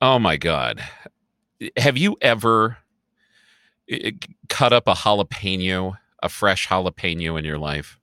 Oh 0.00 0.18
my 0.18 0.36
god. 0.36 0.82
Have 1.76 1.96
you 1.96 2.16
ever 2.20 2.78
cut 4.48 4.72
up 4.72 4.86
a 4.86 4.94
jalapeno, 4.94 5.98
a 6.22 6.28
fresh 6.28 6.68
jalapeno 6.68 7.38
in 7.38 7.44
your 7.44 7.58
life? 7.58 7.98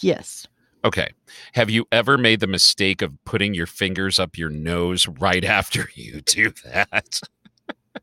Yes. 0.00 0.46
Okay. 0.84 1.08
Have 1.54 1.70
you 1.70 1.86
ever 1.90 2.18
made 2.18 2.40
the 2.40 2.46
mistake 2.46 3.02
of 3.02 3.12
putting 3.24 3.54
your 3.54 3.66
fingers 3.66 4.18
up 4.18 4.36
your 4.36 4.50
nose 4.50 5.08
right 5.08 5.44
after 5.58 5.88
you 5.94 6.20
do 6.20 6.52
that? 6.64 7.20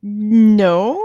No. 0.02 0.96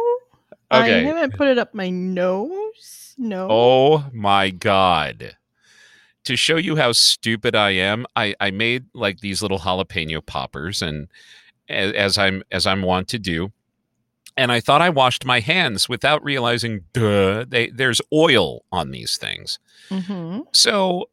Okay. 0.72 1.00
I 1.00 1.02
haven't 1.02 1.34
put 1.36 1.48
it 1.48 1.58
up 1.58 1.74
my 1.74 1.90
nose. 1.90 3.14
No. 3.18 3.48
Oh 3.50 4.04
my 4.12 4.50
god. 4.50 5.36
To 6.24 6.36
show 6.36 6.56
you 6.56 6.76
how 6.76 6.92
stupid 6.92 7.54
I 7.54 7.70
am, 7.70 8.06
I, 8.16 8.34
I 8.40 8.50
made 8.50 8.84
like 8.94 9.20
these 9.20 9.40
little 9.40 9.58
jalapeno 9.58 10.24
poppers 10.24 10.82
and 10.82 11.08
as, 11.68 12.18
I'm 12.18 12.42
as 12.50 12.66
I'm 12.66 12.82
wont 12.82 13.08
to 13.08 13.18
do. 13.18 13.52
And 14.36 14.52
I 14.52 14.60
thought 14.60 14.80
I 14.80 14.88
washed 14.90 15.24
my 15.24 15.40
hands 15.40 15.88
without 15.88 16.22
realizing 16.22 16.84
duh, 16.92 17.44
they, 17.48 17.70
there's 17.70 18.00
oil 18.12 18.64
on 18.70 18.90
these 18.92 19.16
things. 19.16 19.58
hmm 19.90 20.40
So 20.52 21.08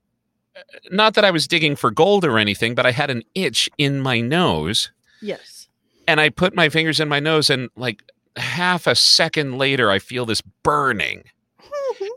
uh, 0.56 0.62
not 0.92 1.16
that 1.16 1.26
I 1.26 1.32
was 1.32 1.48
digging 1.48 1.76
for 1.76 1.90
gold 1.92 2.24
or 2.24 2.38
anything, 2.38 2.76
but 2.76 2.86
I 2.86 2.92
had 2.92 3.10
an 3.10 3.24
itch 3.34 3.70
in 3.78 4.00
my 4.00 4.22
nose. 4.22 4.92
Yes. 5.22 5.68
and 6.08 6.22
I 6.22 6.30
put 6.30 6.54
my 6.56 6.70
fingers 6.70 7.00
in 7.00 7.08
my 7.10 7.20
nose 7.20 7.50
and 7.50 7.70
like 7.76 8.04
half 8.38 8.86
a 8.86 8.94
second 8.96 9.58
later 9.58 9.90
I 9.90 9.98
feel 10.00 10.26
this 10.26 10.42
burning. 10.64 11.24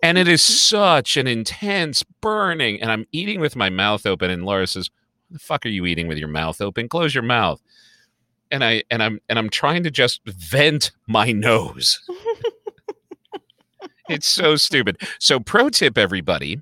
And 0.03 0.17
it 0.19 0.29
is 0.29 0.45
such 0.45 1.17
an 1.17 1.27
intense 1.27 2.05
burning. 2.21 2.81
And 2.81 2.91
i'm 2.93 3.07
eating 3.11 3.41
with 3.41 3.57
my 3.57 3.69
mouth 3.71 4.07
open. 4.07 4.31
And 4.31 4.45
laura 4.45 4.67
says 4.67 4.91
what 5.29 5.39
the 5.41 5.45
fuck 5.45 5.67
are 5.67 5.71
you 5.71 5.87
eating 5.87 6.07
with 6.07 6.19
your 6.19 6.29
mouth 6.29 6.61
open? 6.61 6.89
Close 6.89 7.15
your 7.15 7.25
mouth 7.25 7.61
and 8.51 8.65
i 8.65 8.83
and 8.91 9.03
i'm 9.03 9.21
and 9.29 9.39
i'm 9.39 9.49
trying 9.51 9.83
to 9.83 9.91
just 9.91 10.21
vent 10.27 10.91
my 11.07 11.33
nose. 11.33 12.01
It's 14.11 14.27
so 14.27 14.57
stupid. 14.57 15.03
So 15.19 15.39
pro 15.39 15.69
tip 15.69 15.99
everybody 15.99 16.61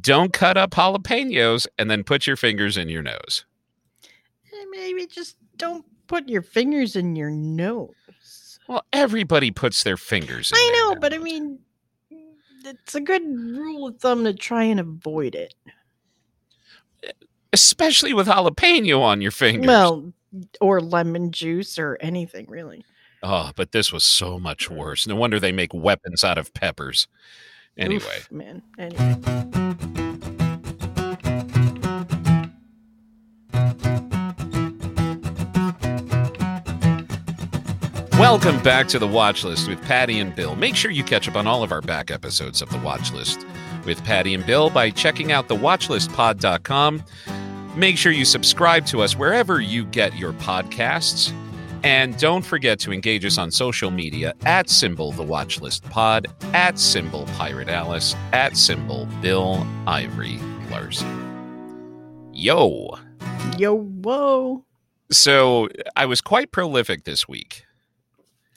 don't 0.00 0.32
cut 0.32 0.56
up 0.56 0.70
jalapenos 0.70 1.66
and 1.76 1.90
then 1.90 2.04
put 2.04 2.24
your 2.24 2.36
fingers 2.36 2.76
in 2.76 2.88
your 2.88 3.02
nose. 3.02 3.44
Eh, 4.04 4.64
Maybe 4.70 5.06
just 5.08 5.36
don't 5.56 5.84
put 6.06 6.28
your 6.28 6.42
fingers 6.42 6.94
in 6.94 7.16
your 7.16 7.30
nose. 7.30 8.60
well 8.68 8.84
everybody 8.92 9.50
puts 9.50 9.82
their 9.82 9.96
fingers 9.96 10.52
in 10.52 10.56
I 10.56 10.70
know, 10.94 11.00
but 11.00 11.12
I 11.12 11.18
mean, 11.18 11.58
it's 12.64 12.94
a 12.94 13.00
good 13.00 13.22
rule 13.24 13.88
of 13.88 13.98
thumb 13.98 14.22
to 14.22 14.32
try 14.34 14.62
and 14.62 14.78
avoid 14.78 15.34
it. 15.34 15.52
especially 17.52 18.12
with 18.12 18.28
jalapeno 18.28 19.00
on 19.00 19.20
your 19.20 19.30
fingers. 19.32 19.66
Well, 19.66 20.12
or 20.60 20.80
lemon 20.80 21.32
juice 21.32 21.78
or 21.78 21.96
anything 22.00 22.46
really. 22.48 22.84
Oh, 23.22 23.50
but 23.56 23.72
this 23.72 23.92
was 23.92 24.04
so 24.04 24.38
much 24.38 24.70
worse. 24.70 25.06
No 25.06 25.16
wonder 25.16 25.40
they 25.40 25.52
make 25.52 25.74
weapons 25.74 26.22
out 26.22 26.38
of 26.38 26.54
peppers. 26.54 27.08
Anyway, 27.76 28.04
Oof, 28.18 28.32
man. 28.32 28.62
Anyway. 28.78 29.78
welcome 38.18 38.62
back 38.62 38.88
to 38.88 38.98
the 38.98 39.06
Watch 39.06 39.42
List 39.42 39.68
with 39.68 39.80
Pattie 39.82 40.18
and 40.18 40.34
Bill. 40.34 40.54
Make 40.54 40.76
sure 40.76 40.90
you 40.90 41.02
catch 41.02 41.28
up 41.28 41.36
on 41.36 41.46
all 41.46 41.62
of 41.62 41.72
our 41.72 41.80
back 41.80 42.10
episodes 42.10 42.60
of 42.60 42.68
the 42.68 42.78
Watch 42.78 43.12
List 43.12 43.46
with 43.86 44.04
Pattie 44.04 44.34
and 44.34 44.44
Bill 44.44 44.70
by 44.70 44.90
checking 44.90 45.32
out 45.32 45.48
the 45.48 45.56
watchlistpod.com. 45.56 47.04
Make 47.78 47.96
sure 47.96 48.10
you 48.10 48.24
subscribe 48.24 48.86
to 48.86 49.02
us 49.02 49.14
wherever 49.14 49.60
you 49.60 49.84
get 49.84 50.16
your 50.16 50.32
podcasts. 50.32 51.32
And 51.84 52.18
don't 52.18 52.44
forget 52.44 52.80
to 52.80 52.92
engage 52.92 53.24
us 53.24 53.38
on 53.38 53.52
social 53.52 53.92
media 53.92 54.34
at 54.44 54.68
symbol 54.68 55.12
the 55.12 55.22
watchlist 55.22 55.88
pod, 55.88 56.26
at 56.52 56.76
symbol 56.76 57.26
pirate 57.36 57.68
Alice, 57.68 58.16
at 58.32 58.56
symbol 58.56 59.06
Bill 59.22 59.64
Ivory 59.86 60.40
Larson. 60.72 62.32
Yo. 62.32 62.98
Yo, 63.56 63.76
whoa. 63.76 64.64
So 65.12 65.68
I 65.94 66.04
was 66.06 66.20
quite 66.20 66.50
prolific 66.50 67.04
this 67.04 67.28
week. 67.28 67.62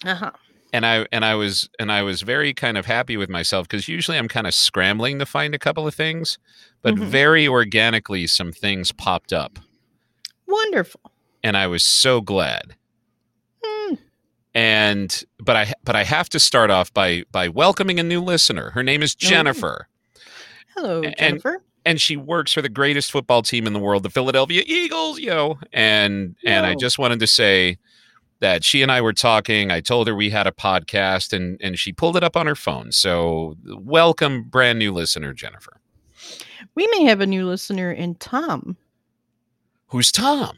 Uh 0.04 0.16
huh. 0.16 0.32
And 0.74 0.86
I 0.86 1.06
and 1.12 1.24
I 1.26 1.36
was 1.36 1.70
and 1.80 1.92
I 1.92 2.02
was 2.04 2.22
very 2.22 2.54
kind 2.54 2.78
of 2.78 2.86
happy 2.86 3.18
with 3.18 3.30
myself 3.30 3.68
because 3.68 3.88
usually 3.88 4.18
I'm 4.18 4.28
kind 4.28 4.48
of 4.48 4.54
scrambling 4.54 5.20
to 5.20 5.26
find 5.26 5.54
a 5.56 5.60
couple 5.60 5.88
of 5.88 5.94
things, 5.96 6.38
but 6.82 6.96
Mhm. 6.96 7.06
very 7.06 7.48
organically 7.48 8.28
some 8.28 8.52
things 8.52 8.92
popped 8.92 9.34
up, 9.34 9.60
Wonderful. 10.48 11.02
and 11.44 11.56
I 11.58 11.68
was 11.68 11.84
so 11.84 12.22
glad. 12.22 12.76
Hmm. 13.64 13.96
And 14.54 15.24
but 15.40 15.56
I 15.56 15.74
but 15.84 15.96
I 15.96 16.04
have 16.04 16.30
to 16.30 16.40
start 16.40 16.70
off 16.72 16.94
by 16.94 17.24
by 17.32 17.48
welcoming 17.48 18.00
a 18.00 18.04
new 18.04 18.22
listener. 18.22 18.72
Her 18.72 18.84
name 18.84 19.02
is 19.04 19.16
Oh. 19.16 19.28
Jennifer, 19.28 19.88
Hello, 20.76 21.02
Jennifer. 21.18 21.64
and 21.86 22.00
she 22.02 22.18
works 22.18 22.52
for 22.54 22.62
the 22.62 22.70
greatest 22.70 23.12
football 23.12 23.42
team 23.44 23.66
in 23.68 23.74
the 23.74 23.80
world, 23.80 24.04
the 24.04 24.10
Philadelphia 24.10 24.64
Eagles. 24.66 25.20
Yo, 25.20 25.60
and 25.72 26.36
and 26.46 26.66
I 26.66 26.76
just 26.76 27.00
wanted 27.00 27.20
to 27.22 27.28
say 27.28 27.78
that 28.42 28.66
she 28.66 28.82
and 28.82 28.92
I 28.92 29.00
were 29.00 29.14
talking. 29.14 29.72
I 29.72 29.80
told 29.80 30.08
her 30.08 30.16
we 30.16 30.30
had 30.30 30.48
a 30.48 30.52
podcast, 30.52 31.32
and 31.32 31.60
and 31.62 31.80
she 31.80 31.94
pulled 31.94 32.18
it 32.18 32.24
up 32.24 32.36
on 32.36 32.48
her 32.48 32.56
phone. 32.56 32.92
So 32.92 33.56
welcome, 33.66 34.44
brand 34.44 34.80
new 34.80 34.92
listener, 34.92 35.34
Jennifer. 35.34 35.80
We 36.76 36.88
may 36.88 37.04
have 37.06 37.22
a 37.22 37.28
new 37.28 37.48
listener 37.48 37.92
in 37.92 38.16
Tom. 38.16 38.76
Who's 39.88 40.12
Tom? 40.12 40.58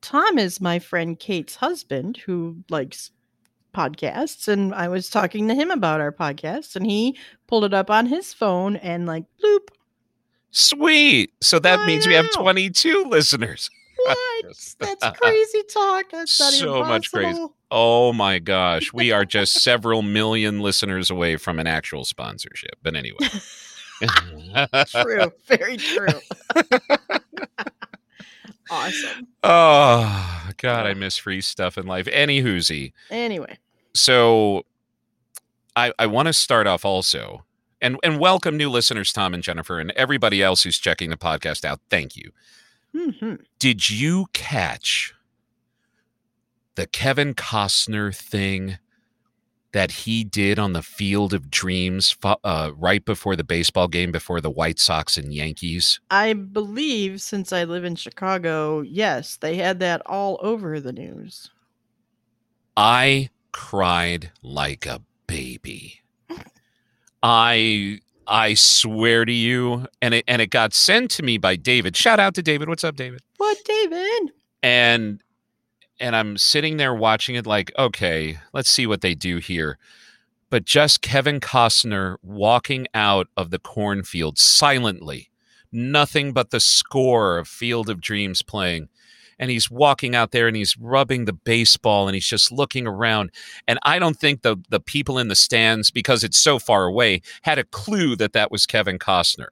Tom 0.00 0.38
is 0.38 0.60
my 0.60 0.78
friend 0.78 1.18
Kate's 1.18 1.56
husband 1.56 2.18
who 2.18 2.56
likes 2.68 3.10
podcasts. 3.74 4.48
And 4.48 4.74
I 4.74 4.88
was 4.88 5.10
talking 5.10 5.48
to 5.48 5.54
him 5.54 5.70
about 5.70 6.00
our 6.00 6.12
podcast, 6.12 6.76
and 6.76 6.86
he 6.86 7.16
pulled 7.46 7.64
it 7.64 7.74
up 7.74 7.90
on 7.90 8.06
his 8.06 8.32
phone 8.32 8.76
and, 8.76 9.06
like, 9.06 9.24
bloop. 9.42 9.68
Sweet. 10.50 11.32
So 11.40 11.58
that 11.58 11.80
I 11.80 11.86
means 11.86 12.06
we 12.06 12.14
have 12.14 12.30
22 12.32 13.06
listeners. 13.08 13.70
What? 14.04 14.74
That's 14.78 15.18
crazy 15.18 15.62
talk. 15.72 16.10
That's 16.10 16.32
So 16.32 16.84
much 16.84 17.10
crazy. 17.10 17.46
Oh 17.70 18.12
my 18.12 18.38
gosh. 18.38 18.92
We 18.92 19.12
are 19.12 19.24
just 19.24 19.54
several 19.62 20.02
million 20.02 20.60
listeners 20.60 21.10
away 21.10 21.36
from 21.36 21.58
an 21.58 21.66
actual 21.66 22.04
sponsorship. 22.04 22.76
But 22.82 22.96
anyway. 22.96 23.28
True. 24.88 25.32
Very 25.46 25.76
true. 25.76 26.06
awesome. 28.70 29.28
Oh 29.42 30.50
God, 30.58 30.86
I 30.86 30.94
miss 30.94 31.16
free 31.16 31.40
stuff 31.40 31.78
in 31.78 31.86
life. 31.86 32.08
Any 32.10 32.42
whoozy. 32.42 32.92
Anyway. 33.10 33.58
So 33.94 34.66
I 35.76 35.92
I 35.98 36.06
want 36.06 36.26
to 36.26 36.32
start 36.32 36.66
off 36.66 36.84
also. 36.84 37.44
And 37.80 37.98
and 38.02 38.18
welcome 38.18 38.56
new 38.56 38.70
listeners, 38.70 39.12
Tom 39.12 39.34
and 39.34 39.42
Jennifer, 39.42 39.78
and 39.78 39.90
everybody 39.92 40.42
else 40.42 40.62
who's 40.62 40.78
checking 40.78 41.10
the 41.10 41.16
podcast 41.16 41.64
out. 41.64 41.80
Thank 41.90 42.16
you. 42.16 42.30
Hmm 42.94 43.34
Did 43.58 43.90
you 43.90 44.26
catch 44.32 45.14
the 46.76 46.86
Kevin 46.86 47.34
Costner 47.34 48.14
thing 48.14 48.78
that 49.72 49.90
he 49.90 50.22
did 50.22 50.56
on 50.56 50.72
the 50.72 50.82
Field 50.82 51.34
of 51.34 51.50
Dreams 51.50 52.16
uh, 52.22 52.70
right 52.76 53.04
before 53.04 53.34
the 53.34 53.42
baseball 53.42 53.88
game 53.88 54.12
before 54.12 54.40
the 54.40 54.50
White 54.50 54.78
Sox 54.78 55.18
and 55.18 55.34
Yankees? 55.34 55.98
I 56.10 56.32
believe 56.32 57.20
since 57.20 57.52
I 57.52 57.64
live 57.64 57.84
in 57.84 57.96
Chicago, 57.96 58.82
yes, 58.82 59.36
they 59.36 59.56
had 59.56 59.80
that 59.80 60.00
all 60.06 60.38
over 60.42 60.78
the 60.78 60.92
news. 60.92 61.50
I 62.76 63.30
cried 63.50 64.30
like 64.42 64.86
a 64.86 65.02
baby. 65.26 66.00
I 67.22 67.98
I 68.26 68.54
swear 68.54 69.24
to 69.24 69.32
you, 69.32 69.86
and 70.00 70.14
it 70.14 70.24
and 70.26 70.40
it 70.40 70.50
got 70.50 70.72
sent 70.74 71.10
to 71.12 71.22
me 71.22 71.38
by 71.38 71.56
David. 71.56 71.96
Shout 71.96 72.20
out 72.20 72.34
to 72.34 72.42
David. 72.42 72.68
What's 72.68 72.84
up, 72.84 72.96
David? 72.96 73.20
What, 73.36 73.58
David? 73.64 74.32
and 74.64 75.22
and 76.00 76.16
I'm 76.16 76.36
sitting 76.36 76.78
there 76.78 76.94
watching 76.94 77.36
it 77.36 77.46
like, 77.46 77.70
okay, 77.78 78.38
let's 78.52 78.68
see 78.68 78.86
what 78.86 79.00
they 79.00 79.14
do 79.14 79.36
here. 79.36 79.78
But 80.50 80.64
just 80.64 81.02
Kevin 81.02 81.38
Costner 81.38 82.16
walking 82.22 82.86
out 82.94 83.28
of 83.36 83.50
the 83.50 83.58
cornfield 83.58 84.38
silently, 84.38 85.30
nothing 85.70 86.32
but 86.32 86.50
the 86.50 86.60
score 86.60 87.38
of 87.38 87.46
Field 87.46 87.88
of 87.88 88.00
Dreams 88.00 88.42
playing. 88.42 88.88
And 89.38 89.50
he's 89.50 89.70
walking 89.70 90.14
out 90.14 90.30
there 90.30 90.48
and 90.48 90.56
he's 90.56 90.76
rubbing 90.76 91.24
the 91.24 91.32
baseball 91.32 92.08
and 92.08 92.14
he's 92.14 92.26
just 92.26 92.52
looking 92.52 92.86
around. 92.86 93.30
And 93.66 93.78
I 93.82 93.98
don't 93.98 94.16
think 94.16 94.42
the 94.42 94.56
the 94.68 94.80
people 94.80 95.18
in 95.18 95.28
the 95.28 95.34
stands, 95.34 95.90
because 95.90 96.24
it's 96.24 96.38
so 96.38 96.58
far 96.58 96.84
away, 96.86 97.22
had 97.42 97.58
a 97.58 97.64
clue 97.64 98.16
that 98.16 98.32
that 98.32 98.50
was 98.50 98.66
Kevin 98.66 98.98
Costner 98.98 99.48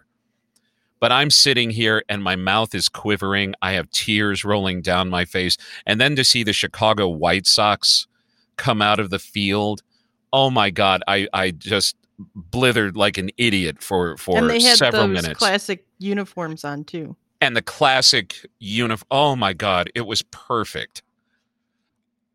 but 1.02 1.10
I'm 1.10 1.30
sitting 1.30 1.70
here 1.70 2.04
and 2.08 2.22
my 2.22 2.36
mouth 2.36 2.76
is 2.76 2.88
quivering. 2.88 3.56
I 3.60 3.72
have 3.72 3.90
tears 3.90 4.44
rolling 4.44 4.82
down 4.82 5.10
my 5.10 5.24
face. 5.24 5.58
And 5.84 6.00
then 6.00 6.14
to 6.14 6.22
see 6.22 6.44
the 6.44 6.52
Chicago 6.52 7.08
White 7.08 7.44
Sox 7.44 8.06
come 8.56 8.80
out 8.80 9.00
of 9.00 9.10
the 9.10 9.18
field, 9.18 9.82
oh 10.32 10.48
my 10.48 10.70
God, 10.70 11.02
I, 11.08 11.26
I 11.32 11.50
just 11.50 11.96
blithered 12.52 12.94
like 12.94 13.18
an 13.18 13.30
idiot 13.36 13.82
for, 13.82 14.16
for 14.16 14.38
and 14.38 14.48
they 14.48 14.62
had 14.62 14.78
several 14.78 15.08
those 15.08 15.22
minutes. 15.22 15.40
classic 15.40 15.84
uniforms 15.98 16.64
on 16.64 16.84
too. 16.84 17.16
And 17.42 17.56
the 17.56 17.62
classic 17.62 18.46
uniform. 18.60 19.06
Oh 19.10 19.36
my 19.36 19.52
god, 19.52 19.90
it 19.94 20.06
was 20.06 20.22
perfect. 20.22 21.02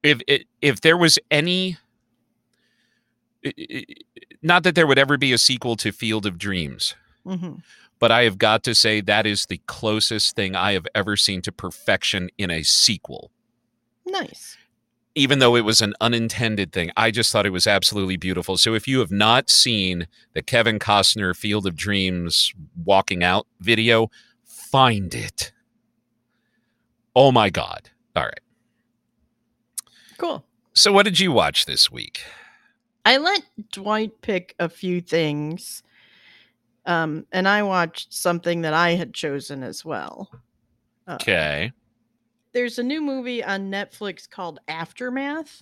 If 0.03 0.21
it, 0.27 0.45
if 0.61 0.81
there 0.81 0.97
was 0.97 1.17
any, 1.31 1.77
not 4.43 4.63
that 4.63 4.75
there 4.75 4.85
would 4.85 4.99
ever 4.99 5.17
be 5.17 5.31
a 5.31 5.37
sequel 5.37 5.77
to 5.77 5.91
Field 5.91 6.27
of 6.27 6.37
Dreams, 6.37 6.93
hmm 7.25 7.53
but 7.99 8.11
I 8.11 8.25
have 8.25 8.37
got 8.37 8.63
to 8.65 8.75
say 8.75 9.01
that 9.01 9.25
is 9.25 9.47
the 9.47 9.59
closest 9.65 10.35
thing 10.35 10.55
I 10.55 10.73
have 10.73 10.85
ever 10.93 11.17
seen 11.17 11.41
to 11.41 11.51
perfection 11.51 12.29
in 12.37 12.51
a 12.51 12.61
sequel. 12.61 13.31
Nice. 14.05 14.55
Even 15.15 15.39
though 15.39 15.55
it 15.55 15.65
was 15.65 15.81
an 15.81 15.95
unintended 15.99 16.71
thing, 16.71 16.91
I 16.95 17.09
just 17.09 17.31
thought 17.31 17.47
it 17.47 17.51
was 17.51 17.65
absolutely 17.65 18.17
beautiful. 18.17 18.55
So 18.55 18.75
if 18.75 18.87
you 18.87 18.99
have 18.99 19.09
not 19.09 19.49
seen 19.49 20.05
the 20.33 20.43
Kevin 20.43 20.77
Costner 20.77 21.35
Field 21.35 21.65
of 21.65 21.75
Dreams 21.75 22.53
walking 22.85 23.23
out 23.23 23.47
video, 23.61 24.11
find 24.71 25.13
it. 25.13 25.51
Oh 27.15 27.31
my 27.31 27.49
God. 27.49 27.89
All 28.15 28.23
right. 28.23 28.39
Cool. 30.17 30.43
So 30.73 30.91
what 30.91 31.03
did 31.03 31.19
you 31.19 31.31
watch 31.31 31.65
this 31.65 31.91
week? 31.91 32.21
I 33.05 33.17
let 33.17 33.41
Dwight 33.71 34.21
pick 34.21 34.53
a 34.59 34.67
few 34.67 34.99
things, 35.01 35.81
um, 36.85 37.25
and 37.31 37.47
I 37.47 37.63
watched 37.63 38.13
something 38.13 38.61
that 38.61 38.73
I 38.73 38.91
had 38.91 39.13
chosen 39.13 39.63
as 39.63 39.85
well. 39.85 40.29
Uh, 41.07 41.13
Okay. 41.21 41.71
There's 42.53 42.79
a 42.79 42.83
new 42.83 43.01
movie 43.01 43.43
on 43.43 43.69
Netflix 43.71 44.29
called 44.29 44.59
Aftermath, 44.67 45.61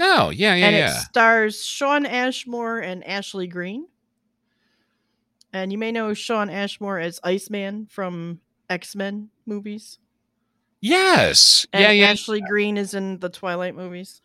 Oh, 0.00 0.30
yeah, 0.30 0.54
yeah, 0.54 0.66
and 0.66 0.74
it 0.76 0.78
yeah. 0.80 0.98
stars 1.00 1.64
Shawn 1.64 2.06
Ashmore 2.06 2.78
and 2.80 3.04
Ashley 3.06 3.46
Greene. 3.46 3.86
And 5.54 5.72
you 5.72 5.78
may 5.78 5.92
know 5.92 6.12
Shawn 6.14 6.50
Ashmore 6.50 6.98
as 6.98 7.20
Iceman 7.24 7.86
from 7.90 8.40
X 8.68 8.94
Men 8.96 9.30
movies. 9.46 9.98
Yes. 10.82 11.64
And 11.72 11.82
yeah, 11.82 11.90
yeah. 11.92 12.10
Ashley 12.10 12.42
Greene 12.42 12.76
is 12.76 12.92
in 12.92 13.18
the 13.20 13.28
Twilight 13.30 13.74
movies. 13.74 14.20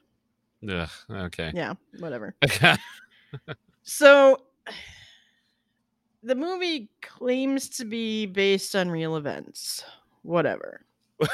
Ugh, 0.70 0.90
okay. 1.10 1.52
Yeah, 1.56 1.76
whatever. 2.00 2.36
So 3.84 4.38
the 6.24 6.36
movie 6.36 6.90
claims 7.02 7.70
to 7.78 7.86
be 7.86 8.26
based 8.26 8.76
on 8.76 8.90
real 8.92 9.16
events. 9.16 9.84
Whatever. 10.24 10.82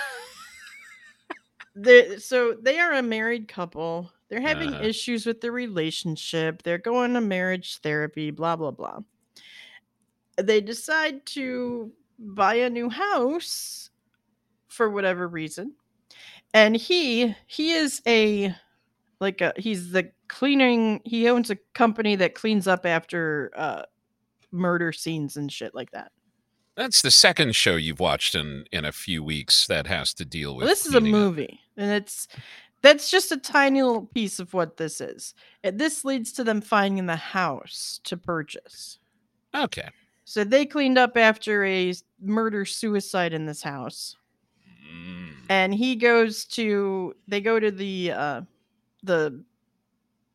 so 2.19 2.53
they 2.61 2.79
are 2.79 2.93
a 2.93 3.01
married 3.01 3.47
couple. 3.47 4.11
They're 4.29 4.41
having 4.41 4.73
Uh-huh. 4.73 4.83
issues 4.83 5.25
with 5.25 5.41
their 5.41 5.51
relationship. 5.51 6.63
They're 6.63 6.77
going 6.77 7.13
to 7.13 7.21
marriage 7.21 7.77
therapy, 7.79 8.31
blah 8.31 8.55
blah 8.55 8.71
blah. 8.71 8.99
They 10.37 10.61
decide 10.61 11.25
to 11.27 11.91
buy 12.19 12.55
a 12.55 12.69
new 12.69 12.89
house 12.89 13.89
for 14.67 14.89
whatever 14.89 15.27
reason. 15.27 15.73
And 16.53 16.75
he 16.75 17.35
he 17.47 17.71
is 17.71 18.01
a 18.07 18.55
like 19.19 19.41
a 19.41 19.53
he's 19.57 19.91
the 19.91 20.11
cleaning 20.27 21.01
he 21.03 21.29
owns 21.29 21.49
a 21.49 21.57
company 21.73 22.15
that 22.15 22.35
cleans 22.35 22.67
up 22.67 22.85
after 22.85 23.51
uh 23.55 23.83
murder 24.51 24.91
scenes 24.91 25.37
and 25.37 25.51
shit 25.51 25.75
like 25.75 25.91
that. 25.91 26.11
That's 26.75 27.01
the 27.01 27.11
second 27.11 27.55
show 27.55 27.75
you've 27.75 27.99
watched 27.99 28.35
in 28.35 28.65
in 28.71 28.85
a 28.85 28.91
few 28.91 29.23
weeks 29.23 29.67
that 29.67 29.87
has 29.87 30.13
to 30.15 30.25
deal 30.25 30.55
with. 30.55 30.65
Well, 30.65 30.71
this 30.71 30.85
is 30.85 30.93
a 30.93 30.99
cleaning 30.99 31.15
up. 31.15 31.19
movie 31.19 31.59
and 31.77 31.91
it's 31.91 32.27
that's 32.81 33.09
just 33.09 33.31
a 33.31 33.37
tiny 33.37 33.81
little 33.81 34.05
piece 34.05 34.39
of 34.39 34.53
what 34.53 34.77
this 34.77 35.01
is. 35.01 35.33
And 35.63 35.79
this 35.79 36.05
leads 36.05 36.31
to 36.33 36.43
them 36.43 36.61
finding 36.61 37.05
the 37.07 37.15
house 37.15 37.99
to 38.03 38.15
purchase. 38.15 38.99
Okay. 39.55 39.89
So 40.25 40.43
they 40.43 40.65
cleaned 40.65 40.97
up 40.97 41.15
after 41.15 41.63
a 41.63 41.93
murder 42.19 42.65
suicide 42.65 43.31
in 43.31 43.45
this 43.45 43.61
house. 43.61 44.17
Mm. 44.91 45.29
and 45.49 45.73
he 45.73 45.95
goes 45.95 46.45
to 46.45 47.15
they 47.27 47.41
go 47.41 47.59
to 47.59 47.71
the 47.71 48.11
uh 48.11 48.41
the 49.03 49.43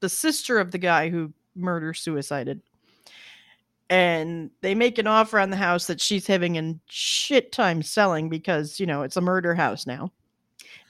the 0.00 0.08
sister 0.08 0.58
of 0.58 0.70
the 0.70 0.78
guy 0.78 1.08
who 1.08 1.32
murder 1.54 1.92
suicided 1.94 2.60
and 3.88 4.50
they 4.60 4.74
make 4.74 4.98
an 4.98 5.06
offer 5.08 5.38
on 5.38 5.50
the 5.50 5.56
house 5.56 5.86
that 5.88 6.00
she's 6.00 6.26
having 6.26 6.56
a 6.56 6.74
shit 6.88 7.50
time 7.52 7.82
selling 7.82 8.28
because 8.28 8.78
you 8.78 8.86
know 8.86 9.02
it's 9.02 9.16
a 9.16 9.20
murder 9.20 9.54
house 9.54 9.86
now 9.86 10.10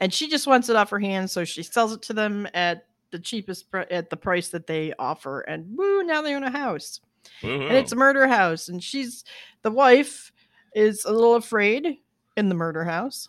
and 0.00 0.12
she 0.12 0.29
just 0.29 0.46
wants 0.46 0.69
it 0.69 0.76
off 0.76 0.91
her 0.91 1.00
hands 1.00 1.32
so 1.32 1.44
she 1.44 1.62
sells 1.62 1.93
it 1.93 2.03
to 2.03 2.12
them 2.12 2.46
at 2.55 2.87
the 3.11 3.19
cheapest 3.19 3.70
pr- 3.70 3.91
at 3.91 4.11
the 4.11 4.17
price 4.17 4.49
that 4.49 4.67
they 4.67 4.93
offer 4.99 5.41
and 5.41 5.67
woo 5.76 6.03
now 6.03 6.20
they 6.23 6.35
own 6.35 6.44
a 6.44 6.50
house 6.50 7.00
and 7.43 7.62
it's 7.77 7.93
a 7.93 7.97
murder 7.97 8.27
house 8.29 8.69
and 8.69 8.82
she's 8.82 9.25
the 9.62 9.71
wife 9.71 10.32
is 10.75 11.05
a 11.05 11.12
little 11.12 11.35
afraid 11.37 11.97
in 12.37 12.49
the 12.49 12.55
murder 12.55 12.85
house. 12.85 13.29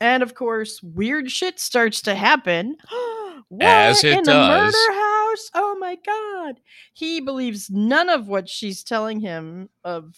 And 0.00 0.22
of 0.22 0.34
course 0.34 0.82
weird 0.82 1.30
shit 1.30 1.58
starts 1.60 2.00
to 2.02 2.14
happen. 2.14 2.76
What 3.48 3.62
As 3.62 4.02
it 4.02 4.18
in 4.18 4.24
the 4.24 4.32
does. 4.32 4.72
murder 4.72 4.98
house? 4.98 5.50
Oh 5.54 5.76
my 5.78 5.96
god. 6.04 6.60
He 6.94 7.20
believes 7.20 7.68
none 7.70 8.08
of 8.08 8.26
what 8.26 8.48
she's 8.48 8.82
telling 8.82 9.20
him 9.20 9.68
of 9.84 10.16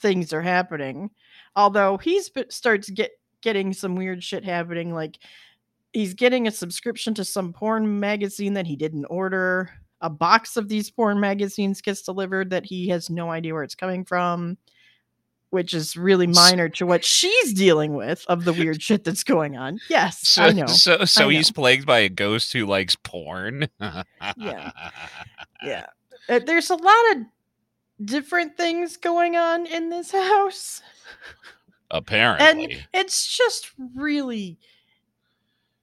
things 0.00 0.32
are 0.32 0.42
happening. 0.42 1.10
Although 1.54 1.98
he's 1.98 2.28
b- 2.30 2.44
starts 2.48 2.90
get 2.90 3.12
getting 3.42 3.72
some 3.72 3.94
weird 3.94 4.24
shit 4.24 4.44
happening 4.44 4.92
like 4.92 5.18
he's 5.92 6.14
getting 6.14 6.46
a 6.48 6.50
subscription 6.50 7.14
to 7.14 7.24
some 7.24 7.52
porn 7.52 8.00
magazine 8.00 8.54
that 8.54 8.66
he 8.66 8.74
didn't 8.76 9.04
order 9.06 9.70
a 10.04 10.10
box 10.10 10.58
of 10.58 10.68
these 10.68 10.90
porn 10.90 11.18
magazines 11.18 11.80
gets 11.80 12.02
delivered 12.02 12.50
that 12.50 12.66
he 12.66 12.88
has 12.88 13.08
no 13.08 13.30
idea 13.30 13.54
where 13.54 13.62
it's 13.64 13.74
coming 13.74 14.04
from 14.04 14.56
which 15.48 15.72
is 15.72 15.96
really 15.96 16.26
minor 16.26 16.68
to 16.68 16.84
what 16.84 17.04
she's 17.04 17.54
dealing 17.54 17.94
with 17.94 18.24
of 18.28 18.44
the 18.44 18.52
weird 18.52 18.82
shit 18.82 19.02
that's 19.02 19.24
going 19.24 19.56
on 19.56 19.78
yes 19.88 20.28
So, 20.28 20.42
i 20.42 20.52
know 20.52 20.66
so, 20.66 21.04
so 21.06 21.30
I 21.30 21.32
he's 21.32 21.50
plagued 21.50 21.86
by 21.86 22.00
a 22.00 22.08
ghost 22.08 22.52
who 22.52 22.66
likes 22.66 22.96
porn. 22.96 23.68
Yeah. 23.80 24.70
yeah 25.62 25.86
Uh, 26.28 26.40
there's 26.44 26.70
a 26.70 26.76
lot 26.76 27.12
of 27.12 27.22
different 28.04 28.56
things 28.56 28.98
going 28.98 29.36
on 29.36 29.66
in 29.66 29.88
this 29.88 30.12
house 30.12 30.82
Apparently. 31.90 32.46
And 32.46 32.86
it's 32.92 33.26
just 33.36 33.70
really 33.94 34.58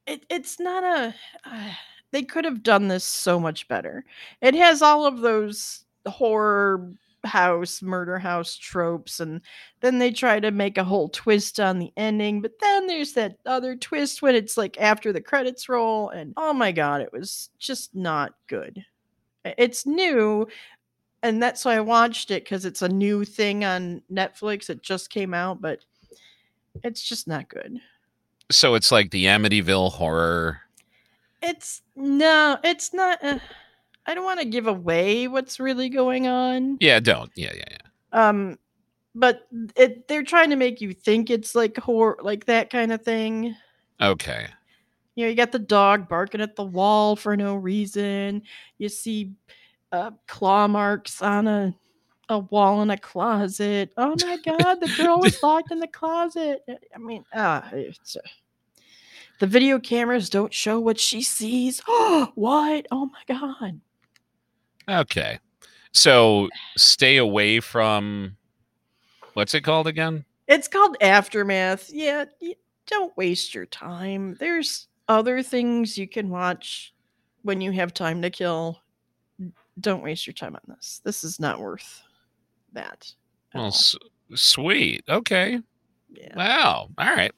it, 0.06 0.24
it's 0.28 0.60
not 0.60 0.84
a 0.84 1.14
uh, 1.44 1.70
they 2.12 2.22
could 2.22 2.44
have 2.44 2.62
done 2.62 2.88
this 2.88 3.04
so 3.04 3.38
much 3.40 3.66
better 3.68 4.04
it 4.40 4.54
has 4.54 4.82
all 4.82 5.04
of 5.04 5.20
those 5.20 5.84
horror 6.06 6.92
house 7.24 7.82
murder 7.82 8.18
house 8.18 8.56
tropes 8.56 9.20
and 9.20 9.40
then 9.80 9.98
they 9.98 10.10
try 10.10 10.40
to 10.40 10.50
make 10.50 10.76
a 10.76 10.84
whole 10.84 11.08
twist 11.08 11.60
on 11.60 11.78
the 11.78 11.92
ending 11.96 12.40
but 12.40 12.58
then 12.60 12.86
there's 12.86 13.12
that 13.12 13.36
other 13.46 13.76
twist 13.76 14.22
when 14.22 14.34
it's 14.34 14.56
like 14.56 14.80
after 14.80 15.12
the 15.12 15.20
credits 15.20 15.68
roll 15.68 16.08
and 16.10 16.32
oh 16.36 16.52
my 16.52 16.72
god 16.72 17.00
it 17.00 17.12
was 17.12 17.50
just 17.58 17.94
not 17.94 18.34
good 18.48 18.84
it's 19.44 19.86
new 19.86 20.46
and 21.22 21.40
that's 21.40 21.64
why 21.64 21.76
i 21.76 21.80
watched 21.80 22.32
it 22.32 22.42
because 22.42 22.64
it's 22.64 22.82
a 22.82 22.88
new 22.88 23.24
thing 23.24 23.64
on 23.64 24.02
netflix 24.12 24.68
it 24.68 24.82
just 24.82 25.08
came 25.08 25.32
out 25.32 25.60
but 25.60 25.78
it's 26.82 27.02
just 27.02 27.28
not 27.28 27.48
good 27.48 27.80
so 28.52 28.74
it's 28.74 28.92
like 28.92 29.10
the 29.10 29.24
Amityville 29.26 29.92
horror. 29.92 30.60
It's 31.42 31.82
no, 31.96 32.56
it's 32.62 32.94
not. 32.94 33.22
Uh, 33.22 33.38
I 34.06 34.14
don't 34.14 34.24
want 34.24 34.40
to 34.40 34.46
give 34.46 34.66
away 34.66 35.28
what's 35.28 35.60
really 35.60 35.88
going 35.88 36.26
on. 36.26 36.78
Yeah, 36.80 37.00
don't. 37.00 37.30
Yeah, 37.34 37.52
yeah, 37.54 37.64
yeah. 37.70 38.28
Um, 38.28 38.58
but 39.14 39.46
it 39.76 40.08
they're 40.08 40.22
trying 40.22 40.50
to 40.50 40.56
make 40.56 40.80
you 40.80 40.92
think 40.92 41.30
it's 41.30 41.54
like 41.54 41.76
horror, 41.76 42.18
like 42.22 42.46
that 42.46 42.70
kind 42.70 42.92
of 42.92 43.02
thing. 43.02 43.56
Okay. 44.00 44.46
You 45.14 45.24
know, 45.24 45.30
you 45.30 45.36
got 45.36 45.52
the 45.52 45.58
dog 45.58 46.08
barking 46.08 46.40
at 46.40 46.56
the 46.56 46.64
wall 46.64 47.16
for 47.16 47.36
no 47.36 47.56
reason. 47.56 48.42
You 48.78 48.88
see 48.88 49.32
uh, 49.92 50.12
claw 50.26 50.66
marks 50.68 51.20
on 51.20 51.46
a 51.46 51.74
a 52.28 52.38
wall 52.38 52.82
in 52.82 52.90
a 52.90 52.96
closet. 52.96 53.92
Oh 53.96 54.16
my 54.22 54.36
god, 54.44 54.80
the 54.80 54.92
girl 54.96 55.20
was 55.20 55.42
locked 55.42 55.70
in 55.70 55.78
the 55.78 55.86
closet. 55.86 56.62
I 56.94 56.98
mean, 56.98 57.24
ah, 57.34 57.68
it's. 57.72 58.16
Uh, 58.16 58.20
the 59.42 59.48
video 59.48 59.80
cameras 59.80 60.30
don't 60.30 60.54
show 60.54 60.78
what 60.78 61.00
she 61.00 61.20
sees. 61.20 61.82
Oh, 61.88 62.30
what? 62.36 62.86
Oh 62.92 63.06
my 63.06 63.36
god. 63.36 63.80
Okay. 64.88 65.40
So 65.90 66.48
stay 66.76 67.16
away 67.16 67.58
from 67.58 68.36
what's 69.34 69.52
it 69.52 69.62
called 69.62 69.88
again? 69.88 70.24
It's 70.46 70.68
called 70.68 70.96
Aftermath. 71.00 71.90
Yeah, 71.92 72.26
don't 72.86 73.16
waste 73.16 73.52
your 73.52 73.66
time. 73.66 74.36
There's 74.38 74.86
other 75.08 75.42
things 75.42 75.98
you 75.98 76.06
can 76.06 76.30
watch 76.30 76.94
when 77.42 77.60
you 77.60 77.72
have 77.72 77.92
time 77.92 78.22
to 78.22 78.30
kill. 78.30 78.78
Don't 79.80 80.04
waste 80.04 80.24
your 80.24 80.34
time 80.34 80.54
on 80.54 80.62
this. 80.68 81.00
This 81.02 81.24
is 81.24 81.40
not 81.40 81.58
worth 81.58 82.00
that. 82.74 83.12
Well, 83.52 83.66
s- 83.66 83.96
sweet. 84.36 85.02
Okay. 85.08 85.58
yeah. 86.14 86.36
Wow. 86.36 86.90
All 86.96 87.06
right. 87.16 87.32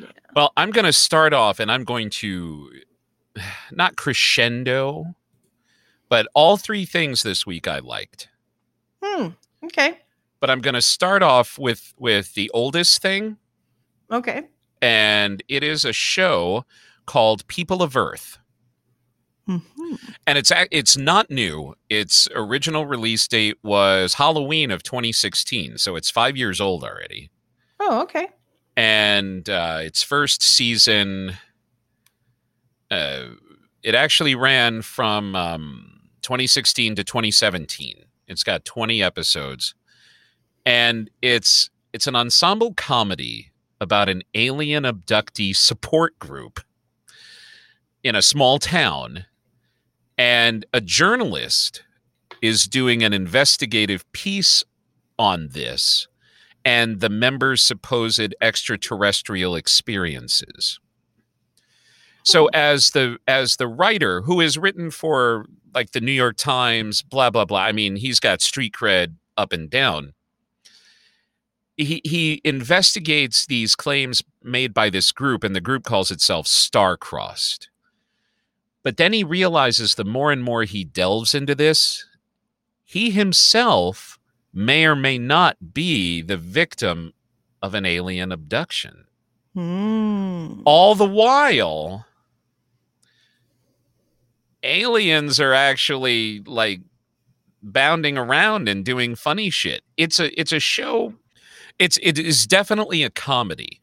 Yeah. 0.00 0.06
Well, 0.34 0.52
I'm 0.56 0.70
going 0.70 0.84
to 0.86 0.92
start 0.92 1.32
off 1.32 1.60
and 1.60 1.70
I'm 1.70 1.84
going 1.84 2.10
to 2.10 2.70
not 3.72 3.96
crescendo, 3.96 5.14
but 6.08 6.26
all 6.34 6.56
three 6.56 6.84
things 6.84 7.22
this 7.22 7.46
week 7.46 7.68
I 7.68 7.78
liked. 7.80 8.28
Hmm. 9.02 9.28
Okay. 9.64 9.98
but 10.40 10.48
I'm 10.50 10.60
going 10.62 10.74
to 10.74 10.82
start 10.82 11.22
off 11.22 11.58
with 11.58 11.92
with 11.98 12.32
the 12.34 12.50
oldest 12.54 13.02
thing, 13.02 13.36
Okay. 14.10 14.44
and 14.80 15.42
it 15.48 15.62
is 15.62 15.84
a 15.84 15.92
show 15.92 16.64
called 17.06 17.46
People 17.46 17.82
of 17.82 17.94
Earth. 17.96 18.38
Mhm. 19.48 19.98
and 20.26 20.38
it's 20.38 20.52
it's 20.70 20.96
not 20.96 21.28
new. 21.30 21.74
Its 21.88 22.28
original 22.34 22.86
release 22.86 23.26
date 23.28 23.56
was 23.62 24.14
Halloween 24.14 24.70
of 24.70 24.82
2016, 24.82 25.76
so 25.78 25.96
it's 25.96 26.08
five 26.10 26.36
years 26.36 26.60
old 26.60 26.84
already. 26.84 27.30
Oh, 27.80 28.02
okay. 28.02 28.28
And 28.76 29.48
uh, 29.48 29.78
its 29.82 30.02
first 30.02 30.42
season, 30.42 31.34
uh, 32.90 33.24
it 33.82 33.94
actually 33.94 34.34
ran 34.34 34.82
from 34.82 35.34
um, 35.34 36.00
2016 36.22 36.94
to 36.96 37.04
2017. 37.04 38.04
It's 38.26 38.44
got 38.44 38.64
20 38.64 39.02
episodes, 39.02 39.74
and 40.64 41.10
it's 41.20 41.70
it's 41.92 42.06
an 42.06 42.14
ensemble 42.14 42.72
comedy 42.74 43.50
about 43.80 44.08
an 44.08 44.22
alien 44.34 44.84
abductee 44.84 45.56
support 45.56 46.18
group 46.18 46.60
in 48.02 48.14
a 48.14 48.22
small 48.22 48.58
town 48.58 49.24
and 50.16 50.66
a 50.72 50.80
journalist 50.80 51.82
is 52.42 52.66
doing 52.66 53.02
an 53.02 53.12
investigative 53.12 54.10
piece 54.12 54.64
on 55.18 55.48
this 55.52 56.08
and 56.70 57.00
the 57.00 57.08
members' 57.08 57.64
supposed 57.64 58.32
extraterrestrial 58.40 59.56
experiences. 59.56 60.78
So 62.22 62.44
hmm. 62.44 62.50
as 62.54 62.90
the 62.90 63.18
as 63.26 63.56
the 63.56 63.66
writer 63.66 64.22
who 64.22 64.40
is 64.40 64.56
written 64.56 64.92
for 64.92 65.46
like 65.74 65.90
the 65.90 66.00
New 66.00 66.12
York 66.12 66.36
Times, 66.36 67.02
blah 67.02 67.30
blah 67.30 67.44
blah. 67.44 67.64
I 67.64 67.72
mean, 67.72 67.96
he's 67.96 68.20
got 68.20 68.40
street 68.40 68.72
cred 68.72 69.16
up 69.36 69.52
and 69.52 69.68
down. 69.68 70.14
He 71.76 72.00
he 72.04 72.40
investigates 72.44 73.46
these 73.46 73.74
claims 73.74 74.22
made 74.40 74.72
by 74.72 74.90
this 74.90 75.10
group, 75.10 75.42
and 75.42 75.56
the 75.56 75.60
group 75.60 75.82
calls 75.82 76.12
itself 76.12 76.46
Star-Crossed. 76.46 77.68
But 78.84 78.96
then 78.96 79.12
he 79.12 79.24
realizes 79.24 79.96
the 79.96 80.04
more 80.04 80.30
and 80.30 80.42
more 80.42 80.62
he 80.62 80.84
delves 80.84 81.34
into 81.34 81.56
this, 81.56 82.06
he 82.84 83.10
himself 83.10 84.19
may 84.52 84.84
or 84.84 84.96
may 84.96 85.18
not 85.18 85.72
be 85.74 86.22
the 86.22 86.36
victim 86.36 87.12
of 87.62 87.74
an 87.74 87.84
alien 87.86 88.32
abduction. 88.32 89.04
Hmm. 89.54 90.62
All 90.64 90.94
the 90.94 91.08
while, 91.08 92.06
aliens 94.62 95.40
are 95.40 95.52
actually 95.52 96.40
like 96.46 96.80
bounding 97.62 98.16
around 98.18 98.68
and 98.68 98.84
doing 98.84 99.14
funny 99.14 99.50
shit. 99.50 99.82
It's 99.96 100.18
a 100.20 100.38
it's 100.40 100.52
a 100.52 100.60
show. 100.60 101.14
It's 101.78 101.98
it 102.02 102.18
is 102.18 102.46
definitely 102.46 103.02
a 103.02 103.10
comedy. 103.10 103.80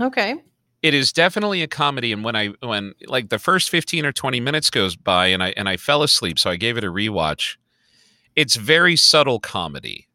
Okay. 0.00 0.34
it 0.82 0.94
is 0.94 1.12
definitely 1.12 1.60
a 1.62 1.68
comedy 1.68 2.10
and 2.10 2.24
when 2.24 2.34
i 2.34 2.46
when 2.62 2.94
like 3.06 3.28
the 3.28 3.38
first 3.38 3.68
15 3.68 4.06
or 4.06 4.12
20 4.12 4.40
minutes 4.40 4.70
goes 4.70 4.96
by 4.96 5.26
and 5.26 5.42
i 5.42 5.50
and 5.58 5.68
i 5.68 5.76
fell 5.76 6.02
asleep 6.02 6.38
so 6.38 6.48
i 6.48 6.56
gave 6.56 6.78
it 6.78 6.84
a 6.84 6.90
rewatch 6.90 7.56
it's 8.36 8.56
very 8.56 8.96
subtle 8.96 9.40
comedy 9.40 10.06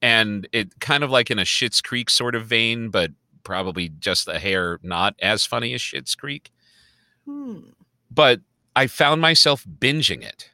and 0.00 0.46
it 0.52 0.78
kind 0.80 1.02
of 1.02 1.10
like 1.10 1.30
in 1.30 1.38
a 1.38 1.42
Schitt's 1.44 1.80
Creek 1.80 2.10
sort 2.10 2.34
of 2.34 2.46
vein 2.46 2.88
but 2.90 3.10
probably 3.44 3.88
just 3.98 4.28
a 4.28 4.38
hair 4.38 4.78
not 4.82 5.14
as 5.20 5.44
funny 5.46 5.74
as 5.74 5.80
Schitt's 5.80 6.14
Creek 6.14 6.50
Hmm. 7.26 7.58
but 8.10 8.40
i 8.74 8.86
found 8.86 9.20
myself 9.20 9.66
binging 9.78 10.22
it 10.22 10.50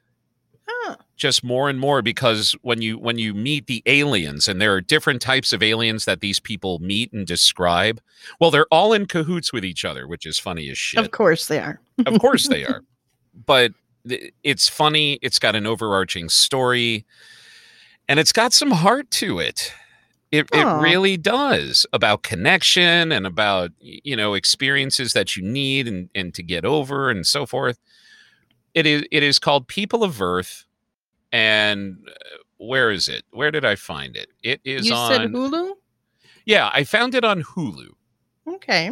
Huh. 0.67 0.97
just 1.17 1.45
more 1.45 1.69
and 1.71 1.79
more 1.79 2.03
because 2.03 2.57
when 2.63 2.83
you 2.83 2.99
when 2.99 3.17
you 3.19 3.33
meet 3.35 3.67
the 3.69 3.83
aliens 3.87 4.49
and 4.49 4.61
there 4.61 4.73
are 4.75 4.81
different 4.81 5.23
types 5.23 5.53
of 5.53 5.63
aliens 5.63 6.05
that 6.07 6.21
these 6.21 6.41
people 6.41 6.79
meet 6.81 7.13
and 7.13 7.27
describe 7.29 8.01
well 8.41 8.51
they're 8.51 8.67
all 8.73 8.93
in 8.93 9.07
cahoots 9.07 9.53
with 9.53 9.65
each 9.65 9.85
other 9.85 10.09
which 10.09 10.27
is 10.27 10.37
funny 10.39 10.69
as 10.69 10.77
shit 10.79 10.99
Of 11.05 11.11
course 11.13 11.47
they 11.47 11.59
are. 11.61 11.81
of 12.07 12.19
course 12.19 12.49
they 12.49 12.65
are 12.65 12.83
but 13.47 13.73
it's 14.05 14.69
funny 14.69 15.15
it's 15.23 15.39
got 15.39 15.57
an 15.57 15.67
overarching 15.67 16.29
story 16.29 17.05
and 18.09 18.21
it's 18.21 18.33
got 18.33 18.53
some 18.53 18.71
heart 18.71 19.11
to 19.13 19.39
it. 19.39 19.73
It, 20.31 20.49
it 20.53 20.65
really 20.65 21.17
does 21.17 21.87
about 21.93 22.25
connection 22.25 23.13
and 23.13 23.25
about 23.25 23.71
you 23.79 24.17
know 24.17 24.35
experiences 24.35 25.13
that 25.13 25.37
you 25.37 25.45
need 25.45 25.87
and, 25.87 26.11
and 26.15 26.35
to 26.35 26.43
get 26.43 26.65
over 26.65 27.09
and 27.09 27.25
so 27.25 27.47
forth. 27.47 27.79
It 28.75 28.85
is 28.85 29.05
it 29.13 29.23
is 29.23 29.39
called 29.39 29.69
people 29.69 30.03
of 30.03 30.21
earth 30.21 30.65
and 31.31 31.99
uh, 32.09 32.37
where 32.57 32.91
is 32.91 33.09
it? 33.09 33.23
Where 33.31 33.53
did 33.53 33.65
i 33.65 33.77
find 33.77 34.17
it? 34.17 34.29
It 34.43 34.61
is 34.65 34.87
you 34.87 34.95
on 34.95 35.11
said 35.11 35.31
Hulu? 35.31 35.73
yeah 36.47 36.69
i 36.75 36.85
found 36.85 37.15
it 37.15 37.25
on 37.25 37.43
hulu. 37.43 37.91
Okay. 38.47 38.91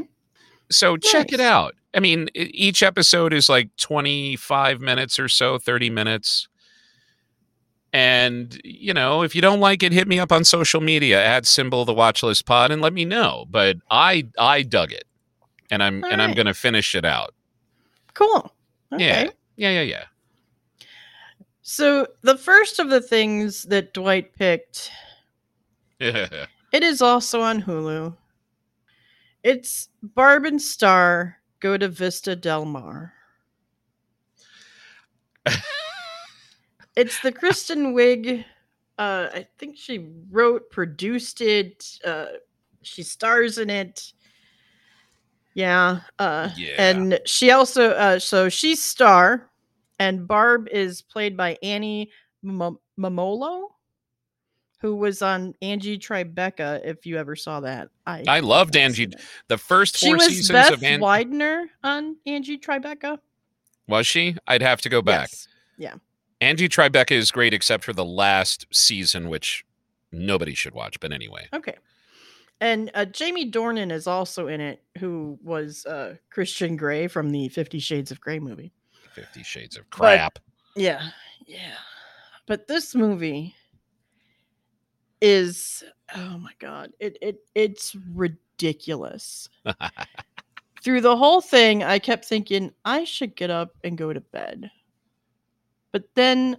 so 0.70 0.96
check 0.96 1.32
it 1.32 1.40
out. 1.40 1.74
I 1.94 2.00
mean, 2.00 2.28
each 2.34 2.82
episode 2.82 3.32
is 3.32 3.48
like 3.48 3.74
25 3.76 4.80
minutes 4.80 5.18
or 5.18 5.28
so, 5.28 5.58
30 5.58 5.90
minutes. 5.90 6.48
And, 7.92 8.58
you 8.64 8.94
know, 8.94 9.22
if 9.22 9.34
you 9.34 9.42
don't 9.42 9.60
like 9.60 9.82
it, 9.82 9.92
hit 9.92 10.08
me 10.08 10.18
up 10.18 10.32
on 10.32 10.44
social 10.44 10.80
media, 10.80 11.22
add 11.22 11.46
symbol 11.46 11.84
the 11.84 11.92
watch 11.92 12.22
list 12.22 12.46
pod 12.46 12.70
and 12.70 12.80
let 12.80 12.94
me 12.94 13.04
know. 13.04 13.44
But 13.50 13.76
I 13.90 14.26
I 14.38 14.62
dug 14.62 14.92
it. 14.92 15.04
And 15.70 15.82
I'm 15.82 16.02
and 16.04 16.22
I'm 16.22 16.32
gonna 16.32 16.54
finish 16.54 16.94
it 16.94 17.04
out. 17.04 17.34
Cool. 18.14 18.52
Okay. 18.92 19.06
Yeah. 19.06 19.30
Yeah, 19.56 19.82
yeah, 19.82 20.04
So 21.60 22.06
the 22.22 22.38
first 22.38 22.78
of 22.78 22.88
the 22.88 23.00
things 23.00 23.64
that 23.64 23.92
Dwight 23.92 24.34
picked, 24.34 24.90
yeah. 26.00 26.46
it 26.72 26.82
is 26.82 27.02
also 27.02 27.42
on 27.42 27.62
Hulu. 27.62 28.16
It's 29.42 29.88
Barb 30.02 30.46
and 30.46 30.60
Star 30.60 31.38
go 31.62 31.78
to 31.78 31.88
Vista 31.88 32.34
Del 32.36 32.64
Mar. 32.64 33.14
it's 36.96 37.20
the 37.20 37.32
Kristen 37.32 37.94
Wiig. 37.94 38.44
Uh, 38.98 39.28
I 39.32 39.46
think 39.58 39.76
she 39.78 40.10
wrote, 40.30 40.70
produced 40.70 41.40
it. 41.40 41.98
Uh, 42.04 42.26
she 42.82 43.02
stars 43.02 43.58
in 43.58 43.70
it. 43.70 44.12
Yeah. 45.54 46.00
Uh, 46.18 46.50
Yeah. 46.56 46.74
And 46.78 47.20
she 47.24 47.50
also, 47.52 47.90
uh, 47.90 48.18
so 48.18 48.48
she's 48.48 48.82
Star, 48.82 49.50
and 49.98 50.26
Barb 50.26 50.68
is 50.70 51.00
played 51.00 51.36
by 51.36 51.56
Annie 51.62 52.10
M- 52.44 52.78
Mumolo, 52.98 53.71
who 54.82 54.96
was 54.96 55.22
on 55.22 55.54
Angie 55.62 55.96
Tribeca. 55.98 56.84
If 56.84 57.06
you 57.06 57.16
ever 57.16 57.34
saw 57.36 57.60
that, 57.60 57.88
I 58.06 58.24
I 58.28 58.40
loved 58.40 58.76
Angie. 58.76 59.04
it. 59.04 59.14
the 59.48 59.56
first 59.56 59.96
four 59.98 60.18
seasons 60.18 60.50
Beth 60.50 60.72
of 60.72 60.82
An- 60.84 61.00
Widener 61.00 61.68
on 61.82 62.16
Angie 62.26 62.58
Tribeca. 62.58 63.18
was 63.88 64.06
she? 64.06 64.36
I'd 64.46 64.60
have 64.62 64.80
to 64.82 64.88
go 64.90 65.00
back. 65.00 65.30
Yes. 65.78 65.94
Angie 66.40 66.68
Tribeca 66.68 67.12
is 67.12 67.30
great 67.30 67.54
except 67.54 67.84
for 67.84 67.92
the 67.92 68.04
last 68.04 68.66
season, 68.72 69.28
which 69.28 69.64
nobody 70.10 70.54
should 70.54 70.74
watch. 70.74 70.98
But 70.98 71.12
anyway. 71.12 71.46
Okay. 71.54 71.76
And 72.60 72.90
uh, 72.94 73.04
Jamie 73.04 73.50
Dornan 73.50 73.90
is 73.92 74.06
also 74.08 74.48
in 74.48 74.60
it, 74.60 74.82
who 74.98 75.38
was 75.42 75.86
uh, 75.86 76.16
Christian 76.30 76.76
Grey 76.76 77.06
from 77.08 77.30
the 77.30 77.48
Fifty 77.48 77.78
Shades 77.78 78.10
of 78.10 78.20
Grey 78.20 78.40
movie. 78.40 78.72
Fifty 79.14 79.42
Shades 79.44 79.76
of 79.76 79.88
But- 79.90 79.96
Crap. 79.96 80.38
Yeah, 80.74 81.10
yeah. 81.46 81.74
But 82.46 82.66
this 82.66 82.94
movie 82.94 83.54
is 85.22 85.84
oh 86.16 86.36
my 86.38 86.52
god, 86.58 86.92
it 86.98 87.16
it 87.22 87.38
it's 87.54 87.96
ridiculous. 88.12 89.48
Through 90.82 91.00
the 91.00 91.16
whole 91.16 91.40
thing, 91.40 91.84
I 91.84 92.00
kept 92.00 92.24
thinking 92.24 92.72
I 92.84 93.04
should 93.04 93.36
get 93.36 93.50
up 93.50 93.70
and 93.84 93.96
go 93.96 94.12
to 94.12 94.20
bed. 94.20 94.70
But 95.92 96.08
then 96.16 96.56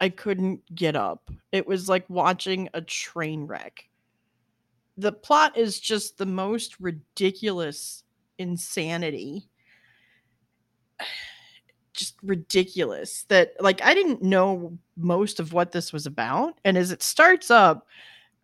I 0.00 0.08
couldn't 0.08 0.62
get 0.74 0.96
up. 0.96 1.30
It 1.52 1.66
was 1.66 1.88
like 1.88 2.08
watching 2.08 2.70
a 2.72 2.80
train 2.80 3.46
wreck. 3.46 3.88
The 4.96 5.12
plot 5.12 5.58
is 5.58 5.78
just 5.78 6.16
the 6.16 6.26
most 6.26 6.80
ridiculous 6.80 8.04
insanity 8.38 9.50
just 11.96 12.16
ridiculous 12.22 13.24
that 13.24 13.54
like 13.60 13.82
I 13.82 13.94
didn't 13.94 14.22
know 14.22 14.78
most 14.96 15.40
of 15.40 15.52
what 15.52 15.72
this 15.72 15.92
was 15.92 16.06
about. 16.06 16.58
And 16.64 16.76
as 16.76 16.90
it 16.90 17.02
starts 17.02 17.50
up, 17.50 17.86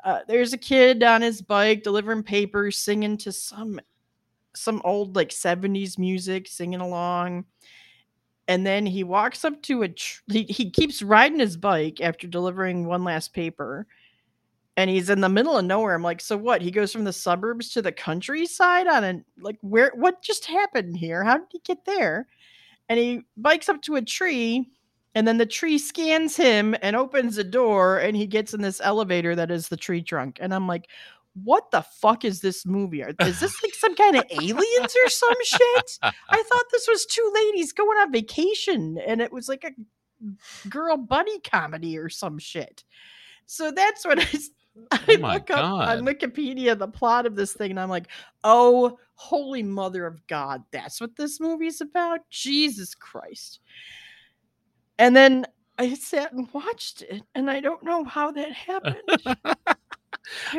uh, 0.05 0.21
there's 0.27 0.53
a 0.53 0.59
kid 0.59 1.03
on 1.03 1.23
his 1.23 1.41
bike 1.41 1.83
delivering 1.83 2.25
papers, 2.25 2.77
singing 2.77 3.17
to 3.19 3.33
some 3.33 3.81
some 4.55 4.83
old 4.85 5.17
like 5.17 5.31
70s 5.31 5.99
music, 5.99 6.49
singing 6.49 6.81
along. 6.81 7.45
And 8.49 8.67
then 8.67 8.85
he 8.85 9.05
walks 9.05 9.45
up 9.45 9.63
to 9.63 9.83
a 9.83 9.89
tr- 9.89 10.21
he, 10.31 10.43
he 10.45 10.71
keeps 10.71 11.03
riding 11.03 11.39
his 11.39 11.57
bike 11.57 12.01
after 12.01 12.27
delivering 12.27 12.87
one 12.87 13.05
last 13.05 13.33
paper. 13.33 13.87
And 14.77 14.91
he's 14.91 15.11
in 15.11 15.21
the 15.21 15.29
middle 15.29 15.57
of 15.57 15.65
nowhere. 15.65 15.95
I'm 15.95 16.03
like, 16.03 16.21
so 16.21 16.37
what? 16.37 16.63
He 16.63 16.71
goes 16.71 16.93
from 16.93 17.05
the 17.05 17.13
suburbs 17.13 17.71
to 17.71 17.83
the 17.83 17.93
countryside 17.93 18.89
on 18.89 19.05
a 19.05 19.23
like 19.41 19.59
where 19.61 19.93
what 19.95 20.23
just 20.23 20.47
happened 20.47 20.97
here? 20.97 21.23
How 21.23 21.39
did 21.39 21.49
he 21.51 21.61
get 21.61 21.85
there? 21.85 22.27
And 22.89 22.99
he 22.99 23.23
bikes 23.37 23.69
up 23.69 23.83
to 23.83 23.97
a 23.97 24.03
tree 24.03 24.67
And 25.15 25.29
then 25.29 25.39
the 25.39 25.47
tree 25.47 25.79
scans 25.79 26.37
him 26.37 26.75
and 26.81 26.97
opens 26.97 27.37
a 27.37 27.45
door, 27.45 27.99
and 27.99 28.17
he 28.17 28.27
gets 28.27 28.55
in 28.55 28.63
this 28.63 28.81
elevator 28.83 29.35
that 29.37 29.51
is 29.51 29.69
the 29.69 29.77
tree 29.77 30.03
trunk. 30.03 30.39
And 30.41 30.55
I'm 30.55 30.67
like, 30.67 30.89
what 31.35 31.71
the 31.71 31.83
fuck 31.83 32.25
is 32.25 32.41
this 32.41 32.65
movie? 32.67 33.03
Is 33.03 33.41
this 33.41 33.63
like 33.63 33.75
some 33.75 33.95
kind 33.95 34.17
of 34.17 34.25
aliens 34.31 34.97
or 35.05 35.09
some 35.09 35.35
shit? 35.45 35.99
I 36.03 36.43
thought 36.43 36.65
this 36.71 36.87
was 36.89 37.07
two 37.07 37.33
ladies 37.35 37.73
going 37.73 37.99
on 37.99 38.13
vacation 38.13 38.99
and 38.99 39.23
it 39.23 39.33
was 39.33 39.49
like 39.49 39.65
a 39.65 40.69
girl 40.69 40.99
buddy 40.99 41.41
comedy 41.41 41.97
or 41.97 42.11
some 42.11 42.39
shit. 42.39 42.85
So 43.47 43.71
that's 43.71 44.05
what 44.05 44.19
I, 44.19 44.39
I 44.91 45.01
Oh 45.09 45.19
my 45.19 45.35
look 45.35 45.51
up 45.51 45.65
on 45.65 46.05
Wikipedia 46.05 46.79
the 46.79 46.89
plot 46.89 47.27
of 47.27 47.37
this 47.37 47.53
thing 47.53 47.71
and 47.71 47.81
I'm 47.81 47.91
like, 47.91 48.09
oh, 48.45 48.99
holy 49.15 49.63
mother 49.63 50.07
of 50.07 50.27
God, 50.27 50.63
that's 50.71 51.01
what 51.01 51.17
this 51.17 51.41
movie's 51.41 51.81
about? 51.81 52.21
Jesus 52.31 52.95
Christ. 52.95 53.61
And 54.99 55.15
then 55.15 55.47
I 55.79 55.95
sat 55.95 56.33
and 56.33 56.49
watched 56.53 57.03
it 57.03 57.23
and 57.35 57.51
I 57.51 57.61
don't 57.61 57.83
know 57.83 58.05
how 58.05 58.31
that 58.33 58.53
happened. 58.53 58.97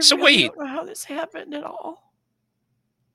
So 0.02 0.16
really 0.18 0.24
wait. 0.24 0.48
don't 0.48 0.60
know 0.60 0.66
how 0.66 0.84
this 0.84 1.04
happened 1.04 1.54
at 1.54 1.64
all. 1.64 2.14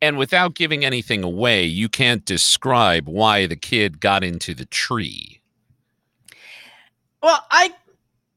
And 0.00 0.16
without 0.16 0.54
giving 0.54 0.84
anything 0.84 1.24
away, 1.24 1.64
you 1.64 1.88
can't 1.88 2.24
describe 2.24 3.08
why 3.08 3.46
the 3.46 3.56
kid 3.56 4.00
got 4.00 4.22
into 4.22 4.54
the 4.54 4.64
tree. 4.64 5.40
Well, 7.22 7.44
I 7.50 7.74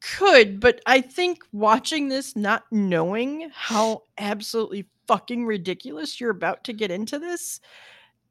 could, 0.01 0.59
but 0.59 0.81
I 0.85 1.01
think 1.01 1.43
watching 1.51 2.09
this, 2.09 2.35
not 2.35 2.63
knowing 2.71 3.49
how 3.53 4.03
absolutely 4.17 4.87
fucking 5.07 5.45
ridiculous 5.45 6.19
you're 6.19 6.31
about 6.31 6.63
to 6.65 6.73
get 6.73 6.91
into 6.91 7.19
this, 7.19 7.59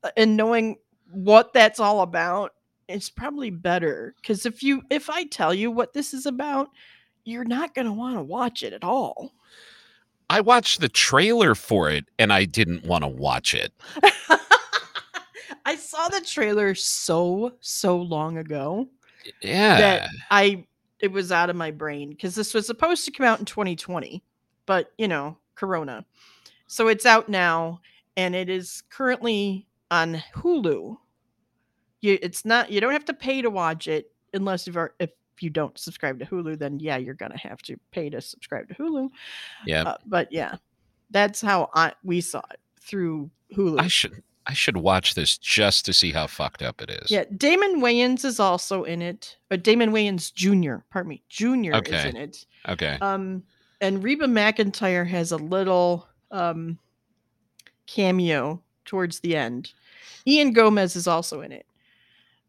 uh, 0.02 0.10
and 0.16 0.36
knowing 0.36 0.76
what 1.12 1.52
that's 1.52 1.80
all 1.80 2.00
about, 2.00 2.52
it's 2.88 3.10
probably 3.10 3.50
better. 3.50 4.14
Because 4.20 4.46
if 4.46 4.62
you, 4.62 4.82
if 4.90 5.08
I 5.08 5.24
tell 5.24 5.54
you 5.54 5.70
what 5.70 5.92
this 5.92 6.12
is 6.12 6.26
about, 6.26 6.70
you're 7.24 7.44
not 7.44 7.74
gonna 7.74 7.92
want 7.92 8.16
to 8.16 8.22
watch 8.22 8.62
it 8.62 8.72
at 8.72 8.84
all. 8.84 9.32
I 10.28 10.40
watched 10.40 10.80
the 10.80 10.88
trailer 10.88 11.54
for 11.54 11.90
it 11.90 12.04
and 12.18 12.32
I 12.32 12.44
didn't 12.44 12.84
want 12.84 13.02
to 13.02 13.08
watch 13.08 13.52
it. 13.52 13.72
I 15.66 15.76
saw 15.76 16.08
the 16.08 16.20
trailer 16.20 16.74
so 16.74 17.52
so 17.60 17.96
long 17.96 18.38
ago. 18.38 18.88
Yeah. 19.42 19.80
that 19.80 20.08
I 20.30 20.66
it 21.00 21.12
was 21.12 21.32
out 21.32 21.50
of 21.50 21.56
my 21.56 21.70
brain 21.70 22.10
because 22.10 22.34
this 22.34 22.54
was 22.54 22.66
supposed 22.66 23.04
to 23.04 23.10
come 23.10 23.26
out 23.26 23.38
in 23.38 23.44
2020, 23.44 24.22
but 24.66 24.92
you 24.98 25.08
know, 25.08 25.36
Corona. 25.54 26.04
So 26.66 26.88
it's 26.88 27.06
out 27.06 27.28
now, 27.28 27.80
and 28.16 28.34
it 28.34 28.48
is 28.48 28.82
currently 28.90 29.66
on 29.90 30.22
Hulu. 30.36 30.96
You, 32.00 32.18
it's 32.22 32.44
not. 32.44 32.70
You 32.70 32.80
don't 32.80 32.92
have 32.92 33.04
to 33.06 33.14
pay 33.14 33.42
to 33.42 33.50
watch 33.50 33.88
it 33.88 34.12
unless 34.32 34.66
you've 34.66 34.76
ar- 34.76 34.94
if 35.00 35.10
you 35.40 35.50
don't 35.50 35.76
subscribe 35.78 36.18
to 36.20 36.26
Hulu. 36.26 36.58
Then 36.58 36.78
yeah, 36.78 36.96
you're 36.96 37.14
gonna 37.14 37.38
have 37.38 37.60
to 37.62 37.76
pay 37.90 38.10
to 38.10 38.20
subscribe 38.20 38.68
to 38.68 38.74
Hulu. 38.74 39.08
yeah. 39.66 39.82
Uh, 39.82 39.96
but 40.06 40.30
yeah, 40.32 40.56
that's 41.10 41.40
how 41.40 41.70
I 41.74 41.92
we 42.04 42.20
saw 42.20 42.42
it 42.50 42.60
through 42.80 43.30
Hulu. 43.54 43.80
I 43.80 43.88
should 43.88 44.22
I 44.50 44.52
should 44.52 44.78
watch 44.78 45.14
this 45.14 45.38
just 45.38 45.84
to 45.84 45.92
see 45.92 46.10
how 46.10 46.26
fucked 46.26 46.60
up 46.60 46.82
it 46.82 46.90
is. 46.90 47.08
Yeah, 47.08 47.22
Damon 47.36 47.80
Wayans 47.80 48.24
is 48.24 48.40
also 48.40 48.82
in 48.82 49.00
it. 49.00 49.36
But 49.48 49.62
Damon 49.62 49.92
Wayans 49.92 50.34
Jr. 50.34 50.82
Pardon 50.90 51.08
me, 51.08 51.22
Jr. 51.28 51.76
is 51.86 52.04
in 52.04 52.16
it. 52.16 52.46
Okay. 52.68 52.98
Um, 53.00 53.44
and 53.80 54.02
Reba 54.02 54.26
McEntire 54.26 55.06
has 55.06 55.30
a 55.30 55.36
little 55.36 56.08
um 56.32 56.80
cameo 57.86 58.60
towards 58.84 59.20
the 59.20 59.36
end. 59.36 59.72
Ian 60.26 60.52
Gomez 60.52 60.96
is 60.96 61.06
also 61.06 61.42
in 61.42 61.52
it. 61.52 61.66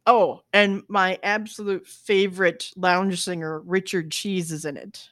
Oh, 0.07 0.41
and 0.51 0.81
my 0.87 1.19
absolute 1.21 1.85
favorite 1.85 2.71
lounge 2.75 3.21
singer, 3.23 3.59
Richard 3.59 4.09
Cheese, 4.09 4.51
is 4.51 4.65
in 4.65 4.75
it. 4.75 5.07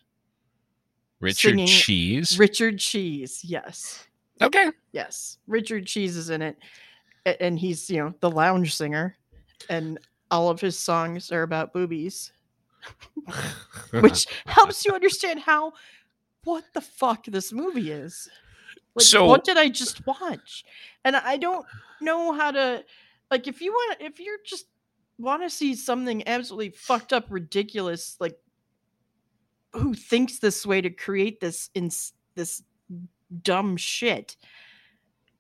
Richard 1.20 1.60
Cheese. 1.68 2.40
Richard 2.40 2.80
Cheese, 2.80 3.42
yes. 3.44 4.08
Okay. 4.42 4.72
Yes. 4.92 5.38
Richard 5.48 5.86
Cheese 5.86 6.16
is 6.16 6.30
in 6.30 6.42
it. 6.42 6.58
And 7.40 7.60
he's, 7.60 7.90
you 7.90 7.98
know, 7.98 8.14
the 8.22 8.32
lounge 8.32 8.76
singer. 8.76 9.18
And 9.70 10.00
all 10.32 10.50
of 10.50 10.62
his 10.62 10.78
songs 10.78 11.32
are 11.32 11.44
about 11.44 11.74
boobies. 11.74 12.32
which 13.92 14.26
helps 14.46 14.86
you 14.86 14.94
understand 14.94 15.40
how 15.40 15.74
what 16.46 16.64
the 16.74 16.82
fuck 16.82 17.26
this 17.26 17.52
movie 17.52 17.92
is. 17.92 18.30
Like, 18.96 19.06
So- 19.06 19.26
what 19.26 19.44
did 19.44 19.58
I 19.58 19.70
just 19.70 20.06
watch? 20.08 20.64
And 21.04 21.16
I 21.16 21.38
don't 21.38 21.66
know 22.02 22.32
how 22.32 22.52
to 22.52 22.84
like 23.30 23.48
if 23.48 23.62
you 23.62 23.72
want 23.72 24.02
if 24.02 24.20
you're 24.20 24.38
just 24.46 24.66
want 25.18 25.44
to 25.44 25.50
see 25.50 25.76
something 25.76 26.26
absolutely 26.28 26.70
fucked 26.70 27.12
up 27.12 27.26
ridiculous 27.30 28.16
like 28.22 28.38
who 29.74 29.94
thinks 29.94 30.40
this 30.40 30.66
way 30.66 30.80
to 30.82 30.90
create 30.90 31.40
this 31.42 31.70
in 31.76 31.92
this 32.36 32.64
dumb 33.44 33.78
shit 33.78 34.36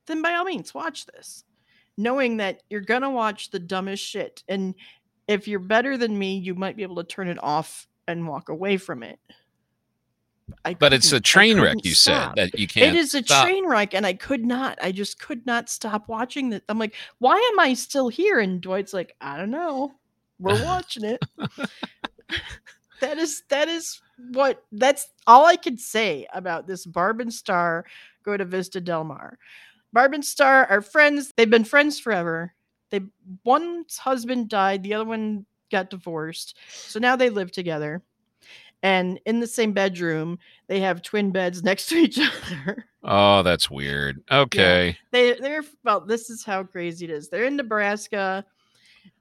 then 0.05 0.21
by 0.21 0.33
all 0.33 0.43
means 0.45 0.73
watch 0.73 1.05
this 1.05 1.43
knowing 1.97 2.37
that 2.37 2.63
you're 2.69 2.81
gonna 2.81 3.09
watch 3.09 3.51
the 3.51 3.59
dumbest 3.59 4.03
shit 4.03 4.43
and 4.47 4.75
if 5.27 5.47
you're 5.47 5.59
better 5.59 5.97
than 5.97 6.17
me 6.17 6.37
you 6.37 6.55
might 6.55 6.77
be 6.77 6.83
able 6.83 6.95
to 6.95 7.03
turn 7.03 7.27
it 7.27 7.41
off 7.43 7.87
and 8.07 8.27
walk 8.27 8.49
away 8.49 8.77
from 8.77 9.03
it 9.03 9.19
I 10.65 10.73
But 10.73 10.93
it's 10.93 11.11
a 11.11 11.19
train 11.19 11.59
wreck, 11.59 11.77
you 11.83 11.93
stop. 11.93 12.35
said 12.37 12.51
that 12.51 12.59
you 12.59 12.67
can't. 12.67 12.95
It 12.95 12.99
is 12.99 13.13
a 13.13 13.23
stop. 13.23 13.45
train 13.45 13.67
wreck, 13.67 13.93
and 13.93 14.05
I 14.05 14.13
could 14.13 14.45
not. 14.45 14.77
I 14.81 14.91
just 14.91 15.19
could 15.19 15.45
not 15.45 15.69
stop 15.69 16.07
watching 16.07 16.49
that. 16.49 16.63
I'm 16.69 16.79
like, 16.79 16.95
why 17.19 17.35
am 17.53 17.59
I 17.59 17.73
still 17.73 18.09
here? 18.09 18.39
And 18.39 18.61
Dwight's 18.61 18.93
like, 18.93 19.15
I 19.21 19.37
don't 19.37 19.51
know. 19.51 19.93
We're 20.39 20.63
watching 20.65 21.03
it. 21.03 21.23
that 23.01 23.17
is 23.17 23.43
that 23.49 23.67
is 23.67 24.01
what 24.31 24.63
that's 24.71 25.07
all 25.27 25.45
I 25.45 25.55
could 25.55 25.79
say 25.79 26.27
about 26.33 26.67
this 26.67 26.85
Barb 26.85 27.21
and 27.21 27.33
Star 27.33 27.85
go 28.23 28.37
to 28.37 28.45
Vista 28.45 28.81
Del 28.81 29.03
Mar. 29.03 29.37
Barb 29.93 30.13
and 30.13 30.23
Star 30.25 30.65
are 30.67 30.81
friends. 30.81 31.33
They've 31.35 31.49
been 31.49 31.63
friends 31.63 31.99
forever. 31.99 32.53
They 32.91 33.01
one's 33.43 33.97
husband 33.97 34.49
died, 34.49 34.83
the 34.83 34.93
other 34.95 35.05
one 35.05 35.45
got 35.71 35.89
divorced. 35.89 36.57
So 36.69 36.99
now 36.99 37.15
they 37.15 37.29
live 37.29 37.51
together. 37.51 38.01
And 38.81 39.19
in 39.25 39.39
the 39.39 39.47
same 39.47 39.73
bedroom, 39.73 40.39
they 40.67 40.79
have 40.79 41.01
twin 41.01 41.31
beds 41.31 41.63
next 41.63 41.87
to 41.87 41.95
each 41.95 42.19
other. 42.19 42.85
Oh, 43.03 43.43
that's 43.43 43.69
weird. 43.69 44.21
Okay. 44.31 44.97
they 45.11 45.33
they're 45.33 45.63
well 45.83 46.01
this 46.01 46.29
is 46.29 46.43
how 46.43 46.63
crazy 46.63 47.05
it 47.05 47.11
is 47.11 47.29
they're 47.29 47.45
in 47.45 47.55
nebraska 47.55 48.43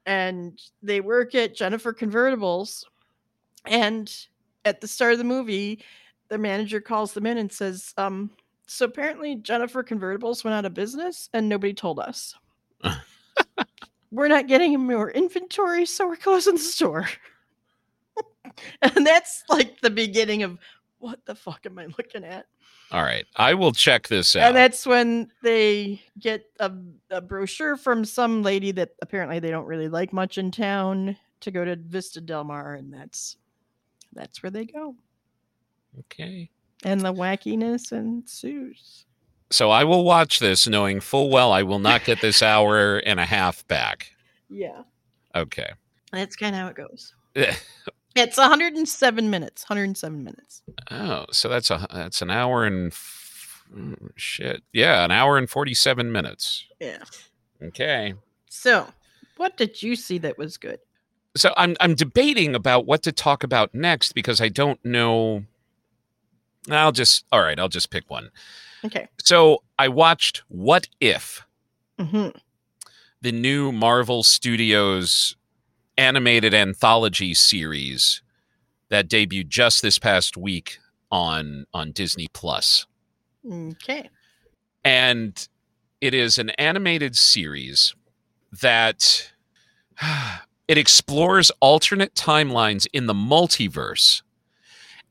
and 0.05 0.61
they 0.83 0.99
work 0.99 1.33
at 1.33 1.55
jennifer 1.55 1.93
convertibles 1.93 2.83
and 3.65 4.27
at 4.65 4.81
the 4.81 4.87
start 4.87 5.13
of 5.13 5.17
the 5.17 5.23
movie 5.23 5.83
the 6.29 6.37
manager 6.37 6.79
calls 6.81 7.13
them 7.13 7.25
in 7.25 7.37
and 7.37 7.51
says 7.51 7.93
um 7.97 8.29
so 8.67 8.85
apparently 8.85 9.35
jennifer 9.35 9.83
convertibles 9.83 10.43
went 10.43 10.55
out 10.55 10.65
of 10.65 10.73
business 10.73 11.29
and 11.33 11.47
nobody 11.49 11.73
told 11.73 11.99
us 11.99 12.35
we're 14.11 14.27
not 14.27 14.47
getting 14.47 14.79
more 14.79 15.11
inventory 15.11 15.85
so 15.85 16.07
we're 16.07 16.15
closing 16.15 16.53
the 16.53 16.59
store 16.59 17.07
and 18.81 19.05
that's 19.05 19.43
like 19.49 19.79
the 19.81 19.89
beginning 19.89 20.43
of 20.43 20.57
what 20.99 21.23
the 21.25 21.35
fuck 21.35 21.65
am 21.65 21.79
i 21.79 21.85
looking 21.97 22.23
at 22.23 22.45
All 22.91 23.03
right. 23.03 23.25
I 23.35 23.53
will 23.53 23.71
check 23.71 24.07
this 24.07 24.35
out. 24.35 24.47
and 24.47 24.55
that's 24.55 24.85
when 24.85 25.31
they 25.43 26.01
get 26.19 26.45
a, 26.59 26.71
a 27.11 27.21
brochure 27.21 27.77
from 27.77 28.03
some 28.03 28.41
lady 28.43 28.71
that 28.73 28.89
apparently 29.01 29.39
they 29.39 29.51
don't 29.51 29.67
really 29.67 29.87
like 29.89 30.11
much 30.11 30.37
in 30.37 30.49
town 30.51 31.15
to 31.41 31.51
go 31.51 31.63
to 31.63 31.75
Vista 31.77 32.19
Del 32.19 32.43
Mar, 32.43 32.73
and 32.73 32.91
that's 32.93 33.37
that's 34.13 34.41
where 34.43 34.49
they 34.51 34.65
go. 34.65 34.95
okay. 35.99 36.49
And 36.83 37.01
the 37.01 37.13
wackiness 37.13 37.91
ensues. 37.91 39.05
So 39.51 39.69
I 39.69 39.83
will 39.83 40.03
watch 40.03 40.39
this 40.39 40.67
knowing 40.67 40.99
full 41.01 41.29
well 41.29 41.51
I 41.51 41.63
will 41.63 41.79
not 41.79 42.05
get 42.05 42.21
this 42.21 42.41
hour 42.43 42.97
and 42.99 43.19
a 43.19 43.25
half 43.25 43.67
back. 43.67 44.11
Yeah, 44.49 44.83
Okay. 45.35 45.71
that's 46.11 46.35
kind 46.35 46.55
of 46.55 46.61
how 46.61 46.67
it 46.67 46.75
goes. 46.75 47.13
It's 48.15 48.37
107 48.37 49.29
minutes. 49.29 49.63
107 49.69 50.23
minutes. 50.23 50.63
Oh, 50.89 51.25
so 51.31 51.47
that's 51.47 51.69
a 51.69 51.87
that's 51.93 52.21
an 52.23 52.31
hour 52.31 52.65
and 52.65 52.91
f- 52.91 53.63
shit. 54.15 54.63
Yeah, 54.73 55.05
an 55.05 55.11
hour 55.11 55.37
and 55.37 55.47
47 55.49 56.11
minutes. 56.11 56.65
Yeah. 56.81 57.03
Okay. 57.61 58.15
So, 58.49 58.87
what 59.37 59.57
did 59.57 59.81
you 59.83 59.95
see 59.95 60.17
that 60.17 60.39
was 60.39 60.57
good? 60.57 60.79
So 61.35 61.53
I'm 61.57 61.75
I'm 61.79 61.95
debating 61.95 62.55
about 62.55 62.85
what 62.85 63.03
to 63.03 63.11
talk 63.11 63.43
about 63.43 63.73
next 63.73 64.13
because 64.13 64.41
I 64.41 64.49
don't 64.49 64.83
know 64.83 65.45
I'll 66.69 66.91
just 66.91 67.25
all 67.31 67.41
right, 67.41 67.59
I'll 67.59 67.69
just 67.69 67.89
pick 67.89 68.09
one. 68.09 68.29
Okay. 68.83 69.07
So 69.19 69.63
I 69.77 69.87
watched 69.87 70.43
What 70.47 70.87
If, 70.99 71.45
hmm 71.99 72.29
the 73.21 73.31
new 73.33 73.71
Marvel 73.71 74.23
Studios 74.23 75.35
animated 75.97 76.53
anthology 76.53 77.33
series 77.33 78.21
that 78.87 79.09
debuted 79.09 79.49
just 79.49 79.81
this 79.81 79.99
past 79.99 80.37
week 80.37 80.79
on 81.11 81.65
on 81.73 81.91
Disney 81.91 82.27
Plus. 82.33 82.85
Okay. 83.49 84.09
And 84.83 85.47
it 85.99 86.13
is 86.13 86.37
an 86.37 86.51
animated 86.51 87.15
series 87.17 87.93
that 88.61 89.31
It 90.69 90.77
explores 90.77 91.49
alternate 91.61 92.13
timelines 92.13 92.85
in 92.93 93.07
the 93.07 93.13
multiverse 93.15 94.21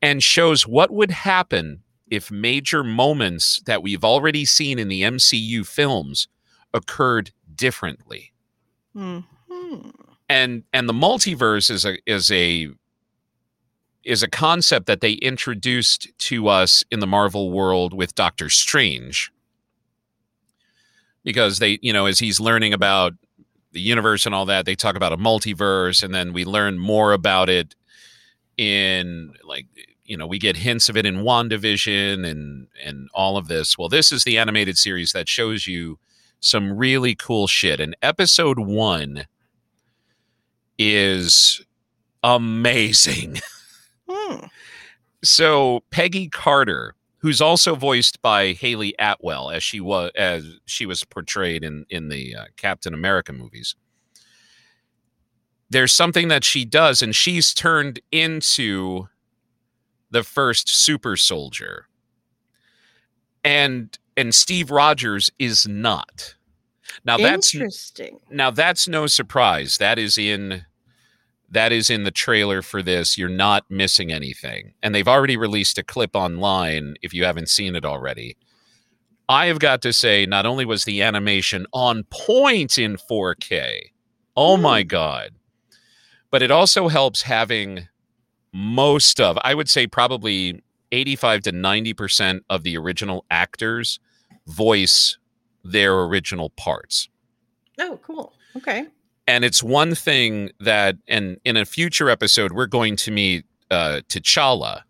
and 0.01 0.23
shows 0.23 0.65
what 0.65 0.89
would 0.89 1.11
happen 1.11 1.83
if 2.09 2.31
major 2.31 2.81
moments 2.81 3.61
that 3.65 3.83
we've 3.83 4.05
already 4.05 4.45
seen 4.45 4.79
in 4.79 4.87
the 4.87 5.01
MCU 5.01 5.67
films 5.67 6.29
occurred 6.73 7.31
differently. 7.53 8.31
hmm 8.95 9.19
And 10.29 10.63
and 10.71 10.87
the 10.87 10.93
multiverse 10.93 11.69
is 11.69 11.83
a 11.83 11.97
is 12.05 12.31
a 12.31 12.69
is 14.05 14.23
a 14.23 14.29
concept 14.29 14.85
that 14.85 15.01
they 15.01 15.13
introduced 15.13 16.07
to 16.19 16.47
us 16.47 16.85
in 16.89 17.01
the 17.01 17.07
Marvel 17.07 17.51
world 17.51 17.93
with 17.93 18.15
Doctor 18.15 18.47
Strange. 18.47 19.29
Because 21.25 21.59
they, 21.59 21.79
you 21.81 21.91
know, 21.91 22.05
as 22.05 22.19
he's 22.19 22.39
learning 22.39 22.71
about 22.71 23.13
the 23.71 23.81
universe 23.81 24.25
and 24.25 24.33
all 24.33 24.45
that, 24.45 24.65
they 24.65 24.75
talk 24.75 24.95
about 24.95 25.13
a 25.13 25.17
multiverse 25.17 26.03
and 26.03 26.13
then 26.13 26.33
we 26.33 26.45
learn 26.45 26.79
more 26.79 27.13
about 27.13 27.49
it 27.49 27.75
in 28.57 29.33
like 29.43 29.65
you 30.09 30.17
know, 30.17 30.25
we 30.25 30.39
get 30.39 30.57
hints 30.57 30.89
of 30.89 30.97
it 30.97 31.05
in 31.05 31.17
WandaVision 31.17 32.27
and 32.27 32.67
and 32.83 33.09
all 33.13 33.37
of 33.37 33.47
this. 33.47 33.77
Well, 33.77 33.89
this 33.89 34.11
is 34.11 34.23
the 34.23 34.39
animated 34.39 34.77
series 34.77 35.11
that 35.11 35.29
shows 35.29 35.67
you 35.67 35.99
some 36.39 36.75
really 36.75 37.13
cool 37.15 37.45
shit. 37.45 37.79
And 37.79 37.95
episode 38.01 38.59
1 38.59 39.25
is 40.77 41.61
amazing. 42.23 43.39
Hmm. 44.11 44.47
so 45.23 45.83
Peggy 45.91 46.29
Carter, 46.29 46.95
who's 47.19 47.41
also 47.41 47.75
voiced 47.75 48.21
by 48.21 48.53
Hayley 48.53 48.95
Atwell 48.97 49.49
as 49.51 49.63
she 49.63 49.79
was 49.79 50.11
as 50.15 50.45
she 50.65 50.85
was 50.85 51.03
portrayed 51.03 51.63
in 51.63 51.85
in 51.89 52.09
the 52.09 52.35
uh, 52.35 52.45
Captain 52.57 52.93
America 52.93 53.31
movies. 53.31 53.75
There's 55.69 55.93
something 55.93 56.29
that 56.29 56.43
she 56.43 56.65
does, 56.65 57.01
and 57.01 57.15
she's 57.15 57.53
turned 57.53 57.99
into 58.11 59.07
the 60.09 60.23
first 60.23 60.69
super 60.69 61.15
soldier, 61.15 61.87
and 63.43 63.97
and 64.17 64.33
Steve 64.33 64.71
Rogers 64.71 65.29
is 65.37 65.67
not. 65.67 66.35
Now 67.05 67.17
that's 67.17 67.53
Interesting. 67.53 68.19
now 68.31 68.49
that's 68.49 68.87
no 68.87 69.07
surprise. 69.07 69.77
That 69.77 69.99
is 69.99 70.17
in 70.17 70.65
that 71.51 71.71
is 71.71 71.89
in 71.89 72.03
the 72.03 72.11
trailer 72.11 72.61
for 72.61 72.81
this. 72.81 73.17
You're 73.17 73.29
not 73.29 73.65
missing 73.69 74.11
anything. 74.11 74.73
And 74.83 74.93
they've 74.93 75.07
already 75.07 75.37
released 75.37 75.77
a 75.77 75.83
clip 75.83 76.15
online 76.15 76.95
if 77.01 77.13
you 77.13 77.25
haven't 77.25 77.49
seen 77.49 77.75
it 77.75 77.85
already. 77.85 78.37
I 79.27 79.45
have 79.47 79.59
got 79.59 79.81
to 79.83 79.93
say, 79.93 80.25
not 80.25 80.45
only 80.45 80.65
was 80.65 80.85
the 80.85 81.01
animation 81.01 81.67
on 81.71 82.03
point 82.09 82.77
in 82.77 82.97
4K, 82.97 83.91
oh 84.35 84.57
my 84.57 84.83
mm. 84.83 84.87
God, 84.87 85.31
but 86.31 86.41
it 86.41 86.51
also 86.51 86.87
helps 86.87 87.23
having 87.23 87.87
most 88.53 89.19
of, 89.19 89.37
I 89.43 89.53
would 89.53 89.69
say 89.69 89.85
probably 89.85 90.63
85 90.91 91.41
to 91.41 91.51
90% 91.51 92.41
of 92.49 92.63
the 92.63 92.77
original 92.77 93.25
actors 93.29 93.99
voice 94.47 95.17
their 95.63 95.99
original 95.99 96.49
parts 96.51 97.09
Oh, 97.79 97.99
cool. 98.03 98.33
Okay. 98.57 98.87
And 99.29 99.45
it's 99.45 99.63
one 99.63 99.95
thing 99.95 100.49
that 100.59 100.97
and 101.07 101.37
in 101.45 101.55
a 101.55 101.65
future 101.65 102.09
episode 102.09 102.51
we're 102.51 102.65
going 102.65 102.95
to 102.95 103.11
meet 103.11 103.45
uh 103.71 104.01
T'Challa 104.09 104.81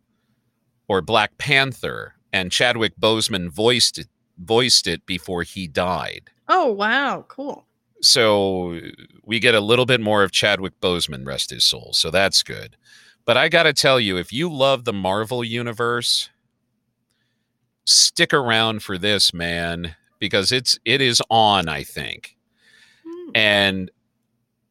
or 0.87 1.01
Black 1.01 1.37
Panther 1.37 2.15
and 2.33 2.51
Chadwick 2.51 2.99
Boseman 2.99 3.49
voiced 3.49 3.99
it, 3.99 4.07
voiced 4.37 4.87
it 4.87 5.05
before 5.05 5.43
he 5.43 5.67
died. 5.67 6.29
Oh, 6.47 6.71
wow. 6.71 7.25
Cool. 7.27 7.65
So 8.01 8.79
we 9.23 9.39
get 9.39 9.55
a 9.55 9.59
little 9.59 9.85
bit 9.85 10.01
more 10.01 10.23
of 10.23 10.31
Chadwick 10.31 10.79
Boseman 10.81 11.25
rest 11.25 11.51
his 11.51 11.65
soul. 11.65 11.91
So 11.93 12.09
that's 12.09 12.43
good. 12.43 12.75
But 13.25 13.37
I 13.37 13.49
got 13.49 13.63
to 13.63 13.73
tell 13.73 13.99
you 13.99 14.17
if 14.17 14.33
you 14.33 14.51
love 14.51 14.85
the 14.85 14.93
Marvel 14.93 15.43
universe 15.43 16.29
stick 17.85 18.33
around 18.33 18.81
for 18.81 18.97
this 18.97 19.33
man 19.33 19.95
because 20.19 20.51
it's 20.51 20.79
it 20.85 21.01
is 21.01 21.21
on 21.29 21.67
I 21.67 21.83
think. 21.83 22.35
Hmm. 23.05 23.31
And 23.35 23.91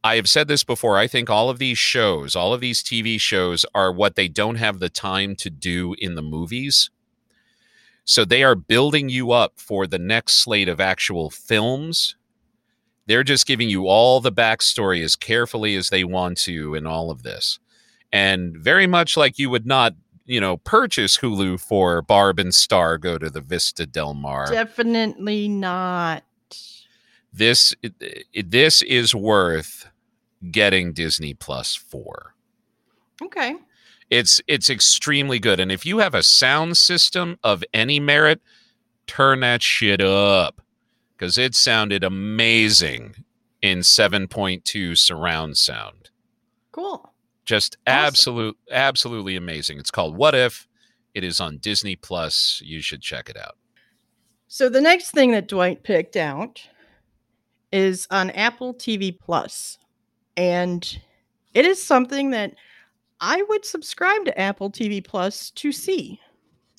I 0.04 0.16
have 0.16 0.28
said 0.28 0.48
this 0.48 0.64
before. 0.64 0.96
I 0.96 1.06
think 1.06 1.28
all 1.28 1.50
of 1.50 1.58
these 1.58 1.78
shows, 1.78 2.37
all 2.37 2.54
of 2.54 2.61
these 2.61 2.82
TV 2.82 3.20
shows 3.20 3.66
are 3.74 3.92
what 3.92 4.14
they 4.14 4.28
don't 4.28 4.56
have 4.56 4.78
the 4.78 4.88
time 4.88 5.34
to 5.37 5.50
do 5.50 5.94
in 5.98 6.14
the 6.14 6.22
movies. 6.22 6.90
So 8.04 8.24
they 8.24 8.42
are 8.42 8.54
building 8.54 9.08
you 9.08 9.32
up 9.32 9.54
for 9.56 9.87
the 9.87 9.98
next 9.98 10.34
slate 10.34 10.68
of 10.68 10.80
actual 10.80 11.30
films. 11.30 12.16
They're 13.06 13.24
just 13.24 13.46
giving 13.46 13.68
you 13.68 13.87
all 13.87 14.20
the 14.20 14.32
backstory 14.32 15.02
as 15.02 15.16
carefully 15.16 15.74
as 15.76 15.90
they 15.90 16.04
want 16.04 16.38
to 16.38 16.74
in 16.74 16.87
all 16.87 17.11
of 17.11 17.22
this. 17.22 17.58
And 18.12 18.56
very 18.56 18.87
much 18.87 19.16
like 19.16 19.38
you 19.38 19.50
would 19.50 19.66
not, 19.66 19.94
you 20.24 20.40
know, 20.40 20.58
purchase 20.58 21.18
Hulu 21.18 21.61
for 21.61 22.00
Barb 22.02 22.38
and 22.38 22.54
Star 22.54 22.98
go 22.98 23.18
to 23.18 23.28
the 23.28 23.40
Vista 23.40 23.84
Del 23.84 24.14
Mar 24.14 24.50
Definitely 24.50 25.48
not. 25.48 26.22
This 27.32 27.74
it, 27.82 27.94
it- 28.32 28.50
this 28.50 28.82
is 28.82 29.14
worth 29.14 29.88
getting 30.50 30.92
Disney 30.92 31.34
Plus 31.34 31.74
for. 31.74 32.34
Okay. 33.22 33.56
It's 34.10 34.40
it's 34.46 34.70
extremely 34.70 35.38
good, 35.38 35.60
and 35.60 35.70
if 35.70 35.84
you 35.84 35.98
have 35.98 36.14
a 36.14 36.22
sound 36.22 36.76
system 36.78 37.38
of 37.44 37.62
any 37.74 38.00
merit, 38.00 38.40
turn 39.06 39.40
that 39.40 39.62
shit 39.62 40.00
up 40.00 40.62
because 41.16 41.36
it 41.36 41.54
sounded 41.54 42.02
amazing 42.04 43.16
in 43.60 43.80
7.2 43.80 44.96
surround 44.96 45.56
sound. 45.58 46.10
Cool. 46.72 47.12
Just 47.44 47.76
Awesome. 47.86 48.06
absolute 48.06 48.56
absolutely 48.70 49.36
amazing. 49.36 49.78
It's 49.78 49.90
called 49.90 50.16
What 50.16 50.34
If. 50.34 50.66
It 51.14 51.24
is 51.24 51.40
on 51.40 51.58
Disney 51.58 51.96
Plus. 51.96 52.62
You 52.64 52.80
should 52.80 53.02
check 53.02 53.28
it 53.28 53.36
out. 53.36 53.56
So 54.46 54.68
the 54.70 54.80
next 54.80 55.10
thing 55.10 55.32
that 55.32 55.48
Dwight 55.48 55.82
picked 55.82 56.16
out 56.16 56.62
is 57.72 58.07
on 58.11 58.31
Apple 58.31 58.74
TV 58.74 59.18
Plus, 59.18 59.78
and 60.37 60.98
it 61.54 61.64
is 61.64 61.83
something 61.83 62.31
that 62.31 62.54
I 63.20 63.42
would 63.48 63.64
subscribe 63.64 64.24
to 64.26 64.40
Apple 64.40 64.70
TV 64.70 65.04
Plus 65.04 65.50
to 65.52 65.72
see. 65.72 66.20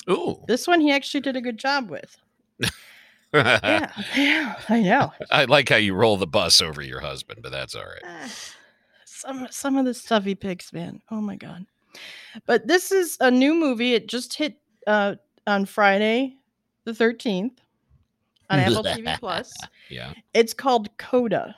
Ooh. 0.09 0.41
This 0.47 0.67
one 0.67 0.81
he 0.81 0.91
actually 0.91 1.21
did 1.21 1.35
a 1.35 1.41
good 1.41 1.57
job 1.57 1.89
with. 1.89 2.17
Yeah, 3.31 3.91
yeah, 4.15 4.59
I 4.69 4.81
know. 4.81 5.13
I 5.29 5.45
like 5.45 5.69
how 5.69 5.75
you 5.75 5.93
roll 5.93 6.17
the 6.17 6.25
bus 6.25 6.61
over 6.61 6.81
your 6.81 6.99
husband, 6.99 7.41
but 7.43 7.51
that's 7.51 7.75
all 7.75 7.83
right. 7.83 8.01
Ah, 8.03 8.31
some 9.05 9.47
some 9.51 9.77
of 9.77 9.85
the 9.85 9.93
stuff 9.93 10.23
he 10.23 10.33
picks, 10.33 10.73
man. 10.73 10.99
Oh 11.11 11.21
my 11.21 11.35
god. 11.35 11.65
But 12.47 12.67
this 12.67 12.91
is 12.91 13.17
a 13.19 13.29
new 13.29 13.53
movie. 13.53 13.93
It 13.93 14.07
just 14.07 14.33
hit 14.33 14.57
uh 14.87 15.15
on 15.45 15.65
Friday 15.65 16.37
the 16.85 16.91
13th 16.91 17.57
on 18.49 18.59
Apple 18.59 18.83
TV 18.83 19.17
Plus. 19.19 19.53
Yeah. 19.89 20.13
It's 20.33 20.53
called 20.53 20.95
Coda. 20.97 21.55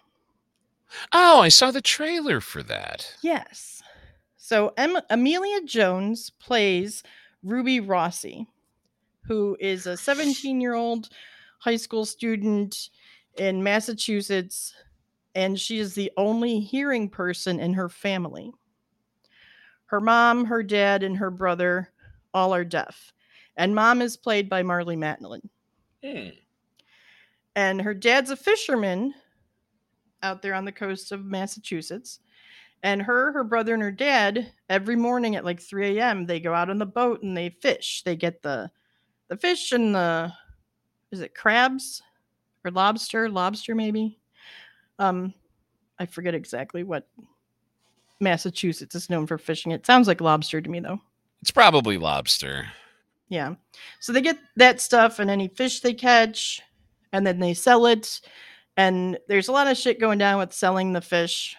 Oh, 1.13 1.39
I 1.39 1.49
saw 1.49 1.71
the 1.71 1.81
trailer 1.81 2.41
for 2.41 2.61
that. 2.63 3.15
Yes. 3.21 3.81
So 4.37 4.73
em- 4.77 4.97
Emilia 5.09 5.61
Jones 5.63 6.29
plays 6.31 7.03
Ruby 7.43 7.79
Rossi, 7.79 8.47
who 9.25 9.55
is 9.59 9.87
a 9.87 9.95
17 9.95 10.59
year 10.59 10.73
old 10.73 11.09
high 11.59 11.77
school 11.77 12.05
student 12.05 12.89
in 13.37 13.63
Massachusetts, 13.63 14.73
and 15.35 15.57
she 15.59 15.79
is 15.79 15.93
the 15.95 16.11
only 16.17 16.59
hearing 16.59 17.07
person 17.09 17.59
in 17.59 17.73
her 17.73 17.87
family. 17.87 18.51
Her 19.85 20.01
mom, 20.01 20.45
her 20.45 20.63
dad, 20.63 21.03
and 21.03 21.17
her 21.17 21.31
brother 21.31 21.89
all 22.33 22.53
are 22.53 22.65
deaf. 22.65 23.13
And 23.55 23.75
mom 23.75 24.01
is 24.01 24.17
played 24.17 24.49
by 24.49 24.63
Marlee 24.63 24.97
Matlin. 24.97 25.41
Hmm. 26.03 26.29
And 27.55 27.81
her 27.81 27.93
dad's 27.93 28.29
a 28.29 28.35
fisherman 28.35 29.13
out 30.23 30.41
there 30.41 30.53
on 30.53 30.65
the 30.65 30.71
coast 30.71 31.11
of 31.11 31.25
Massachusetts. 31.25 32.19
And 32.83 33.01
her, 33.01 33.31
her 33.33 33.43
brother, 33.43 33.73
and 33.73 33.83
her 33.83 33.91
dad, 33.91 34.51
every 34.69 34.95
morning 34.95 35.35
at 35.35 35.45
like 35.45 35.61
3 35.61 35.99
a.m., 35.99 36.25
they 36.25 36.39
go 36.39 36.53
out 36.53 36.69
on 36.69 36.79
the 36.79 36.85
boat 36.85 37.21
and 37.21 37.37
they 37.37 37.49
fish. 37.49 38.01
They 38.03 38.15
get 38.15 38.41
the 38.41 38.71
the 39.29 39.37
fish 39.37 39.71
and 39.71 39.95
the 39.95 40.33
is 41.11 41.21
it 41.21 41.35
crabs 41.35 42.01
or 42.65 42.71
lobster? 42.71 43.29
Lobster 43.29 43.75
maybe. 43.75 44.19
Um, 44.99 45.33
I 45.99 46.05
forget 46.05 46.33
exactly 46.33 46.83
what 46.83 47.07
Massachusetts 48.19 48.95
is 48.95 49.09
known 49.09 49.27
for 49.27 49.37
fishing. 49.37 49.71
It 49.71 49.85
sounds 49.85 50.07
like 50.07 50.21
lobster 50.21 50.61
to 50.61 50.69
me 50.69 50.79
though. 50.79 50.99
It's 51.41 51.51
probably 51.51 51.97
lobster. 51.97 52.67
Yeah. 53.29 53.55
So 53.99 54.11
they 54.11 54.21
get 54.21 54.37
that 54.57 54.81
stuff 54.81 55.19
and 55.19 55.29
any 55.29 55.47
fish 55.47 55.79
they 55.79 55.93
catch, 55.93 56.61
and 57.11 57.25
then 57.25 57.39
they 57.39 57.53
sell 57.53 57.85
it. 57.85 58.21
And 58.77 59.17
there's 59.27 59.47
a 59.47 59.51
lot 59.51 59.67
of 59.67 59.77
shit 59.77 59.99
going 59.99 60.17
down 60.17 60.39
with 60.39 60.53
selling 60.53 60.93
the 60.93 61.01
fish 61.01 61.55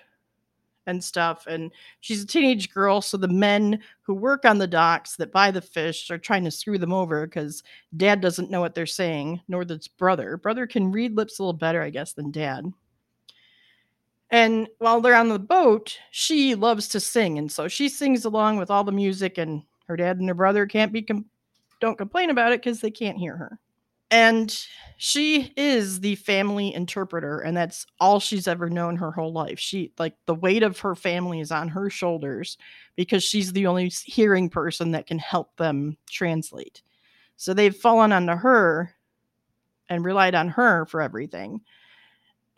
and 0.86 1.02
stuff. 1.02 1.46
And 1.46 1.70
she's 2.00 2.22
a 2.22 2.26
teenage 2.26 2.72
girl, 2.72 3.00
so 3.00 3.16
the 3.16 3.28
men 3.28 3.80
who 4.02 4.14
work 4.14 4.44
on 4.44 4.58
the 4.58 4.66
docks 4.66 5.16
that 5.16 5.32
buy 5.32 5.50
the 5.50 5.60
fish 5.60 6.10
are 6.10 6.18
trying 6.18 6.44
to 6.44 6.50
screw 6.50 6.78
them 6.78 6.92
over 6.92 7.26
because 7.26 7.62
dad 7.96 8.20
doesn't 8.20 8.50
know 8.50 8.60
what 8.60 8.74
they're 8.74 8.86
saying, 8.86 9.40
nor 9.48 9.64
does 9.64 9.88
brother. 9.88 10.36
Brother 10.36 10.66
can 10.66 10.90
read 10.90 11.16
lips 11.16 11.38
a 11.38 11.42
little 11.42 11.52
better, 11.52 11.82
I 11.82 11.90
guess, 11.90 12.12
than 12.12 12.30
dad. 12.30 12.72
And 14.30 14.66
while 14.78 15.00
they're 15.00 15.14
on 15.14 15.28
the 15.28 15.38
boat, 15.38 15.98
she 16.10 16.54
loves 16.54 16.88
to 16.88 17.00
sing, 17.00 17.38
and 17.38 17.52
so 17.52 17.68
she 17.68 17.88
sings 17.88 18.24
along 18.24 18.56
with 18.56 18.70
all 18.70 18.82
the 18.82 18.90
music. 18.90 19.36
And 19.36 19.62
her 19.88 19.96
dad 19.96 20.18
and 20.18 20.28
her 20.28 20.34
brother 20.34 20.66
can't 20.66 20.92
be 20.92 21.02
com- 21.02 21.26
don't 21.80 21.98
complain 21.98 22.30
about 22.30 22.52
it 22.52 22.62
because 22.62 22.80
they 22.80 22.90
can't 22.90 23.18
hear 23.18 23.36
her. 23.36 23.58
And 24.12 24.55
she 24.98 25.55
is 25.57 26.01
the 26.01 26.16
family 26.16 26.72
interpreter, 26.75 27.40
and 27.40 27.57
that's 27.57 27.87
all 27.98 28.20
she's 28.20 28.46
ever 28.46 28.68
known 28.68 28.94
her 28.96 29.11
whole 29.11 29.33
life. 29.33 29.59
She 29.59 29.90
like 29.98 30.14
the 30.27 30.35
weight 30.35 30.62
of 30.62 30.79
her 30.81 30.94
family 30.94 31.40
is 31.40 31.51
on 31.51 31.68
her 31.68 31.88
shoulders 31.88 32.59
because 32.94 33.25
she's 33.25 33.53
the 33.53 33.66
only 33.66 33.88
hearing 33.88 34.51
person 34.51 34.90
that 34.90 35.07
can 35.07 35.18
help 35.18 35.57
them 35.57 35.96
translate. 36.11 36.83
So 37.37 37.55
they've 37.55 37.75
fallen 37.75 38.12
onto 38.12 38.35
her 38.35 38.94
and 39.88 40.05
relied 40.05 40.35
on 40.35 40.51
her 40.51 40.85
for 40.85 41.01
everything. 41.01 41.62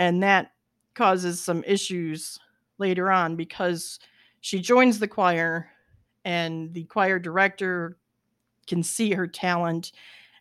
And 0.01 0.25
that 0.25 0.51
causes 0.95 1.41
some 1.41 1.63
issues 1.65 2.39
later 2.79 3.13
on 3.13 3.37
because 3.37 4.01
she 4.41 4.59
joins 4.61 4.99
the 4.99 5.09
choir 5.09 5.71
and 6.25 6.75
the 6.75 6.85
choir 6.85 7.21
director 7.21 7.97
can 8.67 8.83
see 8.83 9.13
her 9.13 9.29
talent 9.29 9.93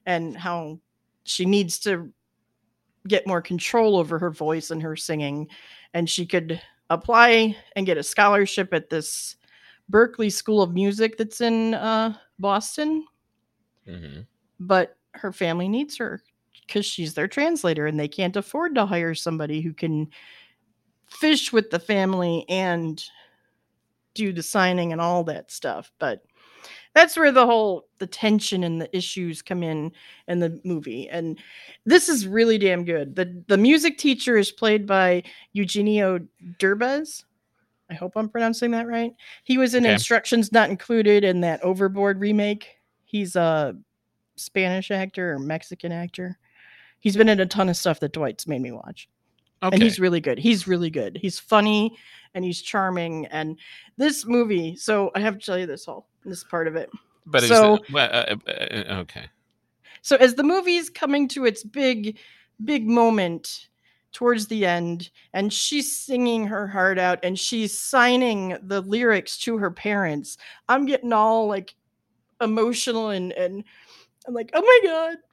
and 0.06 0.36
how 0.36 0.80
she 1.26 1.46
needs 1.46 1.80
to 1.80 2.12
get 3.08 3.28
more 3.28 3.42
control 3.42 3.98
over 3.98 4.18
her 4.18 4.30
voice 4.30 4.72
and 4.72 4.82
her 4.82 4.96
singing 4.96 5.48
and 5.94 6.10
she 6.10 6.26
could 6.26 6.62
apply 6.90 7.56
and 7.76 7.86
get 7.86 7.98
a 7.98 8.04
scholarship 8.04 8.74
at 8.74 8.90
this 8.90 9.36
Berklee 9.92 10.32
School 10.32 10.62
of 10.62 10.74
Music 10.74 11.18
that's 11.18 11.42
in 11.42 11.74
uh, 11.74 12.16
Boston. 12.40 13.06
Mm-hmm. 13.88 14.22
But 14.60 14.98
her 15.14 15.32
family 15.32 15.68
needs 15.68 15.98
her 15.98 16.22
because 16.66 16.86
she's 16.86 17.14
their 17.14 17.28
translator 17.28 17.88
and 17.88 18.00
they 18.00 18.08
can't 18.08 18.36
afford 18.36 18.76
to 18.76 18.86
hire 18.86 19.14
somebody 19.14 19.62
who 19.62 19.74
can 19.74 20.08
fish 21.08 21.52
with 21.52 21.70
the 21.70 21.80
family 21.80 22.46
and 22.50 23.04
do 24.14 24.32
the 24.32 24.44
signing 24.44 24.92
and 24.92 25.02
all 25.02 25.24
that 25.26 25.52
stuff. 25.52 25.92
But 26.00 26.24
that's 26.94 27.18
where 27.18 27.32
the 27.32 27.46
whole 27.46 27.88
the 28.00 28.08
tension 28.08 28.64
and 28.64 28.80
the 28.82 28.96
issues 28.96 29.42
come 29.42 29.64
in 29.64 29.92
in 30.28 30.40
the 30.40 30.60
movie 30.64 31.10
and 31.10 31.40
this 31.86 32.10
is 32.10 32.28
really 32.28 32.58
damn 32.58 32.84
good 32.86 33.16
the 33.16 33.44
the 33.48 33.58
music 33.58 33.98
teacher 33.98 34.38
is 34.38 34.52
played 34.52 34.86
by 34.86 35.22
eugenio 35.54 36.20
derbez 36.60 37.24
i 37.90 37.94
hope 37.94 38.14
i'm 38.16 38.30
pronouncing 38.30 38.72
that 38.72 38.88
right 38.88 39.14
he 39.44 39.58
was 39.58 39.74
in 39.76 39.84
Okay. 39.86 39.94
instructions 39.94 40.52
not 40.52 40.70
included 40.70 41.24
in 41.24 41.42
that 41.42 41.62
overboard 41.64 42.20
remake 42.20 42.68
he's 43.06 43.36
a 43.36 43.76
spanish 44.36 44.92
actor 44.92 45.34
or 45.34 45.40
mexican 45.40 45.92
actor 45.92 46.38
he's 47.00 47.16
been 47.18 47.30
in 47.30 47.40
a 47.40 47.46
ton 47.46 47.70
of 47.70 47.78
stuff 47.78 48.00
that 48.00 48.14
dwight's 48.14 48.48
made 48.48 48.62
me 48.62 48.72
watch 48.72 49.08
Okay. 49.64 49.76
and 49.76 49.84
he's 49.84 49.98
really 49.98 50.20
good. 50.20 50.38
He's 50.38 50.68
really 50.68 50.90
good. 50.90 51.18
He's 51.22 51.40
funny 51.40 51.96
and 52.34 52.44
he's 52.44 52.62
charming. 52.62 53.28
And 53.28 53.58
this 53.96 54.26
movie, 54.26 54.76
so 54.76 55.10
I 55.16 55.22
have 55.22 55.40
to 55.40 55.46
tell 55.46 55.58
you 55.58 55.66
this 55.66 55.86
whole 55.86 56.06
this 56.26 56.44
part 56.44 56.68
of 56.68 56.76
it. 56.76 56.90
but 57.26 57.44
so- 57.44 57.78
the- 57.78 57.94
well, 57.94 58.10
uh, 58.12 58.36
uh, 58.48 58.52
uh, 58.52 58.94
okay. 59.02 59.26
So 60.02 60.16
as 60.18 60.36
the 60.36 60.44
movie's 60.44 60.90
coming 60.90 61.28
to 61.30 61.46
its 61.46 61.64
big, 61.64 62.18
big 62.66 62.86
moment 62.88 63.70
towards 64.12 64.48
the 64.48 64.66
end, 64.66 65.10
and 65.34 65.52
she's 65.52 65.96
singing 65.96 66.46
her 66.48 66.68
heart 66.68 67.00
out 67.00 67.20
and 67.24 67.40
she's 67.40 67.80
signing 67.80 68.58
the 68.64 68.82
lyrics 68.82 69.38
to 69.40 69.58
her 69.58 69.72
parents, 69.72 70.38
I'm 70.68 70.86
getting 70.86 71.14
all 71.14 71.48
like 71.48 71.74
emotional 72.42 73.10
and 73.10 73.32
and 73.34 73.64
I'm 74.28 74.34
like, 74.34 74.52
oh 74.54 74.62
my 74.62 74.80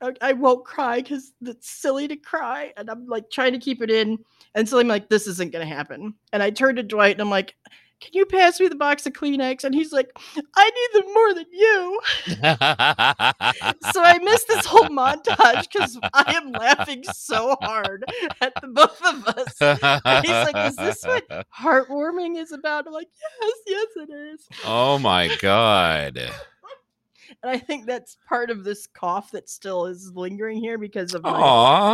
god, 0.00 0.14
I, 0.22 0.31
I 0.31 0.33
won't 0.33 0.64
cry 0.64 0.96
because 1.00 1.33
it's 1.42 1.70
silly 1.70 2.09
to 2.09 2.16
cry, 2.16 2.72
and 2.76 2.90
I'm 2.90 3.07
like 3.07 3.31
trying 3.31 3.53
to 3.53 3.59
keep 3.59 3.83
it 3.83 3.90
in, 3.90 4.18
and 4.55 4.68
so 4.68 4.79
I'm 4.81 4.88
like, 4.88 5.09
this 5.09 5.26
isn't 5.29 5.53
gonna 5.53 5.64
happen. 5.66 6.14
And 6.33 6.42
I 6.42 6.50
turn 6.50 6.76
to 6.76 6.83
Dwight 6.83 7.12
and 7.12 7.20
I'm 7.20 7.31
like, 7.31 7.55
can 8.00 8.12
you 8.14 8.24
pass 8.26 8.58
me 8.58 8.68
the 8.68 8.76
box 8.76 9.06
of 9.06 9.12
Kleenex? 9.12 9.64
And 9.64 9.74
he's 9.74 9.92
like, 9.92 10.10
I 10.56 10.70
need 10.70 11.02
them 11.02 11.12
more 11.12 11.34
than 11.34 11.46
you. 11.52 12.00
so 13.92 14.02
I 14.02 14.18
missed 14.22 14.48
this 14.48 14.64
whole 14.64 14.88
montage 14.88 15.68
because 15.70 15.98
I 16.14 16.34
am 16.36 16.52
laughing 16.52 17.04
so 17.12 17.56
hard 17.60 18.04
at 18.40 18.54
the 18.60 18.68
both 18.68 19.00
of 19.04 19.26
us. 19.28 19.54
And 19.60 20.24
he's 20.24 20.32
like, 20.32 20.56
"Is 20.56 20.76
this 20.76 21.04
what 21.04 21.46
heartwarming 21.60 22.38
is 22.38 22.52
about? 22.52 22.86
I'm 22.86 22.92
like, 22.92 23.08
yes, 23.42 23.52
yes, 23.66 23.86
it 23.96 24.12
is. 24.12 24.48
oh 24.64 24.98
my 24.98 25.34
god. 25.40 26.18
And 27.42 27.50
I 27.50 27.59
think 27.59 27.87
that's 27.87 28.18
part 28.29 28.50
of 28.50 28.64
this 28.64 28.87
cough 28.87 29.31
that 29.31 29.48
still 29.48 29.87
is 29.87 30.12
lingering 30.14 30.59
here 30.59 30.76
because 30.76 31.14
of 31.14 31.22
my, 31.22 31.31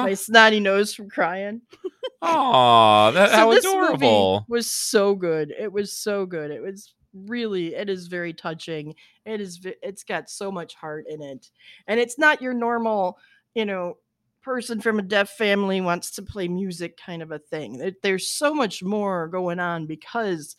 my 0.02 0.14
snotty 0.14 0.59
nose 0.61 0.92
from 0.92 1.09
crying. 1.09 1.61
Aw, 2.22 3.11
that, 3.12 3.30
so 3.30 3.37
how 3.37 3.50
this 3.52 3.64
adorable. 3.64 4.35
movie 4.40 4.44
was 4.48 4.70
so 4.72 5.14
good. 5.14 5.52
It 5.56 5.72
was 5.72 5.92
so 5.92 6.26
good. 6.26 6.50
It 6.50 6.61
was 6.62 6.94
really 7.14 7.74
it 7.74 7.88
is 7.88 8.09
very 8.09 8.32
touching. 8.32 8.94
It 9.24 9.40
is 9.40 9.61
it's 9.82 10.02
got 10.02 10.28
so 10.28 10.50
much 10.50 10.74
heart 10.74 11.06
in 11.09 11.22
it. 11.22 11.48
And 11.87 12.00
it's 12.00 12.18
not 12.18 12.42
your 12.42 12.54
normal, 12.54 13.18
you 13.54 13.64
know, 13.66 13.98
person 14.42 14.80
from 14.80 14.98
a 14.98 15.02
deaf 15.02 15.30
family 15.30 15.80
wants 15.80 16.11
to 16.12 16.22
play 16.22 16.48
music 16.48 16.96
kind 16.96 17.22
of 17.22 17.30
a 17.30 17.38
thing. 17.38 17.78
There- 17.78 17.92
There's 18.02 18.28
so 18.28 18.52
much 18.54 18.82
more 18.82 19.28
going 19.28 19.61
on 19.61 19.87
because 19.87 20.56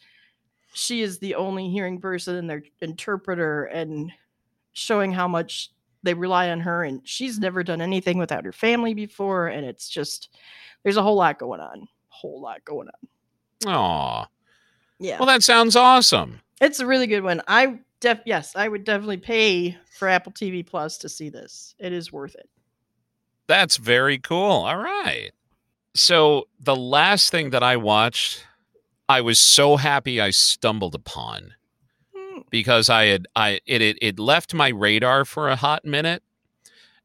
she 0.74 1.02
is 1.02 1.20
the 1.20 1.36
only 1.36 1.70
hearing 1.70 2.00
person 2.00 2.36
and 2.36 2.50
their 2.50 2.64
interpreter 2.82 3.66
and 3.66 4.12
showing 4.78 5.12
how 5.12 5.28
much 5.28 5.72
they 6.04 6.14
rely 6.14 6.50
on 6.50 6.60
her 6.62 6.84
and 6.84 7.02
she's 7.04 7.40
never 7.40 7.64
done 7.64 7.82
anything 7.82 8.18
without 8.18 8.46
her 8.46 8.52
family 8.52 8.94
before 8.94 9.48
and 9.48 9.66
it's 9.66 9.90
just 9.90 10.30
there's 10.84 10.98
a 10.98 11.02
whole 11.04 11.16
lot 11.16 11.40
going 11.40 11.60
on 11.60 11.88
whole 12.10 12.40
lot 12.42 12.64
going 12.66 12.88
on 13.66 13.72
Aw. 13.74 14.28
yeah 15.00 15.18
Well, 15.18 15.28
that 15.28 15.44
sounds 15.44 15.76
awesome. 15.76 16.40
it's 16.62 16.80
a 16.80 16.86
really 16.86 17.08
good 17.08 17.24
one 17.24 17.42
i 17.48 17.80
def 18.00 18.20
yes 18.26 18.56
i 18.56 18.68
would 18.68 18.84
definitely 18.84 19.18
pay 19.18 19.76
for 19.98 20.08
apple 20.08 20.32
tv 20.32 20.66
plus 20.66 20.98
to 21.00 21.10
see 21.10 21.30
this 21.30 21.74
it 21.80 21.92
is 21.92 22.12
worth 22.14 22.36
it 22.36 22.48
That's 23.48 23.78
very 23.78 24.20
cool. 24.20 24.66
All 24.68 24.78
right. 24.78 25.32
So 25.96 26.48
the 26.60 26.76
last 26.76 27.32
thing 27.32 27.50
that 27.52 27.64
I 27.64 27.78
watched, 27.78 28.46
I 29.10 29.22
was 29.22 29.40
so 29.40 29.78
happy 29.78 30.20
I 30.22 30.32
stumbled 30.32 30.94
upon 30.94 31.54
because 32.50 32.90
I 32.90 33.06
had 33.06 33.28
I 33.36 33.60
it 33.66 33.82
it, 33.82 33.98
it 34.02 34.20
left 34.20 34.54
my 34.54 34.70
radar 34.70 35.26
for 35.26 35.50
a 35.50 35.56
hot 35.56 35.86
minute, 35.86 36.24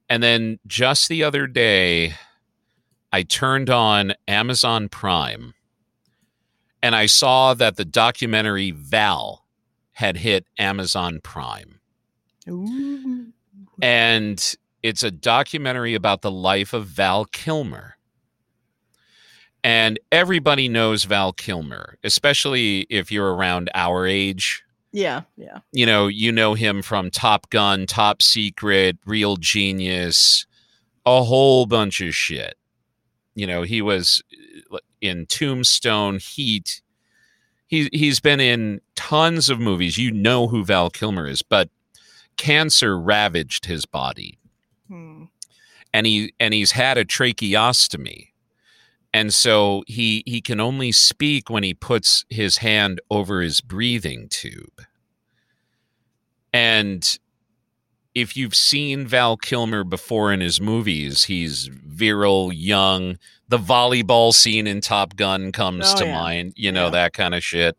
and 0.09 0.23
then 0.23 0.59
just 0.67 1.09
the 1.09 1.25
other 1.25 1.47
day, 1.47 2.15
I 3.13 3.23
turned 3.23 3.71
on 3.71 4.15
Amazon 4.29 4.89
Prime, 4.89 5.55
and 6.83 6.95
I 6.95 7.07
saw 7.07 7.55
that 7.55 7.77
the 7.77 7.85
documentary 7.85 8.71
Val 8.71 9.45
had 9.93 10.17
hit 10.17 10.47
Amazon 10.59 11.21
Prime 11.23 11.79
Ooh. 12.49 13.33
and 13.81 14.57
it's 14.83 15.03
a 15.03 15.11
documentary 15.11 15.95
about 15.95 16.23
the 16.23 16.31
life 16.31 16.73
of 16.73 16.87
Val 16.87 17.25
Kilmer. 17.27 17.97
And 19.65 20.01
everybody 20.11 20.69
knows 20.69 21.05
Val 21.05 21.33
Kilmer, 21.33 21.99
especially 22.03 22.81
if 22.91 23.13
you're 23.13 23.33
around 23.33 23.71
our 23.75 24.07
age. 24.07 24.65
Yeah 24.93 25.23
yeah 25.37 25.59
You 25.73 25.87
know, 25.87 26.07
you 26.09 26.31
know 26.33 26.55
him 26.55 26.83
from 26.83 27.11
Top 27.11 27.51
Gun, 27.51 27.87
Top 27.87 28.23
Secret, 28.23 28.99
Real 29.07 29.37
Genius, 29.37 30.47
a 31.07 31.23
whole 31.25 31.67
bunch 31.67 32.01
of 32.01 32.15
shit. 32.15 32.57
You 33.35 33.47
know, 33.47 33.63
he 33.63 33.81
was 33.83 34.23
uh, 34.73 34.79
in 35.01 35.27
Tombstone, 35.27 36.19
Heat. 36.19 36.83
He 37.67 37.89
he's 37.93 38.21
been 38.21 38.41
in 38.41 38.83
tons 38.95 39.49
of 39.49 39.59
movies. 39.59 39.97
You 39.97 40.11
know 40.13 40.49
who 40.49 40.63
Val 40.65 40.91
Kilmer 40.91 41.27
is, 41.27 41.41
but 41.43 41.71
cancer 42.37 42.99
ravaged 42.99 43.67
his 43.67 43.87
body 43.87 44.39
Hmm. 44.89 45.25
and 45.95 46.07
he 46.07 46.35
and 46.41 46.53
he's 46.53 46.73
had 46.73 46.99
a 46.99 47.05
tracheostomy 47.05 48.32
and 49.15 49.33
so 49.35 49.83
he 49.87 50.23
he 50.27 50.41
can 50.41 50.61
only 50.61 50.93
speak 50.93 51.51
when 51.51 51.63
he 51.63 51.75
puts 51.75 52.25
his 52.31 52.59
hand 52.59 53.01
over 53.11 53.41
his 53.41 53.61
breathing 53.61 54.29
tube. 54.29 54.83
And 56.53 57.19
if 58.15 58.37
you've 58.37 58.55
seen 58.55 59.07
Val 59.07 59.37
Kilmer 59.37 59.85
before 59.85 60.33
in 60.33 60.41
his 60.41 60.61
movies 60.61 61.25
he's 61.25 61.67
virile 61.67 62.53
young. 62.53 63.19
The 63.49 63.59
volleyball 63.59 64.33
scene 64.33 64.67
in 64.67 64.81
Top 64.81 65.15
Gun 65.17 65.53
comes 65.53 65.93
Oh, 65.95 65.99
to 65.99 66.05
yeah. 66.07 66.15
mind 66.15 66.53
you 66.57 66.73
know 66.73 66.85
Yeah. 66.87 66.91
that 66.91 67.13
kind 67.13 67.35
of 67.35 67.43
shit. 67.45 67.77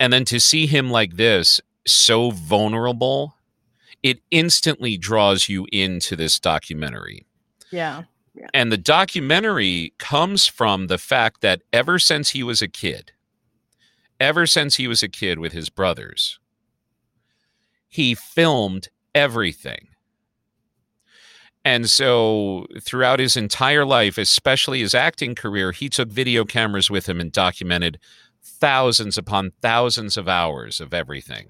And 0.00 0.12
then 0.12 0.24
to 0.26 0.38
see 0.40 0.66
him 0.66 0.90
like 0.90 1.16
this 1.16 1.60
so 1.86 2.30
vulnerable 2.30 3.34
it 4.02 4.20
instantly 4.30 4.96
draws 4.96 5.48
you 5.48 5.66
into 5.72 6.14
this 6.16 6.38
documentary. 6.38 7.26
Yeah 7.70 8.04
and 8.54 8.70
the 8.70 8.78
documentary 8.78 9.92
comes 9.98 10.46
from 10.46 10.86
the 10.86 10.98
fact 10.98 11.40
that 11.40 11.62
ever 11.72 11.98
since 11.98 12.30
he 12.30 12.42
was 12.42 12.62
a 12.62 12.68
kid, 12.68 13.12
ever 14.20 14.46
since 14.46 14.76
he 14.76 14.88
was 14.88 15.02
a 15.02 15.08
kid 15.08 15.38
with 15.38 15.52
his 15.52 15.70
brothers, 15.70 16.38
he 17.88 18.14
filmed 18.14 18.88
everything. 19.14 19.88
And 21.64 21.90
so, 21.90 22.66
throughout 22.80 23.18
his 23.18 23.36
entire 23.36 23.84
life, 23.84 24.16
especially 24.16 24.80
his 24.80 24.94
acting 24.94 25.34
career, 25.34 25.72
he 25.72 25.88
took 25.88 26.08
video 26.08 26.44
cameras 26.44 26.90
with 26.90 27.08
him 27.08 27.20
and 27.20 27.30
documented 27.30 27.98
thousands 28.42 29.18
upon 29.18 29.52
thousands 29.60 30.16
of 30.16 30.28
hours 30.28 30.80
of 30.80 30.94
everything. 30.94 31.48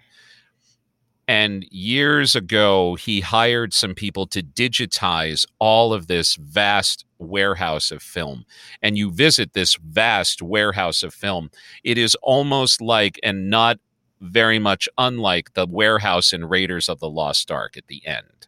And 1.28 1.66
years 1.70 2.34
ago, 2.34 2.94
he 2.94 3.20
hired 3.20 3.74
some 3.74 3.94
people 3.94 4.26
to 4.28 4.42
digitize 4.42 5.44
all 5.58 5.92
of 5.92 6.06
this 6.06 6.36
vast 6.36 7.04
warehouse 7.18 7.90
of 7.90 8.02
film. 8.02 8.46
And 8.80 8.96
you 8.96 9.10
visit 9.10 9.52
this 9.52 9.74
vast 9.74 10.40
warehouse 10.40 11.02
of 11.02 11.12
film. 11.12 11.50
It 11.84 11.98
is 11.98 12.14
almost 12.22 12.80
like, 12.80 13.20
and 13.22 13.50
not 13.50 13.78
very 14.22 14.58
much 14.58 14.88
unlike, 14.96 15.52
the 15.52 15.66
warehouse 15.66 16.32
in 16.32 16.46
Raiders 16.46 16.88
of 16.88 16.98
the 16.98 17.10
Lost 17.10 17.50
Ark 17.50 17.76
at 17.76 17.88
the 17.88 18.04
end. 18.06 18.46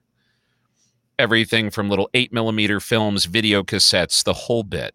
Everything 1.19 1.69
from 1.69 1.90
little 1.90 2.09
eight 2.14 2.33
millimeter 2.33 2.81
films, 2.81 3.27
video 3.27 3.62
cassettes, 3.62 4.25
the 4.25 4.33
whole 4.33 4.62
bit. 4.62 4.95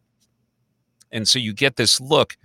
And 1.12 1.28
so 1.28 1.38
you 1.38 1.54
get 1.54 1.76
this 1.76 2.02
look 2.02 2.36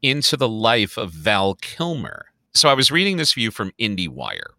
into 0.00 0.38
the 0.38 0.48
life 0.48 0.96
of 0.96 1.12
Val 1.12 1.54
Kilmer. 1.56 2.26
So 2.54 2.70
I 2.70 2.74
was 2.74 2.90
reading 2.90 3.18
this 3.18 3.34
view 3.34 3.50
from 3.50 3.72
IndieWire 3.78 4.55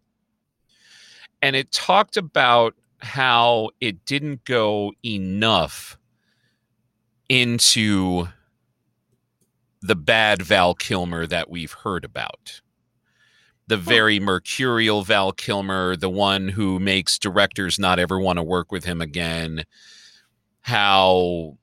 and 1.41 1.55
it 1.55 1.71
talked 1.71 2.17
about 2.17 2.75
how 2.99 3.69
it 3.79 4.05
didn't 4.05 4.43
go 4.43 4.91
enough 5.05 5.97
into 7.29 8.27
the 9.81 9.95
bad 9.95 10.41
Val 10.41 10.73
Kilmer 10.73 11.27
that 11.27 11.49
we've 11.49 11.71
heard 11.71 12.03
about. 12.03 12.61
The 13.67 13.77
very 13.77 14.19
mercurial 14.19 15.03
Val 15.03 15.31
Kilmer, 15.31 15.95
the 15.95 16.09
one 16.09 16.47
who 16.49 16.79
makes 16.79 17.19
directors 17.19 17.77
not 17.77 17.99
ever 17.99 18.19
want 18.19 18.37
to 18.37 18.43
work 18.43 18.71
with 18.71 18.85
him 18.85 19.01
again. 19.01 19.65
How 20.61 21.57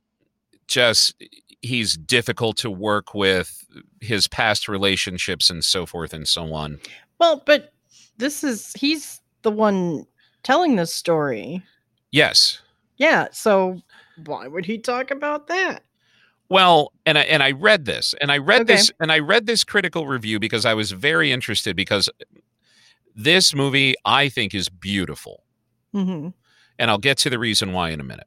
just 0.67 1.15
he's 1.63 1.97
difficult 1.97 2.59
to 2.59 2.71
work 2.71 3.15
with, 3.15 3.65
his 4.01 4.29
past 4.29 4.69
relationships 4.69 5.51
and 5.51 5.65
so 5.65 5.87
forth 5.87 6.13
and 6.13 6.29
so 6.29 6.53
on. 6.53 6.79
Well, 7.19 7.43
but 7.45 7.73
this 8.19 8.45
is 8.45 8.73
he's 8.75 9.21
the 9.45 9.53
one 9.53 10.07
telling 10.43 10.75
this 10.75 10.93
story. 10.93 11.63
Yes. 12.11 12.61
Yeah. 12.97 13.29
So 13.31 13.81
why 14.25 14.49
would 14.49 14.67
he 14.67 14.79
talk 14.79 15.11
about 15.13 15.47
that? 15.47 15.85
Well, 16.49 16.93
and 17.07 17.17
I 17.17 17.23
and 17.23 17.43
I 17.43 17.53
read 17.53 17.85
this, 17.85 18.15
and 18.21 18.31
I 18.31 18.39
read 18.39 18.63
okay. 18.63 18.75
this, 18.75 18.93
and 19.01 19.11
I 19.11 19.21
read 19.21 19.47
this 19.47 19.65
critical 19.65 20.07
review 20.07 20.39
because 20.39 20.67
I 20.67 20.75
was 20.75 20.93
very 20.93 21.33
interested 21.33 21.75
because 21.75 22.11
this 23.17 23.55
movie 23.55 23.95
I 24.05 24.29
think 24.29 24.55
is 24.55 24.69
beautiful, 24.69 25.45
mm-hmm. 25.95 26.29
and 26.79 26.91
I'll 26.91 26.99
get 26.99 27.17
to 27.19 27.31
the 27.31 27.39
reason 27.39 27.73
why 27.73 27.91
in 27.91 28.01
a 28.01 28.05
minute. 28.05 28.27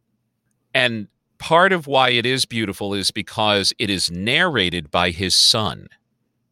And 0.73 1.10
part 1.38 1.71
of 1.71 1.86
why 1.86 2.10
it 2.10 2.25
is 2.25 2.45
beautiful 2.45 2.93
is 2.95 3.12
because 3.12 3.71
it 3.77 3.89
is 3.89 4.10
narrated 4.10 4.89
by 4.89 5.12
his 5.12 5.36
son. 5.36 5.88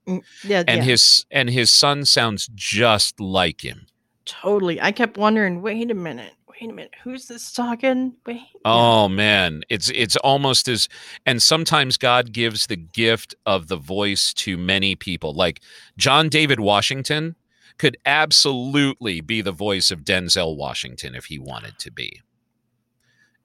Mm, 0.07 0.21
yeah, 0.43 0.63
and 0.67 0.77
yeah. 0.77 0.83
his 0.83 1.25
and 1.31 1.49
his 1.49 1.71
son 1.71 2.05
sounds 2.05 2.47
just 2.53 3.19
like 3.19 3.65
him. 3.65 3.87
Totally. 4.25 4.81
I 4.81 4.91
kept 4.91 5.17
wondering, 5.17 5.61
wait 5.61 5.91
a 5.91 5.93
minute, 5.93 6.33
wait 6.47 6.69
a 6.69 6.73
minute, 6.73 6.93
who's 7.03 7.27
this 7.27 7.51
talking? 7.51 8.13
Wait. 8.25 8.41
Oh 8.63 9.07
man, 9.07 9.63
it's 9.69 9.89
it's 9.89 10.15
almost 10.17 10.67
as 10.67 10.87
and 11.25 11.41
sometimes 11.41 11.97
God 11.97 12.31
gives 12.31 12.67
the 12.67 12.75
gift 12.75 13.35
of 13.45 13.67
the 13.67 13.77
voice 13.77 14.33
to 14.33 14.57
many 14.57 14.95
people. 14.95 15.33
Like 15.33 15.61
John 15.97 16.29
David 16.29 16.59
Washington 16.59 17.35
could 17.77 17.97
absolutely 18.05 19.21
be 19.21 19.41
the 19.41 19.51
voice 19.51 19.91
of 19.91 20.01
Denzel 20.03 20.55
Washington 20.55 21.13
if 21.13 21.25
he 21.25 21.37
wanted 21.37 21.77
to 21.79 21.91
be. 21.91 22.21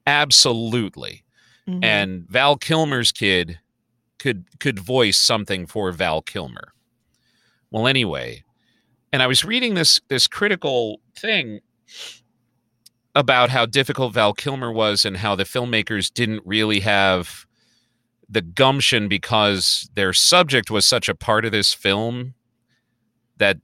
Absolutely. 0.07 1.23
Mm-hmm. 1.67 1.83
And 1.83 2.27
Val 2.29 2.57
Kilmer's 2.57 3.11
kid 3.11 3.59
could 4.19 4.45
could 4.59 4.79
voice 4.79 5.17
something 5.17 5.65
for 5.67 5.91
Val 5.91 6.21
Kilmer. 6.21 6.73
Well, 7.69 7.87
anyway, 7.87 8.43
and 9.11 9.21
I 9.21 9.27
was 9.27 9.43
reading 9.43 9.73
this 9.75 9.99
this 10.07 10.27
critical 10.27 10.99
thing 11.15 11.59
about 13.13 13.49
how 13.49 13.65
difficult 13.65 14.13
Val 14.13 14.33
Kilmer 14.33 14.71
was 14.71 15.03
and 15.03 15.17
how 15.17 15.35
the 15.35 15.43
filmmakers 15.43 16.13
didn't 16.13 16.41
really 16.45 16.79
have 16.79 17.45
the 18.29 18.41
gumption 18.41 19.09
because 19.09 19.89
their 19.95 20.13
subject 20.13 20.71
was 20.71 20.85
such 20.85 21.09
a 21.09 21.15
part 21.15 21.43
of 21.43 21.51
this 21.51 21.73
film 21.73 22.33
that 23.37 23.57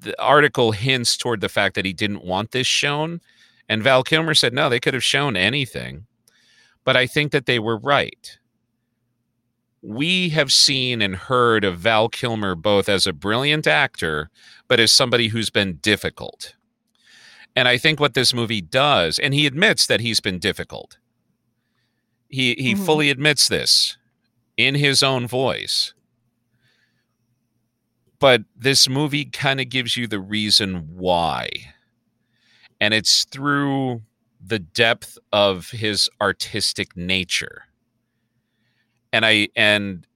the 0.00 0.22
article 0.22 0.72
hints 0.72 1.16
toward 1.16 1.40
the 1.42 1.48
fact 1.48 1.74
that 1.74 1.84
he 1.84 1.92
didn't 1.92 2.24
want 2.24 2.52
this 2.52 2.66
shown. 2.66 3.20
And 3.68 3.82
Val 3.82 4.02
Kilmer 4.02 4.34
said 4.34 4.54
no 4.54 4.70
they 4.70 4.80
could 4.80 4.94
have 4.94 5.04
shown 5.04 5.36
anything. 5.36 6.06
But 6.84 6.96
I 6.96 7.06
think 7.06 7.32
that 7.32 7.44
they 7.44 7.58
were 7.58 7.76
right 7.76 8.38
we 9.82 10.30
have 10.30 10.52
seen 10.52 11.00
and 11.00 11.14
heard 11.14 11.64
of 11.64 11.78
Val 11.78 12.08
Kilmer 12.08 12.54
both 12.54 12.88
as 12.88 13.06
a 13.06 13.12
brilliant 13.12 13.66
actor, 13.66 14.30
but 14.66 14.80
as 14.80 14.92
somebody 14.92 15.28
who's 15.28 15.50
been 15.50 15.76
difficult. 15.76 16.54
And 17.54 17.68
I 17.68 17.78
think 17.78 18.00
what 18.00 18.14
this 18.14 18.34
movie 18.34 18.60
does, 18.60 19.18
and 19.18 19.34
he 19.34 19.46
admits 19.46 19.86
that 19.86 20.00
he's 20.00 20.20
been 20.20 20.38
difficult. 20.38 20.98
He 22.28 22.54
he 22.54 22.74
mm-hmm. 22.74 22.84
fully 22.84 23.10
admits 23.10 23.48
this 23.48 23.96
in 24.56 24.74
his 24.74 25.02
own 25.02 25.26
voice. 25.26 25.94
But 28.20 28.42
this 28.56 28.88
movie 28.88 29.24
kind 29.24 29.60
of 29.60 29.68
gives 29.68 29.96
you 29.96 30.06
the 30.08 30.18
reason 30.18 30.88
why. 30.96 31.48
And 32.80 32.92
it's 32.92 33.24
through 33.24 34.02
the 34.44 34.58
depth 34.58 35.18
of 35.32 35.70
his 35.70 36.10
artistic 36.20 36.96
nature 36.96 37.67
and 39.12 39.24
I 39.24 39.48
and 39.56 40.06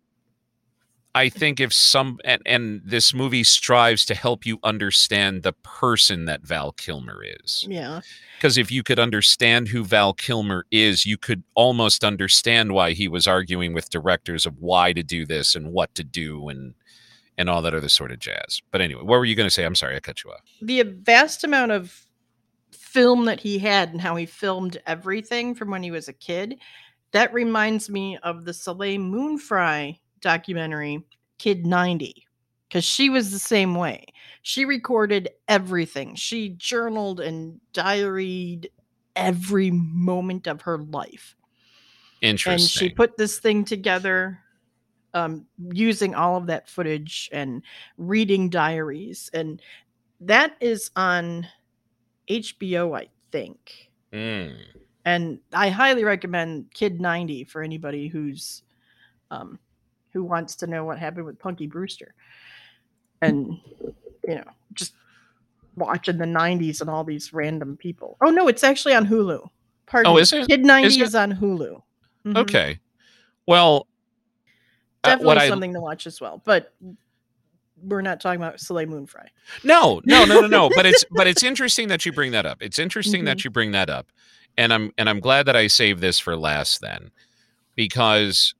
I 1.14 1.28
think 1.28 1.60
if 1.60 1.72
some 1.72 2.18
and, 2.24 2.40
and 2.46 2.80
this 2.84 3.12
movie 3.12 3.44
strives 3.44 4.04
to 4.06 4.14
help 4.14 4.46
you 4.46 4.58
understand 4.62 5.42
the 5.42 5.52
person 5.52 6.24
that 6.24 6.42
Val 6.42 6.72
Kilmer 6.72 7.22
is. 7.22 7.66
Yeah. 7.68 8.00
Because 8.38 8.56
if 8.56 8.72
you 8.72 8.82
could 8.82 8.98
understand 8.98 9.68
who 9.68 9.84
Val 9.84 10.14
Kilmer 10.14 10.66
is, 10.70 11.04
you 11.04 11.18
could 11.18 11.42
almost 11.54 12.02
understand 12.02 12.72
why 12.72 12.92
he 12.92 13.08
was 13.08 13.26
arguing 13.26 13.74
with 13.74 13.90
directors 13.90 14.46
of 14.46 14.58
why 14.58 14.92
to 14.94 15.02
do 15.02 15.26
this 15.26 15.54
and 15.54 15.72
what 15.72 15.94
to 15.94 16.04
do 16.04 16.48
and 16.48 16.74
and 17.38 17.48
all 17.48 17.62
that 17.62 17.74
other 17.74 17.88
sort 17.88 18.12
of 18.12 18.18
jazz. 18.18 18.62
But 18.70 18.80
anyway, 18.80 19.02
what 19.02 19.18
were 19.18 19.24
you 19.24 19.34
going 19.34 19.46
to 19.46 19.50
say? 19.50 19.64
I'm 19.64 19.74
sorry, 19.74 19.96
I 19.96 20.00
cut 20.00 20.24
you 20.24 20.30
off. 20.30 20.40
The 20.60 20.82
vast 20.82 21.44
amount 21.44 21.72
of 21.72 22.06
film 22.70 23.24
that 23.24 23.40
he 23.40 23.58
had 23.58 23.90
and 23.90 24.00
how 24.00 24.16
he 24.16 24.26
filmed 24.26 24.80
everything 24.86 25.54
from 25.54 25.70
when 25.70 25.82
he 25.82 25.90
was 25.90 26.08
a 26.08 26.12
kid 26.12 26.58
that 27.12 27.32
reminds 27.32 27.88
me 27.88 28.18
of 28.18 28.44
the 28.44 28.52
Soleil 28.52 28.98
Moon 28.98 29.38
Frye 29.38 29.98
documentary, 30.20 31.04
Kid 31.38 31.66
90, 31.66 32.26
because 32.68 32.84
she 32.84 33.08
was 33.08 33.30
the 33.30 33.38
same 33.38 33.74
way. 33.74 34.06
She 34.42 34.64
recorded 34.64 35.30
everything, 35.46 36.14
she 36.14 36.50
journaled 36.50 37.20
and 37.20 37.60
diaried 37.72 38.66
every 39.14 39.70
moment 39.70 40.46
of 40.46 40.62
her 40.62 40.78
life. 40.78 41.36
Interesting. 42.22 42.52
And 42.52 42.70
she 42.70 42.88
put 42.88 43.16
this 43.16 43.38
thing 43.38 43.64
together 43.64 44.38
um, 45.12 45.44
using 45.70 46.14
all 46.14 46.36
of 46.36 46.46
that 46.46 46.68
footage 46.68 47.28
and 47.32 47.62
reading 47.98 48.48
diaries. 48.48 49.28
And 49.34 49.60
that 50.20 50.56
is 50.60 50.90
on 50.96 51.46
HBO, 52.28 52.96
I 52.96 53.08
think. 53.30 53.90
Mm 54.12 54.54
and 55.04 55.38
I 55.52 55.68
highly 55.68 56.04
recommend 56.04 56.72
Kid 56.72 57.00
90 57.00 57.44
for 57.44 57.62
anybody 57.62 58.08
who's 58.08 58.62
um 59.30 59.58
who 60.12 60.22
wants 60.22 60.56
to 60.56 60.66
know 60.66 60.84
what 60.84 60.98
happened 60.98 61.24
with 61.24 61.38
Punky 61.38 61.66
Brewster. 61.66 62.14
And 63.20 63.58
you 64.26 64.34
know, 64.36 64.44
just 64.74 64.94
watching 65.76 66.18
the 66.18 66.24
90s 66.24 66.80
and 66.80 66.90
all 66.90 67.04
these 67.04 67.32
random 67.32 67.76
people. 67.76 68.16
Oh 68.24 68.30
no, 68.30 68.48
it's 68.48 68.64
actually 68.64 68.94
on 68.94 69.06
Hulu. 69.06 69.48
Pardon 69.86 70.12
oh, 70.12 70.18
is 70.18 70.32
it? 70.32 70.46
Kid 70.48 70.64
90 70.64 70.86
is, 70.88 71.08
is 71.08 71.14
on 71.14 71.32
Hulu. 71.32 71.82
Mm-hmm. 72.24 72.36
Okay. 72.36 72.78
Well, 73.46 73.86
definitely 75.02 75.36
uh, 75.36 75.48
something 75.48 75.70
I, 75.70 75.74
to 75.74 75.80
watch 75.80 76.06
as 76.06 76.20
well. 76.20 76.40
But 76.44 76.74
we're 77.82 78.02
not 78.02 78.20
talking 78.20 78.40
about 78.40 78.60
Soleil 78.60 78.86
Moon 78.86 79.06
Frye. 79.06 79.28
No, 79.64 80.00
no, 80.04 80.24
no, 80.24 80.42
no, 80.42 80.46
no. 80.46 80.70
but 80.74 80.86
it's 80.86 81.04
but 81.10 81.26
it's 81.26 81.42
interesting 81.42 81.88
that 81.88 82.06
you 82.06 82.12
bring 82.12 82.32
that 82.32 82.46
up. 82.46 82.62
It's 82.62 82.78
interesting 82.78 83.20
mm-hmm. 83.20 83.26
that 83.26 83.44
you 83.44 83.50
bring 83.50 83.72
that 83.72 83.90
up 83.90 84.12
and 84.56 84.72
I'm 84.72 84.92
and 84.98 85.08
I'm 85.08 85.20
glad 85.20 85.46
that 85.46 85.56
I 85.56 85.66
saved 85.66 86.00
this 86.00 86.18
for 86.18 86.36
last 86.36 86.80
then, 86.80 87.10
because, 87.74 88.54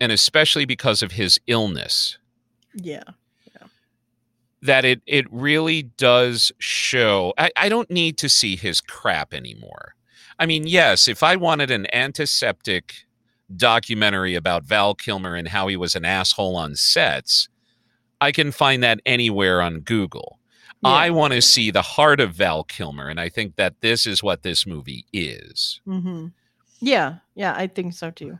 and 0.00 0.12
especially 0.12 0.64
because 0.64 1.02
of 1.02 1.12
his 1.12 1.38
illness. 1.46 2.18
Yeah. 2.74 3.04
yeah. 3.54 3.66
That 4.62 4.84
it 4.84 5.02
it 5.06 5.26
really 5.30 5.82
does 5.82 6.52
show. 6.58 7.32
I, 7.38 7.50
I 7.56 7.68
don't 7.68 7.90
need 7.90 8.18
to 8.18 8.28
see 8.28 8.56
his 8.56 8.80
crap 8.80 9.32
anymore. 9.32 9.94
I 10.38 10.46
mean, 10.46 10.66
yes, 10.66 11.08
if 11.08 11.22
I 11.22 11.36
wanted 11.36 11.70
an 11.70 11.92
antiseptic 11.92 12.94
documentary 13.56 14.34
about 14.34 14.64
Val 14.64 14.94
Kilmer 14.94 15.34
and 15.34 15.48
how 15.48 15.68
he 15.68 15.76
was 15.76 15.96
an 15.96 16.04
asshole 16.04 16.54
on 16.56 16.76
sets, 16.76 17.48
I 18.20 18.30
can 18.32 18.52
find 18.52 18.82
that 18.82 19.00
anywhere 19.06 19.62
on 19.62 19.80
Google. 19.80 20.37
I 20.84 21.10
want 21.10 21.32
to 21.32 21.42
see 21.42 21.70
the 21.70 21.82
heart 21.82 22.20
of 22.20 22.34
Val 22.34 22.62
Kilmer, 22.64 23.08
and 23.08 23.20
I 23.20 23.28
think 23.28 23.56
that 23.56 23.80
this 23.80 24.06
is 24.06 24.22
what 24.22 24.42
this 24.42 24.66
movie 24.66 25.06
is. 25.12 25.80
hmm 25.84 26.28
Yeah, 26.80 27.16
yeah, 27.34 27.54
I 27.56 27.66
think 27.66 27.94
so 27.94 28.10
too. 28.10 28.38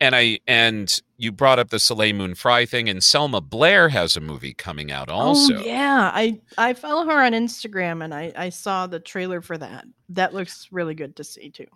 And 0.00 0.14
I 0.14 0.38
and 0.46 1.00
you 1.16 1.32
brought 1.32 1.58
up 1.58 1.70
the 1.70 1.78
Soleil 1.80 2.14
Moon 2.14 2.34
Frye 2.36 2.66
thing, 2.66 2.88
and 2.88 3.02
Selma 3.02 3.40
Blair 3.40 3.88
has 3.88 4.16
a 4.16 4.20
movie 4.20 4.54
coming 4.54 4.92
out 4.92 5.08
also. 5.08 5.56
Oh 5.56 5.60
yeah, 5.60 6.10
I 6.14 6.40
I 6.56 6.74
follow 6.74 7.04
her 7.06 7.24
on 7.24 7.32
Instagram 7.32 8.04
and 8.04 8.14
I 8.14 8.32
I 8.36 8.50
saw 8.50 8.86
the 8.86 9.00
trailer 9.00 9.40
for 9.40 9.58
that. 9.58 9.86
That 10.10 10.32
looks 10.34 10.68
really 10.70 10.94
good 10.94 11.16
to 11.16 11.24
see 11.24 11.50
too. 11.50 11.66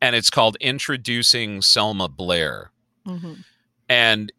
And 0.00 0.14
it's 0.14 0.30
called 0.30 0.56
Introducing 0.60 1.62
Selma 1.62 2.08
Blair. 2.08 2.70
hmm 3.06 3.34
and 3.88 4.32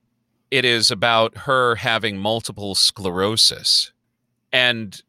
it 0.51 0.65
is 0.65 0.89
about 0.89 1.35
her 1.39 1.75
having 1.75 2.17
multiple 2.17 2.75
sclerosis 2.75 3.91
and 4.51 5.01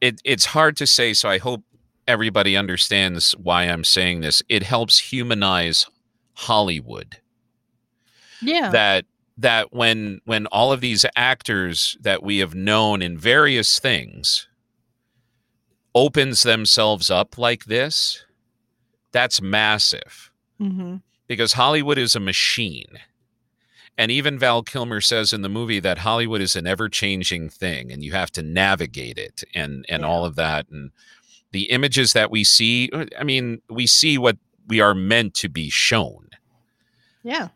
it 0.00 0.20
it's 0.24 0.46
hard 0.46 0.76
to 0.76 0.86
say 0.86 1.12
so 1.12 1.28
i 1.28 1.38
hope 1.38 1.62
everybody 2.06 2.56
understands 2.56 3.32
why 3.32 3.64
i'm 3.64 3.84
saying 3.84 4.20
this 4.20 4.42
it 4.48 4.62
helps 4.62 4.98
humanize 5.12 5.86
hollywood 6.34 7.16
Yeah. 8.40 8.70
that 8.70 9.04
that 9.38 9.72
when 9.72 10.20
when 10.24 10.46
all 10.46 10.72
of 10.72 10.80
these 10.80 11.04
actors 11.16 11.96
that 12.00 12.22
we 12.22 12.38
have 12.38 12.54
known 12.54 13.02
in 13.02 13.18
various 13.18 13.78
things 13.78 14.48
opens 15.94 16.42
themselves 16.42 17.10
up 17.10 17.38
like 17.38 17.64
this 17.64 18.24
that's 19.12 19.40
massive 19.40 20.30
hmm 20.58 20.96
because 21.28 21.54
Hollywood 21.54 21.98
is 21.98 22.14
a 22.14 22.20
machine. 22.20 23.00
And 23.98 24.10
even 24.10 24.38
Val 24.38 24.62
Kilmer 24.62 25.00
says 25.00 25.32
in 25.32 25.42
the 25.42 25.48
movie 25.48 25.80
that 25.80 25.98
Hollywood 25.98 26.40
is 26.42 26.54
an 26.56 26.66
ever-changing 26.66 27.48
thing 27.48 27.90
and 27.90 28.04
you 28.04 28.12
have 28.12 28.30
to 28.32 28.42
navigate 28.42 29.18
it 29.18 29.42
and 29.54 29.84
and 29.88 30.02
Yeah. 30.02 30.08
all 30.08 30.24
of 30.24 30.36
that 30.36 30.68
and 30.70 30.90
the 31.52 31.70
images 31.70 32.12
that 32.12 32.30
we 32.30 32.44
see 32.44 32.90
I 33.18 33.24
mean 33.24 33.62
we 33.70 33.86
see 33.86 34.18
what 34.18 34.36
we 34.68 34.80
are 34.80 34.94
meant 34.94 35.32
to 35.34 35.48
be 35.48 35.70
shown. 35.70 36.28
Yeah. 37.22 37.48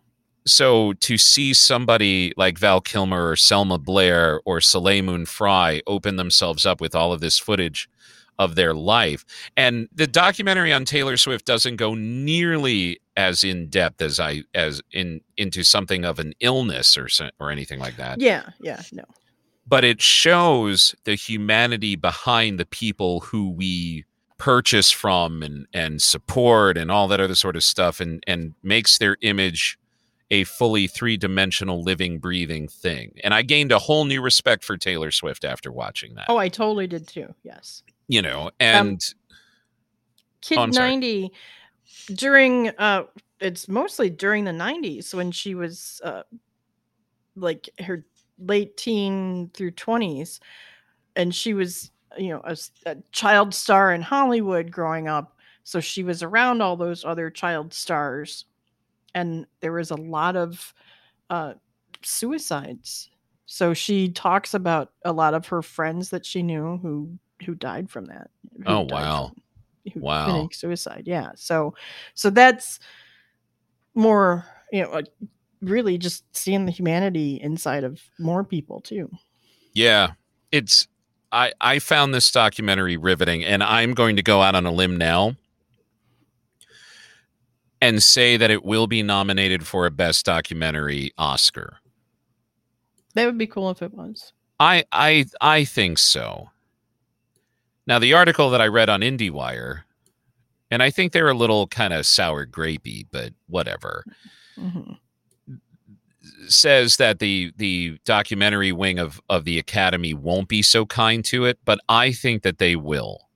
So 0.46 0.94
to 0.94 1.18
see 1.18 1.52
somebody 1.52 2.32
like 2.36 2.58
Val 2.58 2.80
Kilmer 2.80 3.28
or 3.28 3.36
Selma 3.36 3.78
Blair 3.78 4.40
or 4.46 4.60
Soleil 4.60 5.02
Moon 5.02 5.26
Frye 5.26 5.82
open 5.86 6.16
themselves 6.16 6.64
up 6.64 6.80
with 6.80 6.94
all 6.94 7.12
of 7.12 7.20
this 7.20 7.38
footage 7.38 7.88
of 8.38 8.54
their 8.54 8.72
life. 8.72 9.24
And 9.54 9.86
the 9.94 10.06
documentary 10.06 10.72
on 10.72 10.86
Taylor 10.86 11.18
Swift 11.18 11.44
doesn't 11.44 11.76
go 11.76 11.94
nearly 11.94 12.98
as 13.20 13.44
in 13.44 13.68
depth 13.68 14.00
as 14.00 14.18
I 14.18 14.42
as 14.54 14.80
in 14.92 15.20
into 15.36 15.62
something 15.62 16.06
of 16.06 16.18
an 16.18 16.32
illness 16.40 16.96
or 16.96 17.06
or 17.38 17.50
anything 17.50 17.78
like 17.78 17.96
that. 17.96 18.18
Yeah. 18.18 18.50
Yeah. 18.60 18.82
No. 18.92 19.04
But 19.66 19.84
it 19.84 20.00
shows 20.00 20.94
the 21.04 21.14
humanity 21.14 21.96
behind 21.96 22.58
the 22.58 22.64
people 22.64 23.20
who 23.20 23.50
we 23.50 24.06
purchase 24.38 24.90
from 24.90 25.42
and 25.42 25.66
and 25.74 26.00
support 26.00 26.78
and 26.78 26.90
all 26.90 27.06
that 27.08 27.20
other 27.20 27.34
sort 27.34 27.56
of 27.56 27.62
stuff 27.62 28.00
and 28.00 28.24
and 28.26 28.54
makes 28.62 28.96
their 28.96 29.18
image 29.20 29.78
a 30.32 30.44
fully 30.44 30.86
three-dimensional 30.86 31.82
living 31.82 32.20
breathing 32.20 32.68
thing. 32.68 33.12
And 33.24 33.34
I 33.34 33.42
gained 33.42 33.72
a 33.72 33.80
whole 33.80 34.04
new 34.04 34.22
respect 34.22 34.62
for 34.64 34.76
Taylor 34.76 35.10
Swift 35.10 35.44
after 35.44 35.72
watching 35.72 36.14
that. 36.14 36.26
Oh, 36.28 36.36
I 36.36 36.48
totally 36.48 36.86
did 36.86 37.06
too. 37.08 37.34
Yes. 37.42 37.82
You 38.06 38.22
know, 38.22 38.44
um, 38.46 38.52
and 38.60 39.14
Kid 40.40 40.56
Oh, 40.56 40.62
I'm 40.62 40.72
sorry. 40.72 40.90
90 40.90 41.32
during 42.14 42.68
uh 42.78 43.04
it's 43.40 43.68
mostly 43.68 44.10
during 44.10 44.44
the 44.44 44.52
90s 44.52 45.14
when 45.14 45.30
she 45.32 45.54
was 45.54 46.00
uh 46.04 46.22
like 47.36 47.68
her 47.80 48.04
late 48.38 48.76
teen 48.76 49.50
through 49.54 49.70
20s 49.72 50.40
and 51.16 51.34
she 51.34 51.54
was 51.54 51.90
you 52.18 52.28
know 52.30 52.42
a 52.86 52.96
child 53.12 53.54
star 53.54 53.92
in 53.92 54.02
Hollywood 54.02 54.70
growing 54.70 55.08
up 55.08 55.36
so 55.62 55.78
she 55.80 56.02
was 56.02 56.22
around 56.22 56.60
all 56.60 56.76
those 56.76 57.04
other 57.04 57.30
child 57.30 57.72
stars 57.72 58.46
and 59.14 59.46
there 59.60 59.72
was 59.72 59.90
a 59.90 59.96
lot 59.96 60.36
of 60.36 60.74
uh 61.30 61.54
suicides 62.02 63.10
so 63.46 63.74
she 63.74 64.08
talks 64.10 64.54
about 64.54 64.92
a 65.04 65.12
lot 65.12 65.34
of 65.34 65.46
her 65.48 65.62
friends 65.62 66.10
that 66.10 66.24
she 66.26 66.42
knew 66.42 66.78
who 66.78 67.10
who 67.44 67.54
died 67.54 67.90
from 67.90 68.06
that 68.06 68.30
Oh, 68.66 68.80
wow. 68.82 69.28
from- 69.28 69.42
who 69.92 70.00
Wow. 70.00 70.26
committing 70.26 70.50
suicide 70.52 71.04
yeah 71.06 71.30
so 71.36 71.74
so 72.14 72.30
that's 72.30 72.78
more 73.94 74.44
you 74.72 74.82
know 74.82 75.00
really 75.60 75.98
just 75.98 76.24
seeing 76.34 76.64
the 76.64 76.72
humanity 76.72 77.38
inside 77.42 77.84
of 77.84 78.00
more 78.18 78.44
people 78.44 78.80
too 78.80 79.10
Yeah, 79.74 80.12
it's 80.50 80.88
I 81.32 81.52
I 81.60 81.78
found 81.78 82.12
this 82.14 82.30
documentary 82.32 82.96
riveting, 82.96 83.44
and 83.44 83.62
I'm 83.62 83.94
going 83.94 84.16
to 84.16 84.22
go 84.22 84.42
out 84.42 84.54
on 84.54 84.66
a 84.66 84.72
limb 84.72 84.96
now 84.96 85.36
and 87.80 88.02
say 88.02 88.36
that 88.36 88.50
it 88.50 88.64
will 88.64 88.86
be 88.86 89.02
nominated 89.02 89.66
for 89.66 89.86
a 89.86 89.90
best 89.90 90.24
documentary 90.26 91.12
Oscar. 91.18 91.78
that 93.14 93.26
would 93.26 93.38
be 93.38 93.46
cool 93.46 93.70
if 93.70 93.82
it 93.82 93.92
was 93.92 94.32
I 94.58 94.84
I 94.92 95.26
I 95.40 95.64
think 95.64 95.98
so. 95.98 96.50
Now 97.90 97.98
the 97.98 98.14
article 98.14 98.50
that 98.50 98.60
I 98.60 98.68
read 98.68 98.88
on 98.88 99.00
IndieWire, 99.00 99.80
and 100.70 100.80
I 100.80 100.90
think 100.90 101.12
they're 101.12 101.28
a 101.28 101.34
little 101.34 101.66
kind 101.66 101.92
of 101.92 102.06
sour 102.06 102.46
grapey, 102.46 103.04
but 103.10 103.32
whatever. 103.48 104.04
hmm 104.56 104.92
says 106.48 106.96
that 106.96 107.18
the 107.18 107.52
the 107.56 107.98
documentary 108.04 108.72
wing 108.72 108.98
of 108.98 109.20
of 109.28 109.44
the 109.44 109.58
academy 109.58 110.14
won't 110.14 110.48
be 110.48 110.62
so 110.62 110.86
kind 110.86 111.24
to 111.24 111.44
it 111.44 111.58
but 111.64 111.78
i 111.88 112.10
think 112.12 112.42
that 112.42 112.58
they 112.58 112.74
will. 112.76 113.28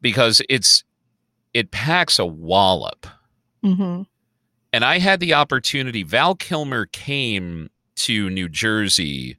Because 0.00 0.42
it's 0.48 0.82
it 1.54 1.70
packs 1.70 2.18
a 2.18 2.26
wallop. 2.26 3.06
Hmm 3.62 4.02
and 4.72 4.84
i 4.84 4.98
had 4.98 5.20
the 5.20 5.34
opportunity 5.34 6.02
val 6.02 6.34
kilmer 6.34 6.86
came 6.86 7.70
to 7.96 8.28
new 8.28 8.48
jersey 8.48 9.38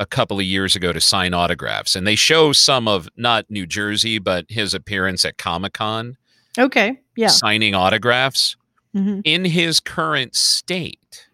a 0.00 0.06
couple 0.06 0.38
of 0.40 0.44
years 0.44 0.74
ago 0.74 0.92
to 0.92 1.00
sign 1.00 1.32
autographs 1.34 1.94
and 1.94 2.06
they 2.06 2.16
show 2.16 2.52
some 2.52 2.88
of 2.88 3.08
not 3.16 3.48
new 3.50 3.66
jersey 3.66 4.18
but 4.18 4.44
his 4.48 4.74
appearance 4.74 5.24
at 5.24 5.36
comic-con 5.38 6.16
okay 6.58 6.98
yeah 7.16 7.28
signing 7.28 7.74
autographs 7.74 8.56
hmm 8.92 9.20
in 9.24 9.44
his 9.44 9.78
current 9.78 10.34
state. 10.34 11.28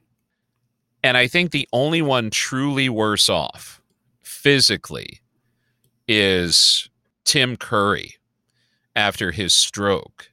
And 1.03 1.17
I 1.17 1.27
think 1.27 1.53
the 1.53 1.67
only 1.73 2.03
one 2.03 2.29
truly 2.31 2.89
worse 2.91 3.29
off 3.31 3.81
physically 4.23 5.21
is 6.09 6.91
Tim 7.25 7.57
Curry 7.57 8.17
after 8.95 9.31
his 9.33 9.55
stroke. 9.55 10.31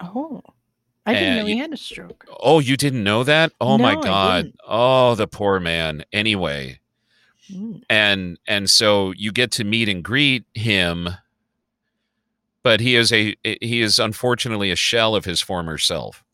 oh 0.00 0.42
i 1.06 1.12
didn't 1.14 1.36
know 1.36 1.46
he 1.46 1.58
had 1.58 1.72
a 1.72 1.76
stroke 1.76 2.24
Oh, 2.42 2.58
you 2.60 2.76
didn't 2.78 3.04
know 3.04 3.22
that? 3.24 3.52
Oh 3.60 3.76
my 3.76 3.94
No, 3.94 4.00
I 4.00 4.04
god. 4.04 4.52
Oh, 4.66 5.14
the 5.14 5.26
poor 5.26 5.60
man. 5.60 6.04
Anyway, 6.12 6.79
Mm. 7.50 7.82
and 7.90 8.38
and 8.46 8.70
so 8.70 9.12
you 9.12 9.32
get 9.32 9.50
to 9.52 9.64
meet 9.64 9.88
and 9.88 10.02
greet 10.04 10.44
him 10.54 11.08
but 12.62 12.80
he 12.80 12.96
is 12.96 13.12
a 13.12 13.36
he 13.42 13.80
is 13.80 13.98
unfortunately 13.98 14.70
a 14.70 14.76
shell 14.76 15.14
of 15.14 15.24
his 15.24 15.40
former 15.40 15.78
self. 15.78 16.24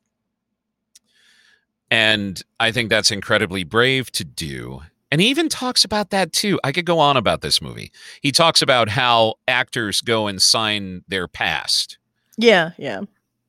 And 1.91 2.43
i 2.59 2.73
think 2.73 2.91
that's 2.91 3.11
incredibly 3.11 3.64
brave 3.64 4.11
to 4.12 4.25
do. 4.25 4.83
And 5.12 5.21
he 5.21 5.29
even 5.29 5.49
talks 5.49 5.85
about 5.85 6.11
that 6.11 6.33
too. 6.33 6.59
I 6.64 6.73
could 6.73 6.85
go 6.85 6.99
on 6.99 7.17
about 7.17 7.41
this 7.41 7.62
movie. 7.62 7.93
He 8.21 8.33
talks 8.33 8.61
about 8.61 8.89
how 8.89 9.35
actors 9.47 10.01
go 10.01 10.27
and 10.27 10.43
sign 10.43 11.05
their 11.09 11.29
past. 11.29 11.99
Yeah 12.37 12.71
yeah. 12.77 13.03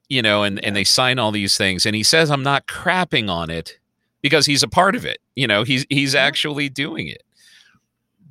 You 0.08 0.22
know 0.22 0.44
and 0.44 0.64
and 0.64 0.76
they 0.76 0.84
sign 0.84 1.20
all 1.20 1.32
these 1.32 1.58
things 1.58 1.86
and 1.86 1.96
he 1.96 2.04
says 2.04 2.30
i'm 2.30 2.44
not 2.44 2.68
crapping 2.68 3.30
on 3.30 3.50
it 3.50 3.80
because 4.22 4.46
he's 4.46 4.64
a 4.64 4.68
part 4.68 4.96
of 4.96 5.06
it. 5.06 5.20
You 5.36 5.48
know 5.48 5.64
he's 5.64 5.86
he's 5.90 6.14
actually 6.14 6.70
doing 6.70 7.08
it 7.08 7.24